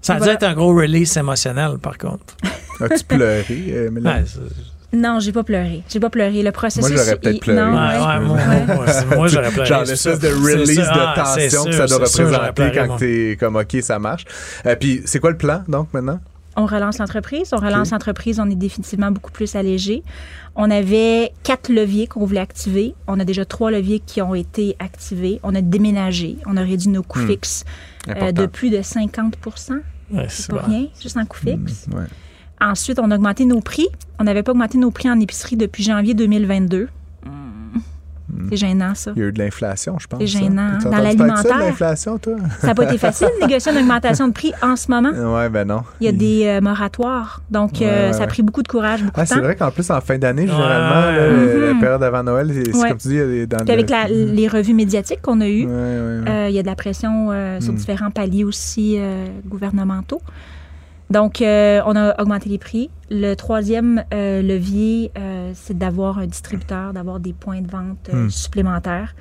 Ça 0.01 0.15
a 0.15 0.21
dû 0.21 0.29
être 0.29 0.43
un 0.43 0.55
gros 0.55 0.75
release 0.75 1.17
émotionnel, 1.17 1.79
par 1.79 1.99
contre. 1.99 2.37
As-tu 2.81 3.05
pleuré, 3.05 3.45
euh, 3.71 3.91
Mélanie? 3.91 4.23
Ouais, 4.23 4.41
Non, 4.95 5.19
j'ai 5.21 5.33
pas 5.33 5.43
pleuré. 5.43 5.83
J'ai 5.89 6.01
pas 6.01 6.11
pleuré. 6.11 6.43
Le 6.43 6.53
processus. 6.53 6.89
Moi, 6.91 6.99
j'aurais 6.99 7.17
peut-être 7.17 7.35
il- 7.35 7.41
pleuré. 7.41 7.61
Non, 7.71 7.77
Ouais, 7.77 7.81
ouais. 7.81 8.07
ouais, 8.07 8.21
moi, 8.21 8.39
moi, 8.77 8.87
moi, 9.17 9.27
j'aurais 9.29 9.51
pleuré. 9.51 9.67
Genre 9.67 9.85
l'espèce 9.85 10.19
de 10.21 10.29
release 10.29 10.75
sûr. 10.75 10.83
de 10.85 10.89
Ah, 10.93 11.15
tension 11.17 11.65
que 11.65 11.73
ça 11.73 11.87
doit 11.87 11.97
représenter 11.99 12.53
pleuré, 12.55 12.73
quand 12.89 12.97
t'es 12.97 13.37
comme 13.39 13.57
OK, 13.57 13.77
ça 13.83 13.99
marche. 13.99 14.25
Euh, 14.67 14.77
puis 14.77 15.03
c'est 15.05 15.19
quoi 15.21 15.31
le 15.31 15.37
plan 15.37 15.63
donc 15.69 15.89
maintenant? 15.93 16.21
On 16.57 16.67
relance 16.67 16.99
l'entreprise. 16.99 17.49
On 17.53 17.57
relance 17.57 17.91
l'entreprise. 17.91 18.39
On 18.39 18.49
est 18.49 18.55
définitivement 18.55 19.11
beaucoup 19.11 19.33
plus 19.33 19.57
allégé. 19.57 20.05
On 20.55 20.71
avait 20.71 21.33
quatre 21.43 21.69
leviers 21.69 22.07
qu'on 22.07 22.25
voulait 22.25 22.39
activer. 22.41 22.95
On 23.09 23.19
a 23.19 23.25
déjà 23.25 23.45
trois 23.45 23.73
leviers 23.73 23.99
qui 23.99 24.23
ont 24.23 24.37
été 24.37 24.77
activés. 24.79 25.41
On 25.43 25.53
a 25.57 25.61
déménagé. 25.61 26.37
On 26.47 26.57
a 26.57 26.61
réduit 26.63 26.91
nos 26.91 27.03
coûts 27.03 27.19
Hmm. 27.19 27.27
fixes 27.27 27.65
euh, 28.09 28.31
de 28.31 28.47
plus 28.47 28.71
de 28.71 28.83
50 28.83 29.35
Ouais, 30.13 30.27
C'est 30.29 30.43
c'est 30.43 30.53
pas 30.53 30.61
bon. 30.63 30.69
rien, 30.69 30.87
juste 31.03 31.17
en 31.17 31.25
coûts 31.25 31.39
fixes. 31.39 31.87
Ouais. 31.93 32.05
Ensuite, 32.65 32.99
on 32.99 33.11
a 33.11 33.15
augmenté 33.17 33.45
nos 33.45 33.61
prix. 33.61 33.89
On 34.19 34.25
n'avait 34.25 34.43
pas 34.43 34.53
augmenté 34.53 34.79
nos 34.79 34.91
prix 34.91 35.11
en 35.11 35.21
épicerie 35.21 35.57
depuis 35.57 35.83
janvier 35.85 36.15
2022. 36.15 36.89
C'est 38.51 38.57
gênant, 38.57 38.95
ça. 38.95 39.13
Il 39.15 39.21
y 39.21 39.25
a 39.25 39.29
eu 39.29 39.33
de 39.33 39.39
l'inflation, 39.39 39.97
je 39.99 40.07
pense. 40.09 40.19
C'est 40.21 40.27
gênant, 40.27 40.63
hein? 40.75 40.79
Dans 40.83 40.91
l'alimentaire. 40.99 41.57
l'inflation, 41.59 42.19
toi? 42.19 42.35
Ça 42.59 42.67
n'a 42.69 42.75
pas 42.75 42.85
été 42.85 42.99
facile 42.99 43.29
de 43.41 43.47
négocier 43.47 43.71
une 43.73 43.79
augmentation 43.79 44.27
de 44.27 44.33
prix 44.33 44.53
en 44.61 44.75
ce 44.77 44.91
moment. 44.91 45.11
Ouais, 45.11 45.49
ben 45.49 45.67
non. 45.69 45.83
Il 46.01 46.07
y 46.07 46.09
a 46.09 46.13
des 46.13 46.45
euh, 46.47 46.61
moratoires. 46.61 47.43
Donc, 47.51 47.75
Ouais, 47.81 47.87
euh, 47.87 48.07
ouais, 48.09 48.13
ça 48.13 48.25
a 48.25 48.27
pris 48.27 48.43
beaucoup 48.43 48.63
de 48.63 48.69
courage, 48.69 49.03
beaucoup 49.05 49.21
Ah, 49.21 49.25
c'est 49.27 49.39
vrai 49.39 49.55
qu'en 49.55 49.71
plus, 49.71 49.89
en 49.91 50.01
fin 50.01 50.19
d'année, 50.19 50.43
Ouais. 50.43 50.49
généralement, 50.49 51.13
là, 51.13 51.27
la 51.67 51.75
Mhm. 51.75 51.81
période 51.81 52.03
avant 52.03 52.23
Noël, 52.25 52.51
c'est 52.53 52.73
comme 52.73 52.99
tu 52.99 53.09
dis, 53.09 53.15
il 53.15 53.19
y 53.19 53.21
a 53.21 53.27
des- 53.27 53.47
dans 53.47 53.59
Puis 53.59 53.67
le- 53.69 53.73
avec 53.73 53.91
la- 53.91 54.09
les 54.09 54.49
revues 54.49 54.75
médiatiques 54.75 55.23
qu'on 55.23 55.41
a 55.41 55.49
eues, 55.49 55.67
Ouais, 55.67 55.71
ouais, 55.71 56.21
ouais. 56.25 56.31
euh, 56.31 56.49
il 56.49 56.55
y 56.55 56.59
a 56.59 56.63
de 56.63 56.67
la 56.69 56.77
pression 56.77 57.29
euh, 57.31 57.61
sur 57.61 57.73
Mm. 57.73 57.77
différents 57.77 58.11
paliers 58.11 58.45
aussi 58.45 58.97
euh, 58.99 59.27
gouvernementaux. 59.47 60.21
Donc, 61.11 61.43
euh, 61.43 61.81
on 61.87 61.95
a 61.97 62.21
augmenté 62.21 62.49
les 62.49 62.59
prix. 62.59 62.91
Le 63.11 63.35
troisième 63.35 64.05
euh, 64.13 64.43
levier, 64.43 65.13
euh, 65.19 65.53
c'est 65.55 65.77
d'avoir 65.77 66.19
un 66.19 66.27
distributeur, 66.27 66.93
d'avoir 66.93 67.21
des 67.21 67.33
points 67.35 67.61
de 67.61 67.71
vente 67.71 68.09
euh, 68.13 68.25
Mm. 68.27 68.31
supplémentaires. 68.31 69.15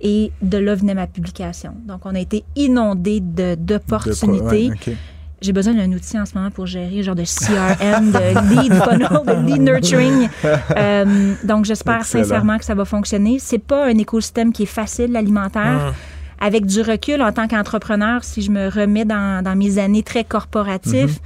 Et 0.00 0.30
de 0.42 0.58
là 0.58 0.74
venait 0.74 0.94
ma 0.94 1.06
publication. 1.06 1.72
Donc, 1.86 2.00
on 2.04 2.14
a 2.14 2.20
été 2.20 2.44
inondé 2.54 3.20
de- 3.20 3.54
De 3.54 3.54
d'opportunités. 3.56 4.70
ouais. 4.86 4.96
J'ai 5.42 5.52
besoin 5.52 5.74
d'un 5.74 5.90
outil 5.92 6.18
en 6.18 6.24
ce 6.24 6.34
moment 6.34 6.50
pour 6.50 6.66
gérer, 6.66 7.02
genre 7.02 7.14
de 7.14 7.24
CRM, 7.24 8.10
de 8.10 8.60
lead 8.60 8.72
funnel, 8.72 9.08
de 9.26 9.46
lead 9.46 9.62
nurturing. 9.62 10.28
Donc, 11.44 11.64
j'espère 11.66 12.04
sincèrement 12.04 12.56
que 12.58 12.64
ça 12.64 12.74
va 12.74 12.84
fonctionner. 12.84 13.38
C'est 13.38 13.58
pas 13.58 13.86
un 13.86 13.98
écosystème 13.98 14.52
qui 14.52 14.62
est 14.62 14.66
facile, 14.66 15.12
l'alimentaire. 15.12 15.88
Hum. 15.88 15.92
Avec 16.40 16.66
du 16.66 16.82
recul, 16.82 17.22
en 17.22 17.32
tant 17.32 17.48
qu'entrepreneur, 17.48 18.22
si 18.24 18.42
je 18.42 18.50
me 18.50 18.68
remets 18.68 19.04
dans, 19.04 19.42
dans 19.42 19.56
mes 19.56 19.78
années 19.78 20.02
très 20.02 20.22
corporatifs, 20.24 21.18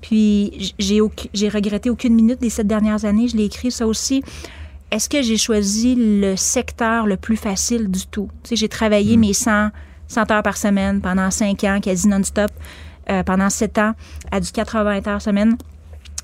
puis 0.00 0.52
j- 0.78 1.00
j'ai 1.34 1.48
regretté 1.48 1.90
aucune 1.90 2.14
minute 2.14 2.40
des 2.40 2.50
sept 2.50 2.66
dernières 2.66 3.04
années, 3.04 3.28
je 3.28 3.36
l'ai 3.36 3.44
écrit 3.44 3.70
ça 3.70 3.86
aussi. 3.86 4.22
Est-ce 4.90 5.08
que 5.08 5.22
j'ai 5.22 5.36
choisi 5.36 5.94
le 5.96 6.36
secteur 6.36 7.06
le 7.06 7.16
plus 7.16 7.36
facile 7.36 7.90
du 7.90 8.06
tout? 8.06 8.28
Tu 8.42 8.50
sais, 8.50 8.56
j'ai 8.56 8.68
travaillé 8.68 9.16
mes 9.16 9.32
100, 9.32 9.70
100 10.08 10.30
heures 10.30 10.42
par 10.42 10.56
semaine 10.56 11.00
pendant 11.00 11.30
5 11.30 11.64
ans, 11.64 11.78
quasi 11.82 12.06
non-stop, 12.08 12.50
euh, 13.10 13.22
pendant 13.22 13.50
7 13.50 13.78
ans, 13.78 13.92
à 14.30 14.40
du 14.40 14.50
80 14.50 15.00
heures 15.08 15.22
semaine. 15.22 15.56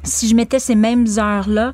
Si 0.04 0.28
je 0.28 0.34
mettais 0.34 0.58
ces 0.60 0.76
mêmes 0.76 1.06
heures-là 1.18 1.72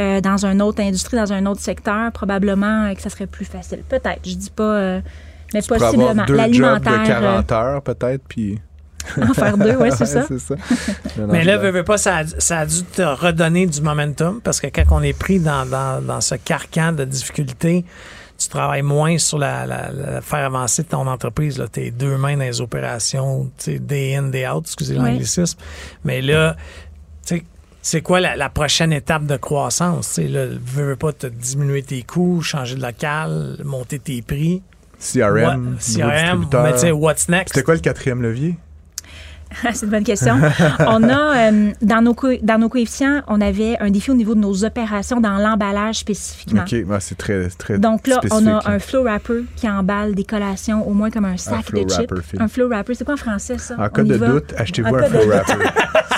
euh, 0.00 0.20
dans 0.20 0.46
une 0.46 0.62
autre 0.62 0.80
industrie, 0.80 1.16
dans 1.16 1.32
un 1.32 1.44
autre 1.46 1.60
secteur, 1.60 2.12
probablement 2.12 2.84
euh, 2.86 2.94
que 2.94 3.02
ça 3.02 3.10
serait 3.10 3.26
plus 3.26 3.44
facile. 3.44 3.82
Peut-être, 3.88 4.20
je 4.24 4.34
dis 4.36 4.50
pas, 4.50 4.62
euh, 4.76 5.00
mais 5.54 5.62
Tu 5.62 5.68
possiblement. 5.68 6.14
deux 6.14 6.18
jobs 6.18 6.26
de 6.26 6.34
L'alimentaire, 6.36 7.04
40 7.04 7.52
heures, 7.52 7.82
peut-être, 7.82 8.22
puis... 8.28 8.58
euh, 9.18 9.22
en 9.30 9.32
faire 9.34 9.56
deux, 9.56 9.76
ouais, 9.76 9.90
c'est 9.96 10.06
ça. 10.06 10.26
Mais 11.28 11.44
là, 11.44 11.56
veux, 11.56 11.70
veux 11.70 11.84
pas, 11.84 11.96
ça 11.98 12.18
a, 12.18 12.26
ça 12.26 12.58
a 12.60 12.66
dû 12.66 12.82
te 12.84 13.02
redonner 13.02 13.66
du 13.66 13.80
momentum 13.80 14.40
parce 14.42 14.60
que 14.60 14.66
quand 14.66 14.84
on 14.90 15.02
est 15.02 15.18
pris 15.18 15.38
dans, 15.40 15.64
dans, 15.66 16.04
dans 16.04 16.20
ce 16.20 16.34
carcan 16.34 16.92
de 16.92 17.04
difficultés, 17.04 17.84
tu 18.38 18.48
travailles 18.48 18.82
moins 18.82 19.18
sur 19.18 19.38
la, 19.38 19.66
la- 19.66 19.90
la- 19.90 20.20
faire 20.20 20.44
avancer 20.44 20.84
ton 20.84 21.06
entreprise. 21.06 21.62
Tu 21.72 21.80
es 21.86 21.90
deux 21.90 22.16
mains 22.18 22.36
dans 22.36 22.44
les 22.44 22.60
opérations, 22.60 23.50
day 23.66 24.14
in, 24.16 24.24
day 24.24 24.46
out, 24.46 24.64
excusez 24.66 24.96
Oui. 24.98 25.04
l'anglicisme. 25.12 25.58
Mais 26.04 26.20
là, 26.22 26.54
tu 27.26 27.36
sais, 27.38 27.44
c'est 27.82 28.00
quoi 28.02 28.20
la, 28.20 28.36
la 28.36 28.48
prochaine 28.50 28.92
étape 28.92 29.24
de 29.26 29.36
croissance? 29.36 30.08
Tu 30.08 30.14
sais, 30.22 30.28
là, 30.28 30.46
veux, 30.46 30.90
veux 30.90 30.96
pas 30.96 31.12
te 31.12 31.26
diminuer 31.26 31.82
tes 31.82 32.02
coûts, 32.02 32.42
changer 32.42 32.74
de 32.76 32.82
local, 32.82 33.56
monter 33.64 33.98
tes 33.98 34.22
prix. 34.22 34.62
CRM, 34.98 35.76
What- 35.76 35.80
CRM, 35.80 36.46
mais 36.64 36.72
tu 36.72 36.78
sais, 36.78 36.90
what's 36.90 37.28
next? 37.28 37.52
C'était 37.54 37.62
quoi 37.64 37.74
le 37.74 37.80
quatrième 37.80 38.20
levier? 38.22 38.56
c'est 39.72 39.86
une 39.86 39.90
bonne 39.90 40.04
question. 40.04 40.36
on 40.80 41.02
a, 41.08 41.50
euh, 41.50 41.70
dans, 41.82 42.02
nos 42.02 42.14
dans 42.42 42.58
nos 42.58 42.68
coefficients, 42.68 43.22
on 43.28 43.40
avait 43.40 43.76
un 43.80 43.90
défi 43.90 44.10
au 44.10 44.14
niveau 44.14 44.34
de 44.34 44.40
nos 44.40 44.64
opérations 44.64 45.20
dans 45.20 45.36
l'emballage 45.38 45.96
spécifiquement. 45.96 46.62
OK, 46.62 46.76
c'est 47.00 47.18
très, 47.18 47.48
très 47.50 47.78
Donc 47.78 48.06
là, 48.06 48.20
on 48.30 48.46
a 48.46 48.68
un 48.68 48.78
flow 48.78 49.02
wrapper 49.04 49.44
qui 49.56 49.68
emballe 49.68 50.14
des 50.14 50.24
collations 50.24 50.86
au 50.88 50.92
moins 50.92 51.10
comme 51.10 51.24
un 51.24 51.36
sac 51.36 51.66
flow 51.66 51.84
de 51.84 51.90
chips. 51.90 52.12
Un 52.38 52.48
flow 52.48 52.68
wrapper, 52.68 52.94
c'est 52.94 53.04
quoi 53.04 53.14
en 53.14 53.18
français 53.18 53.58
ça? 53.58 53.76
En 53.78 53.88
cas 53.88 54.02
de 54.02 54.16
doute, 54.16 54.54
achetez-vous 54.56 54.94
un 54.94 55.02
flow 55.04 55.28
wrapper. 55.28 55.52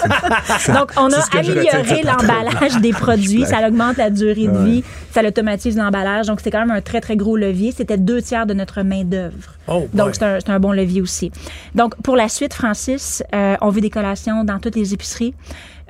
Donc, 0.68 0.92
on 0.96 1.10
a 1.12 1.38
amélioré 1.38 2.02
l'emballage 2.02 2.80
des 2.80 2.92
produits. 2.92 3.44
Ça 3.44 3.66
augmente 3.66 3.96
la 3.96 4.10
durée 4.10 4.46
de 4.46 4.50
Ouais. 4.50 4.64
vie. 4.64 4.84
Ça 5.12 5.22
automatise 5.22 5.76
l'emballage. 5.76 6.26
Donc, 6.26 6.40
c'est 6.42 6.50
quand 6.50 6.60
même 6.60 6.70
un 6.70 6.80
très, 6.80 7.00
très 7.00 7.16
gros 7.16 7.36
levier. 7.36 7.72
C'était 7.76 7.98
deux 7.98 8.22
tiers 8.22 8.46
de 8.46 8.54
notre 8.54 8.82
main-d'œuvre. 8.82 9.54
Oh. 9.68 9.88
Donc, 9.92 10.14
c'est 10.14 10.24
un, 10.24 10.38
c'est 10.40 10.50
un 10.50 10.60
bon 10.60 10.72
levier 10.72 11.00
aussi. 11.00 11.30
Donc, 11.74 11.94
pour 12.02 12.16
la 12.16 12.28
suite, 12.28 12.54
Francis, 12.54 13.19
euh, 13.34 13.56
on 13.60 13.70
veut 13.70 13.80
des 13.80 13.90
collations 13.90 14.44
dans 14.44 14.58
toutes 14.58 14.76
les 14.76 14.94
épiceries. 14.94 15.34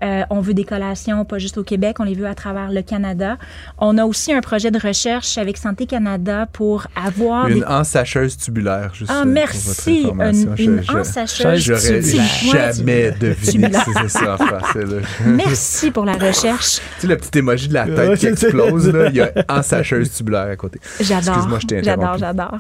Euh, 0.03 0.23
on 0.31 0.41
veut 0.41 0.55
des 0.55 0.65
collations 0.65 1.27
pas 1.27 1.37
juste 1.37 1.59
au 1.59 1.63
Québec, 1.63 1.97
on 2.01 2.05
les 2.05 2.15
veut 2.15 2.27
à 2.27 2.35
travers 2.35 2.71
le 2.71 2.81
Canada. 2.81 3.37
On 3.77 3.99
a 3.99 4.07
aussi 4.07 4.33
un 4.33 4.41
projet 4.41 4.71
de 4.71 4.79
recherche 4.79 5.37
avec 5.37 5.59
Santé 5.59 5.85
Canada 5.85 6.47
pour 6.51 6.87
avoir 6.97 7.49
Une 7.49 7.59
des... 7.59 7.65
ensacheuse 7.67 8.39
tubulaire, 8.39 8.95
juste 8.95 9.11
Ah, 9.13 9.19
euh, 9.19 9.23
pour 9.25 9.33
merci! 9.33 10.01
votre 10.05 10.07
information. 10.09 10.55
Une, 10.57 10.65
une 10.77 10.83
Je- 10.83 10.91
je- 10.91 10.97
ensacheuse 10.97 11.59
J'aurais 11.63 12.01
tubulaire. 12.01 12.73
jamais 12.73 13.11
deviné 13.11 13.71
que 13.71 14.09
ça 14.09 14.35
en 14.35 14.37
français. 14.39 14.87
Là. 14.87 14.97
Merci 15.27 15.91
pour 15.91 16.07
la 16.07 16.15
recherche. 16.15 16.77
tu 16.77 17.01
sais, 17.03 17.07
le 17.07 17.19
petit 17.19 17.39
émoji 17.41 17.69
de 17.69 17.75
la 17.75 17.85
tête 17.85 18.19
qui 18.19 18.27
explose, 18.27 18.89
là, 18.91 19.11
il 19.11 19.17
y 19.17 19.21
a 19.21 19.31
ensacheuse 19.51 20.11
tubulaire 20.17 20.49
à 20.49 20.57
côté. 20.57 20.81
J'adore. 20.99 21.35
Excuse-moi, 21.35 21.59
je 21.61 21.67
t'ai 21.67 21.83
J'adore, 21.83 22.17
j'adore. 22.17 22.59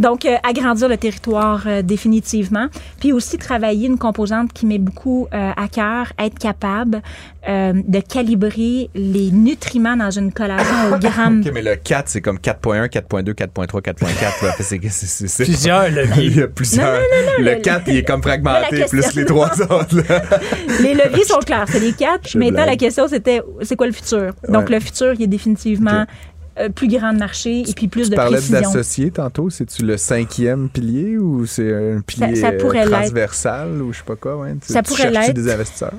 Donc, 0.00 0.24
euh, 0.24 0.36
agrandir 0.48 0.88
le 0.88 0.96
territoire 0.96 1.62
euh, 1.66 1.82
définitivement. 1.82 2.66
Puis 2.98 3.12
aussi 3.12 3.38
travailler 3.38 3.86
une 3.86 3.98
composante 3.98 4.52
qui 4.52 4.66
met 4.66 4.78
beaucoup 4.78 5.28
euh, 5.32 5.50
à 5.56 5.68
cœur, 5.68 6.12
être 6.18 6.38
capable 6.38 7.02
euh, 7.48 7.72
de 7.86 8.00
calibrer 8.00 8.90
les 8.94 9.30
nutriments 9.30 9.96
dans 9.96 10.10
une 10.10 10.32
collation 10.32 10.92
au 10.94 10.98
gramme. 10.98 11.42
OK, 11.44 11.50
mais 11.54 11.62
le 11.62 11.76
4, 11.76 12.08
c'est 12.08 12.20
comme 12.20 12.38
4.1, 12.38 12.88
4.2, 12.88 13.32
4.3, 13.34 13.80
4.4. 13.82 14.44
là. 14.44 14.52
Fait, 14.52 14.62
c'est- 14.62 14.80
c'est- 14.90 15.06
c'est- 15.06 15.28
c'est- 15.28 15.44
Plusieurs 15.44 15.86
Il 15.88 15.94
leviers. 15.94 16.30
y 16.30 16.42
a 16.42 16.48
plusieurs. 16.48 16.98
le- 17.38 17.44
le 17.44 17.56
4, 17.60 17.84
il 17.88 17.96
est 17.98 18.04
comme 18.04 18.22
fragmenté, 18.30 18.84
plus 18.88 19.14
les 19.14 19.24
trois 19.24 19.50
autres. 19.62 19.96
là. 20.08 20.22
Les 20.80 20.94
leviers 20.94 21.24
sont 21.24 21.38
clairs, 21.40 21.66
c'est 21.68 21.80
les 21.80 21.92
quatre. 21.92 22.28
Je 22.28 22.38
Maintenant, 22.38 22.54
blague. 22.64 22.68
la 22.68 22.76
question, 22.76 23.06
c'était 23.08 23.40
c'est 23.62 23.76
quoi 23.76 23.86
le 23.86 23.92
futur? 23.92 24.32
Donc, 24.48 24.68
Ouais. 24.68 24.74
le 24.76 24.80
futur, 24.80 25.12
il 25.14 25.22
est 25.22 25.26
définitivement. 25.26 26.04
Euh, 26.60 26.68
plus 26.68 26.88
grand 26.88 27.12
de 27.12 27.18
marché 27.18 27.60
et 27.68 27.72
puis 27.74 27.88
plus 27.88 28.04
Tu 28.04 28.10
de 28.10 28.16
parlais 28.16 28.40
d'associé 28.40 29.10
tantôt. 29.10 29.50
C'est-tu 29.50 29.84
le 29.84 29.96
cinquième 29.96 30.68
pilier 30.68 31.18
ou 31.18 31.46
c'est 31.46 31.72
un 31.96 32.00
pilier 32.00 32.36
ça 32.36 32.48
euh, 32.50 32.58
pourrait 32.58 32.84
transversal 32.84 33.82
ou 33.82 33.92
je 33.92 33.98
sais 33.98 34.04
pas 34.04 34.16
quoi? 34.16 34.36
Ouais? 34.36 34.54
Tu, 34.64 34.72
Ça 34.72 34.82
tu 34.82 34.88
pourrait 34.90 35.10
l'être. 35.10 35.32
des 35.34 35.50
investisseurs? 35.50 35.92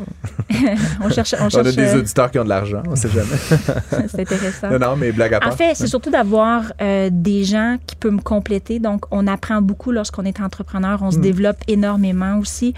On 1.03 1.09
cherche, 1.09 1.35
on 1.39 1.45
On 1.53 1.59
a 1.59 1.71
des 1.71 1.79
euh, 1.79 1.99
auditeurs 1.99 2.29
qui 2.31 2.39
ont 2.39 2.43
de 2.43 2.49
l'argent, 2.49 2.83
on 2.87 2.95
sait 2.95 3.09
jamais. 3.09 3.27
c'est 4.07 4.19
intéressant. 4.21 4.69
non, 4.71 4.79
non, 4.79 4.95
mais 4.95 5.11
blague 5.11 5.33
à 5.35 5.39
part. 5.39 5.53
En 5.53 5.55
fait, 5.55 5.73
c'est 5.75 5.87
surtout 5.87 6.09
d'avoir 6.09 6.71
euh, 6.81 7.09
des 7.11 7.43
gens 7.43 7.77
qui 7.87 7.95
peuvent 7.95 8.11
me 8.13 8.21
compléter. 8.21 8.79
Donc, 8.79 9.05
on 9.11 9.27
apprend 9.27 9.61
beaucoup 9.61 9.91
lorsqu'on 9.91 10.23
est 10.25 10.39
entrepreneur. 10.39 10.99
On 11.01 11.11
se 11.11 11.17
Hmm. 11.17 11.21
développe 11.21 11.57
énormément 11.67 12.37
aussi. 12.39 12.73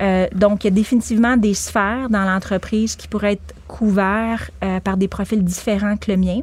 Euh, 0.00 0.26
donc, 0.34 0.64
il 0.64 0.68
y 0.68 0.70
a 0.70 0.74
définitivement 0.74 1.36
des 1.36 1.54
sphères 1.54 2.08
dans 2.10 2.24
l'entreprise 2.24 2.96
qui 2.96 3.08
pourraient 3.08 3.32
être 3.34 3.54
couverts 3.68 4.50
euh, 4.64 4.80
par 4.80 4.96
des 4.96 5.06
profils 5.06 5.44
différents 5.44 5.96
que 5.96 6.10
le 6.10 6.16
mien. 6.16 6.40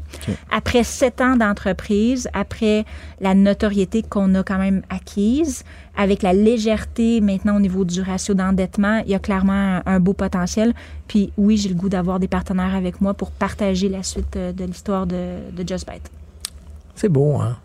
Après 0.52 0.84
sept 0.84 1.20
ans 1.20 1.36
d'entreprise, 1.36 2.30
après 2.34 2.86
la 3.20 3.34
notoriété 3.34 4.04
qu'on 4.04 4.34
a 4.36 4.44
quand 4.44 4.60
même 4.60 4.84
acquise, 4.90 5.64
avec 5.98 6.22
la 6.22 6.32
légèreté 6.34 7.20
maintenant 7.20 7.58
au 7.58 7.60
niveau 7.60 7.84
du 7.84 8.02
ratio 8.02 8.34
d'endettement, 8.34 9.02
il 9.06 9.12
y 9.12 9.16
a 9.16 9.20
clairement 9.20 9.54
un, 9.78 9.84
un 9.86 10.00
beau 10.00 10.14
potentiel. 10.14 10.74
Puis 11.08 11.34
oui, 11.38 11.58
j'ai 11.58 11.70
le 11.70 11.76
goût 11.76 11.90
d'avoir 11.90 12.20
des 12.20 12.28
partenaires 12.28 12.76
avec 12.76 13.02
moi 13.02 13.14
pour 13.14 13.32
partager 13.32 13.90
la 13.90 14.04
suite 14.04 14.36
euh, 14.38 14.54
de 14.54 14.64
l'histoire 14.64 15.06
de, 15.08 15.52
de 15.52 15.68
Just 15.68 15.90
Bite. 15.90 16.10
C'est 16.96 17.10
beau, 17.10 17.36
hein? 17.42 17.58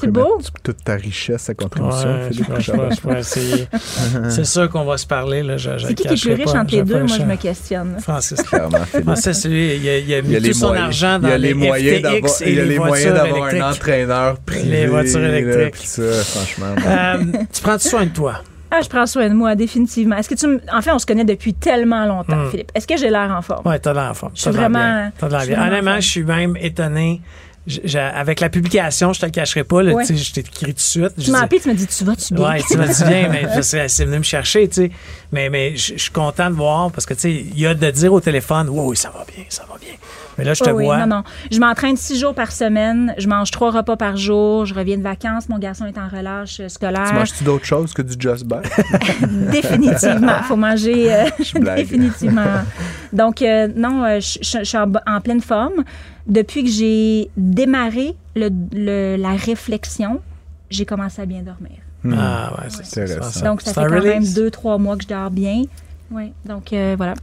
C'est 0.00 0.10
beau. 0.10 0.38
toute 0.62 0.84
ta 0.84 0.94
richesse 0.94 1.48
à 1.50 1.54
contribution. 1.54 2.08
Ouais, 2.08 2.28
je, 2.30 2.42
je 3.12 3.16
essayer. 3.18 3.68
C'est 4.28 4.44
sûr 4.56 4.68
qu'on 4.68 4.84
va 4.84 4.96
se 4.96 5.06
parler. 5.06 5.42
Là, 5.42 5.56
je, 5.56 5.78
je 5.78 5.86
C'est 5.86 5.94
qui 5.94 6.02
qui 6.06 6.14
est 6.14 6.20
plus 6.20 6.32
riche 6.34 6.52
pas, 6.52 6.60
entre 6.60 6.74
les 6.74 6.82
deux? 6.82 7.02
Moi, 7.04 7.16
je 7.18 7.22
me 7.24 7.36
questionne. 7.36 7.96
Francis. 8.00 8.42
Clairement, 8.42 8.78
Philippe. 8.84 9.04
Francis, 9.04 9.44
lui, 9.46 9.76
il 9.76 9.88
a, 9.88 9.98
il 9.98 10.14
a 10.14 10.22
mis 10.22 10.30
Il 10.30 10.36
a 10.36 10.40
tout 10.40 10.52
son 10.54 10.66
moyens, 10.68 10.86
argent 10.86 11.18
dans 11.18 11.28
il 11.28 11.30
y 11.30 11.34
a 11.34 11.38
les 11.38 11.54
moyens 11.54 12.02
d'avoir, 12.02 12.32
il 12.40 12.54
y 12.54 12.60
a 12.60 12.62
les 12.64 12.68
les 12.70 12.78
moyens 12.78 13.14
d'avoir 13.14 13.44
un 13.54 13.70
entraîneur 13.70 14.38
privé. 14.40 14.68
Les 14.70 14.86
voitures 14.86 15.24
électriques. 15.24 15.76
ça, 15.86 16.02
franchement. 16.24 16.74
bon. 16.76 16.82
Euh, 16.88 17.42
tu 17.52 17.62
prends 17.62 17.78
soin 17.78 18.04
de 18.04 18.10
toi? 18.10 18.42
Ah, 18.68 18.80
je 18.82 18.88
prends 18.88 19.06
soin 19.06 19.28
de 19.28 19.34
moi, 19.34 19.54
définitivement. 19.54 20.16
Est-ce 20.16 20.28
que 20.28 20.34
tu 20.34 20.46
me... 20.48 20.60
En 20.72 20.82
fait, 20.82 20.90
on 20.90 20.98
se 20.98 21.06
connaît 21.06 21.24
depuis 21.24 21.54
tellement 21.54 22.04
longtemps, 22.04 22.34
Hmm. 22.46 22.50
Philippe. 22.50 22.72
Est-ce 22.74 22.86
que 22.86 22.96
j'ai 22.96 23.10
l'air 23.10 23.32
en 23.36 23.40
forme? 23.40 23.66
Ouais, 23.66 23.78
t'as 23.78 23.92
l'air 23.92 24.10
en 24.10 24.14
forme. 24.14 24.32
Je 24.34 24.40
suis 24.42 24.50
vraiment- 24.50 25.10
Honnêtement, 25.22 26.00
je 26.00 26.08
suis 26.08 26.24
même 26.24 26.56
étonné. 26.60 27.20
Avec 28.14 28.40
la 28.40 28.48
publication, 28.48 29.12
je 29.12 29.20
te 29.20 29.26
le 29.26 29.32
cacherai 29.32 29.64
pas. 29.64 29.82
Là, 29.82 29.92
Ouais. 29.94 30.04
tu 30.06 30.16
sais, 30.16 30.22
Je 30.24 30.32
t'ai 30.32 30.40
écrit 30.40 30.66
tout 30.66 30.72
de 30.72 30.78
suite. 30.80 31.12
Je 31.18 31.24
Tu 31.24 31.30
m'as 31.32 31.38
dis- 31.40 31.44
appelé, 31.44 31.60
tu 31.60 31.68
m'as 31.68 31.74
dit, 31.74 31.86
tu 31.86 32.04
vas-tu 32.04 32.34
bien? 32.34 32.48
Ouais, 32.48 32.62
tu 32.70 32.76
m'as 32.76 32.86
dit 32.86 33.04
bien, 33.04 33.28
mais 33.32 33.62
c'est 33.62 34.04
venu 34.04 34.18
me 34.18 34.22
chercher, 34.22 34.68
tu 34.68 34.74
sais. 34.74 34.90
Mais, 35.32 35.50
mais 35.50 35.74
je 35.76 35.94
je 35.96 36.02
suis 36.02 36.10
content 36.12 36.48
de 36.50 36.54
voir 36.54 36.90
parce 36.92 37.06
que, 37.06 37.14
tu 37.14 37.20
sais, 37.20 37.32
il 37.32 37.58
y 37.58 37.66
a 37.66 37.74
de 37.74 37.90
dire 37.90 38.12
au 38.12 38.20
téléphone, 38.20 38.68
oui, 38.70 38.80
oui, 38.90 38.96
ça 38.96 39.10
va 39.10 39.24
bien, 39.24 39.44
ça 39.48 39.64
va 39.68 39.76
bien. 39.78 39.90
Mais 40.38 40.44
là, 40.44 40.52
je 40.52 40.62
te 40.62 40.68
Oh 40.68 40.74
oui, 40.74 40.84
vois. 40.84 40.98
non, 40.98 41.16
non. 41.16 41.22
Je 41.50 41.58
m'entraîne 41.58 41.96
six 41.96 42.20
jours 42.20 42.34
par 42.34 42.52
semaine. 42.52 43.14
Je 43.16 43.26
mange 43.26 43.50
trois 43.50 43.70
repas 43.70 43.96
par 43.96 44.18
jour. 44.18 44.66
Je 44.66 44.74
reviens 44.74 44.98
de 44.98 45.02
vacances. 45.02 45.48
Mon 45.48 45.58
garçon 45.58 45.86
est 45.86 45.96
en 45.96 46.08
relâche 46.08 46.60
euh, 46.60 46.68
scolaire. 46.68 47.06
Tu 47.08 47.14
manges-tu 47.14 47.42
d'autres 47.44 47.64
choses 47.64 47.94
que 47.94 48.02
du 48.02 48.14
Just 48.20 48.44
Bite? 48.44 48.70
Définitivement. 49.50 50.42
faut 50.46 50.56
manger. 50.56 51.12
euh, 51.14 51.24
définitivement. 51.76 52.44
Donc, 53.12 53.40
euh, 53.42 53.68
non, 53.74 54.20
je 54.20 54.38
je- 54.42 54.58
je 54.58 54.64
suis 54.64 54.76
en 54.78 55.20
pleine 55.22 55.40
forme. 55.40 55.84
Depuis 56.26 56.64
que 56.64 56.70
j'ai 56.70 57.30
démarré 57.36 58.14
le- 58.34 58.50
le- 58.72 59.16
la 59.16 59.34
réflexion, 59.36 60.20
j'ai 60.70 60.84
commencé 60.84 61.22
à 61.22 61.26
bien 61.26 61.42
dormir. 61.42 61.78
Ah, 62.12 62.52
ouais, 62.58 62.66
c'est 62.70 62.84
c'est- 62.84 63.02
Intéressant. 63.02 63.44
Donc, 63.44 63.60
ça 63.62 63.72
fait 63.72 63.80
quand 63.88 63.94
même 64.02 64.22
deux, 64.34 64.50
trois 64.50 64.78
mois 64.78 64.96
que 64.96 65.02
je 65.04 65.08
dors 65.08 65.30
bien. 65.30 65.62
Oui. 66.10 66.32
Donc, 66.44 66.72
euh, 66.72 66.94
voilà. 66.96 67.14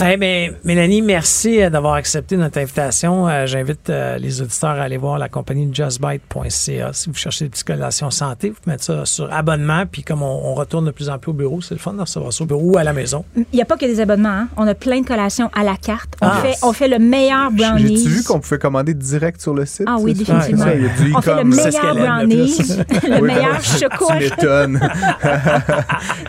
Hey, 0.00 0.16
mais 0.16 0.52
Mélanie, 0.64 1.02
merci 1.02 1.60
euh, 1.60 1.70
d'avoir 1.70 1.94
accepté 1.94 2.36
notre 2.36 2.58
invitation. 2.58 3.28
Euh, 3.28 3.46
J'invite 3.46 3.90
euh, 3.90 4.16
les 4.18 4.40
auditeurs 4.40 4.70
à 4.70 4.82
aller 4.82 4.96
voir 4.96 5.18
la 5.18 5.28
compagnie 5.28 5.68
justbite.ca. 5.74 6.92
Si 6.92 7.08
vous 7.08 7.14
cherchez 7.16 7.46
des 7.46 7.50
petites 7.50 7.66
collations 7.66 8.10
santé, 8.12 8.50
vous 8.50 8.54
pouvez 8.62 8.72
mettre 8.74 8.84
ça 8.84 9.04
sur 9.06 9.32
abonnement. 9.32 9.84
Puis 9.90 10.04
comme 10.04 10.22
on, 10.22 10.50
on 10.50 10.54
retourne 10.54 10.84
de 10.86 10.92
plus 10.92 11.08
en 11.10 11.18
plus 11.18 11.30
au 11.30 11.34
bureau, 11.34 11.60
c'est 11.60 11.74
le 11.74 11.80
fun 11.80 11.94
de 11.94 12.00
recevoir 12.00 12.32
ça 12.32 12.44
au 12.44 12.46
bureau 12.46 12.62
ou 12.74 12.78
à 12.78 12.84
la 12.84 12.92
maison. 12.92 13.24
Il 13.36 13.44
n'y 13.52 13.60
a 13.60 13.64
pas 13.64 13.76
que 13.76 13.86
des 13.86 13.98
abonnements. 14.00 14.28
hein. 14.28 14.48
On 14.56 14.66
a 14.68 14.74
plein 14.74 15.00
de 15.00 15.06
collations 15.06 15.50
à 15.52 15.64
la 15.64 15.76
carte. 15.76 16.14
On, 16.22 16.26
Ah. 16.28 16.36
fait, 16.42 16.54
on 16.62 16.72
fait 16.72 16.88
le 16.88 17.00
meilleur 17.00 17.50
brownies. 17.50 17.96
J'ai-tu 17.98 18.08
vu 18.10 18.22
qu'on 18.22 18.38
pouvait 18.38 18.58
commander 18.58 18.94
direct 18.94 19.40
sur 19.40 19.52
le 19.54 19.66
site? 19.66 19.86
Ah 19.88 19.96
oui, 19.98 20.12
ça? 20.14 20.18
définitivement. 20.18 20.64
Ouais, 20.64 20.76
il 20.78 20.84
y 20.84 20.88
a 20.88 20.92
du 21.08 21.14
On 21.16 21.20
fait 21.22 21.34
le 21.34 21.44
meilleur 21.44 22.20
aime 22.20 22.28
le 22.28 23.20
meilleur 23.26 23.62
chocolat. 23.64 24.18
Tu 24.20 24.24
m'étonnes. 24.30 24.80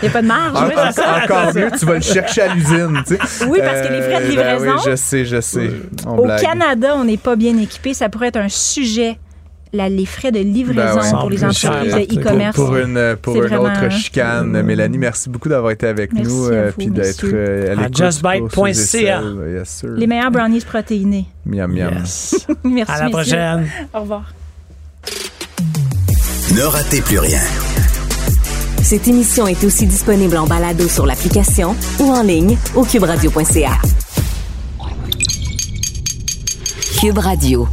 Il 0.01 0.03
n'y 0.03 0.07
a 0.07 0.11
pas 0.11 0.21
de 0.23 0.27
marge. 0.27 0.57
En- 0.57 0.91
ça. 0.91 1.03
en- 1.19 1.23
encore 1.23 1.53
mieux, 1.53 1.69
tu 1.77 1.85
vas 1.85 1.93
le 1.95 2.01
chercher 2.01 2.41
à 2.41 2.53
l'usine. 2.53 3.03
tu 3.05 3.15
sais. 3.15 3.38
Oui, 3.47 3.59
parce 3.63 3.87
que 3.87 3.93
les 3.93 4.01
frais 4.01 4.21
de 4.21 4.27
ben 4.27 4.29
livraison- 4.57 4.75
oui, 4.75 4.81
je 4.91 4.95
sais, 4.95 5.25
je 5.25 5.41
sais. 5.41 5.69
On 6.05 6.17
Au 6.17 6.23
blague. 6.23 6.41
Canada, 6.41 6.93
on 6.95 7.03
n'est 7.05 7.17
pas 7.17 7.35
bien 7.35 7.57
équipé. 7.57 7.93
Ça 7.93 8.09
pourrait 8.09 8.27
être 8.29 8.37
un 8.37 8.49
sujet, 8.49 9.17
la- 9.73 9.87
les 9.89 10.05
frais 10.05 10.31
de 10.31 10.39
livraison 10.39 10.95
Ben 10.95 11.01
ouais. 11.03 11.19
pour 11.19 11.29
les 11.29 11.43
entreprises 11.43 11.95
e-commerce. 12.17 12.55
Pour, 12.55 12.65
pour 12.67 12.77
une, 12.77 13.15
pour 13.21 13.35
une 13.35 13.41
vraiment, 13.43 13.63
autre 13.63 13.89
chicane. 13.91 14.61
Mélanie, 14.63 14.97
merci 14.97 15.29
beaucoup 15.29 15.49
d'avoir 15.49 15.71
été 15.71 15.87
avec 15.87 16.11
Merci 16.13 16.27
nous 16.29 16.47
euh, 16.49 16.71
puis 16.77 16.87
d'être 16.87 17.23
euh, 17.25 17.75
à 17.77 17.87
justbite.ca. 17.91 19.21
Yes. 19.55 19.85
Les 19.95 20.07
meilleurs 20.07 20.31
brownies 20.31 20.61
protéinés. 20.61 21.25
Miam, 21.45 21.71
miam. 21.71 21.93
Yes. 21.99 22.47
Merci, 22.63 22.91
à 22.91 22.95
la 22.97 23.03
messieurs. 23.05 23.11
prochaine. 23.11 23.67
Au 23.93 23.99
revoir. 24.01 24.33
Ne 26.55 26.61
ratez 26.63 27.01
plus 27.01 27.19
rien. 27.19 27.39
Cette 28.89 29.07
émission 29.07 29.45
est 29.45 29.63
aussi 29.63 29.85
disponible 29.85 30.35
en 30.35 30.47
balado 30.47 30.87
sur 30.87 31.05
l'application 31.05 31.75
ou 31.99 32.05
en 32.05 32.23
ligne 32.23 32.57
au 32.73 32.83
cuberadio.ca. 32.83 33.77
Cube 36.99 37.19
Radio. 37.19 37.67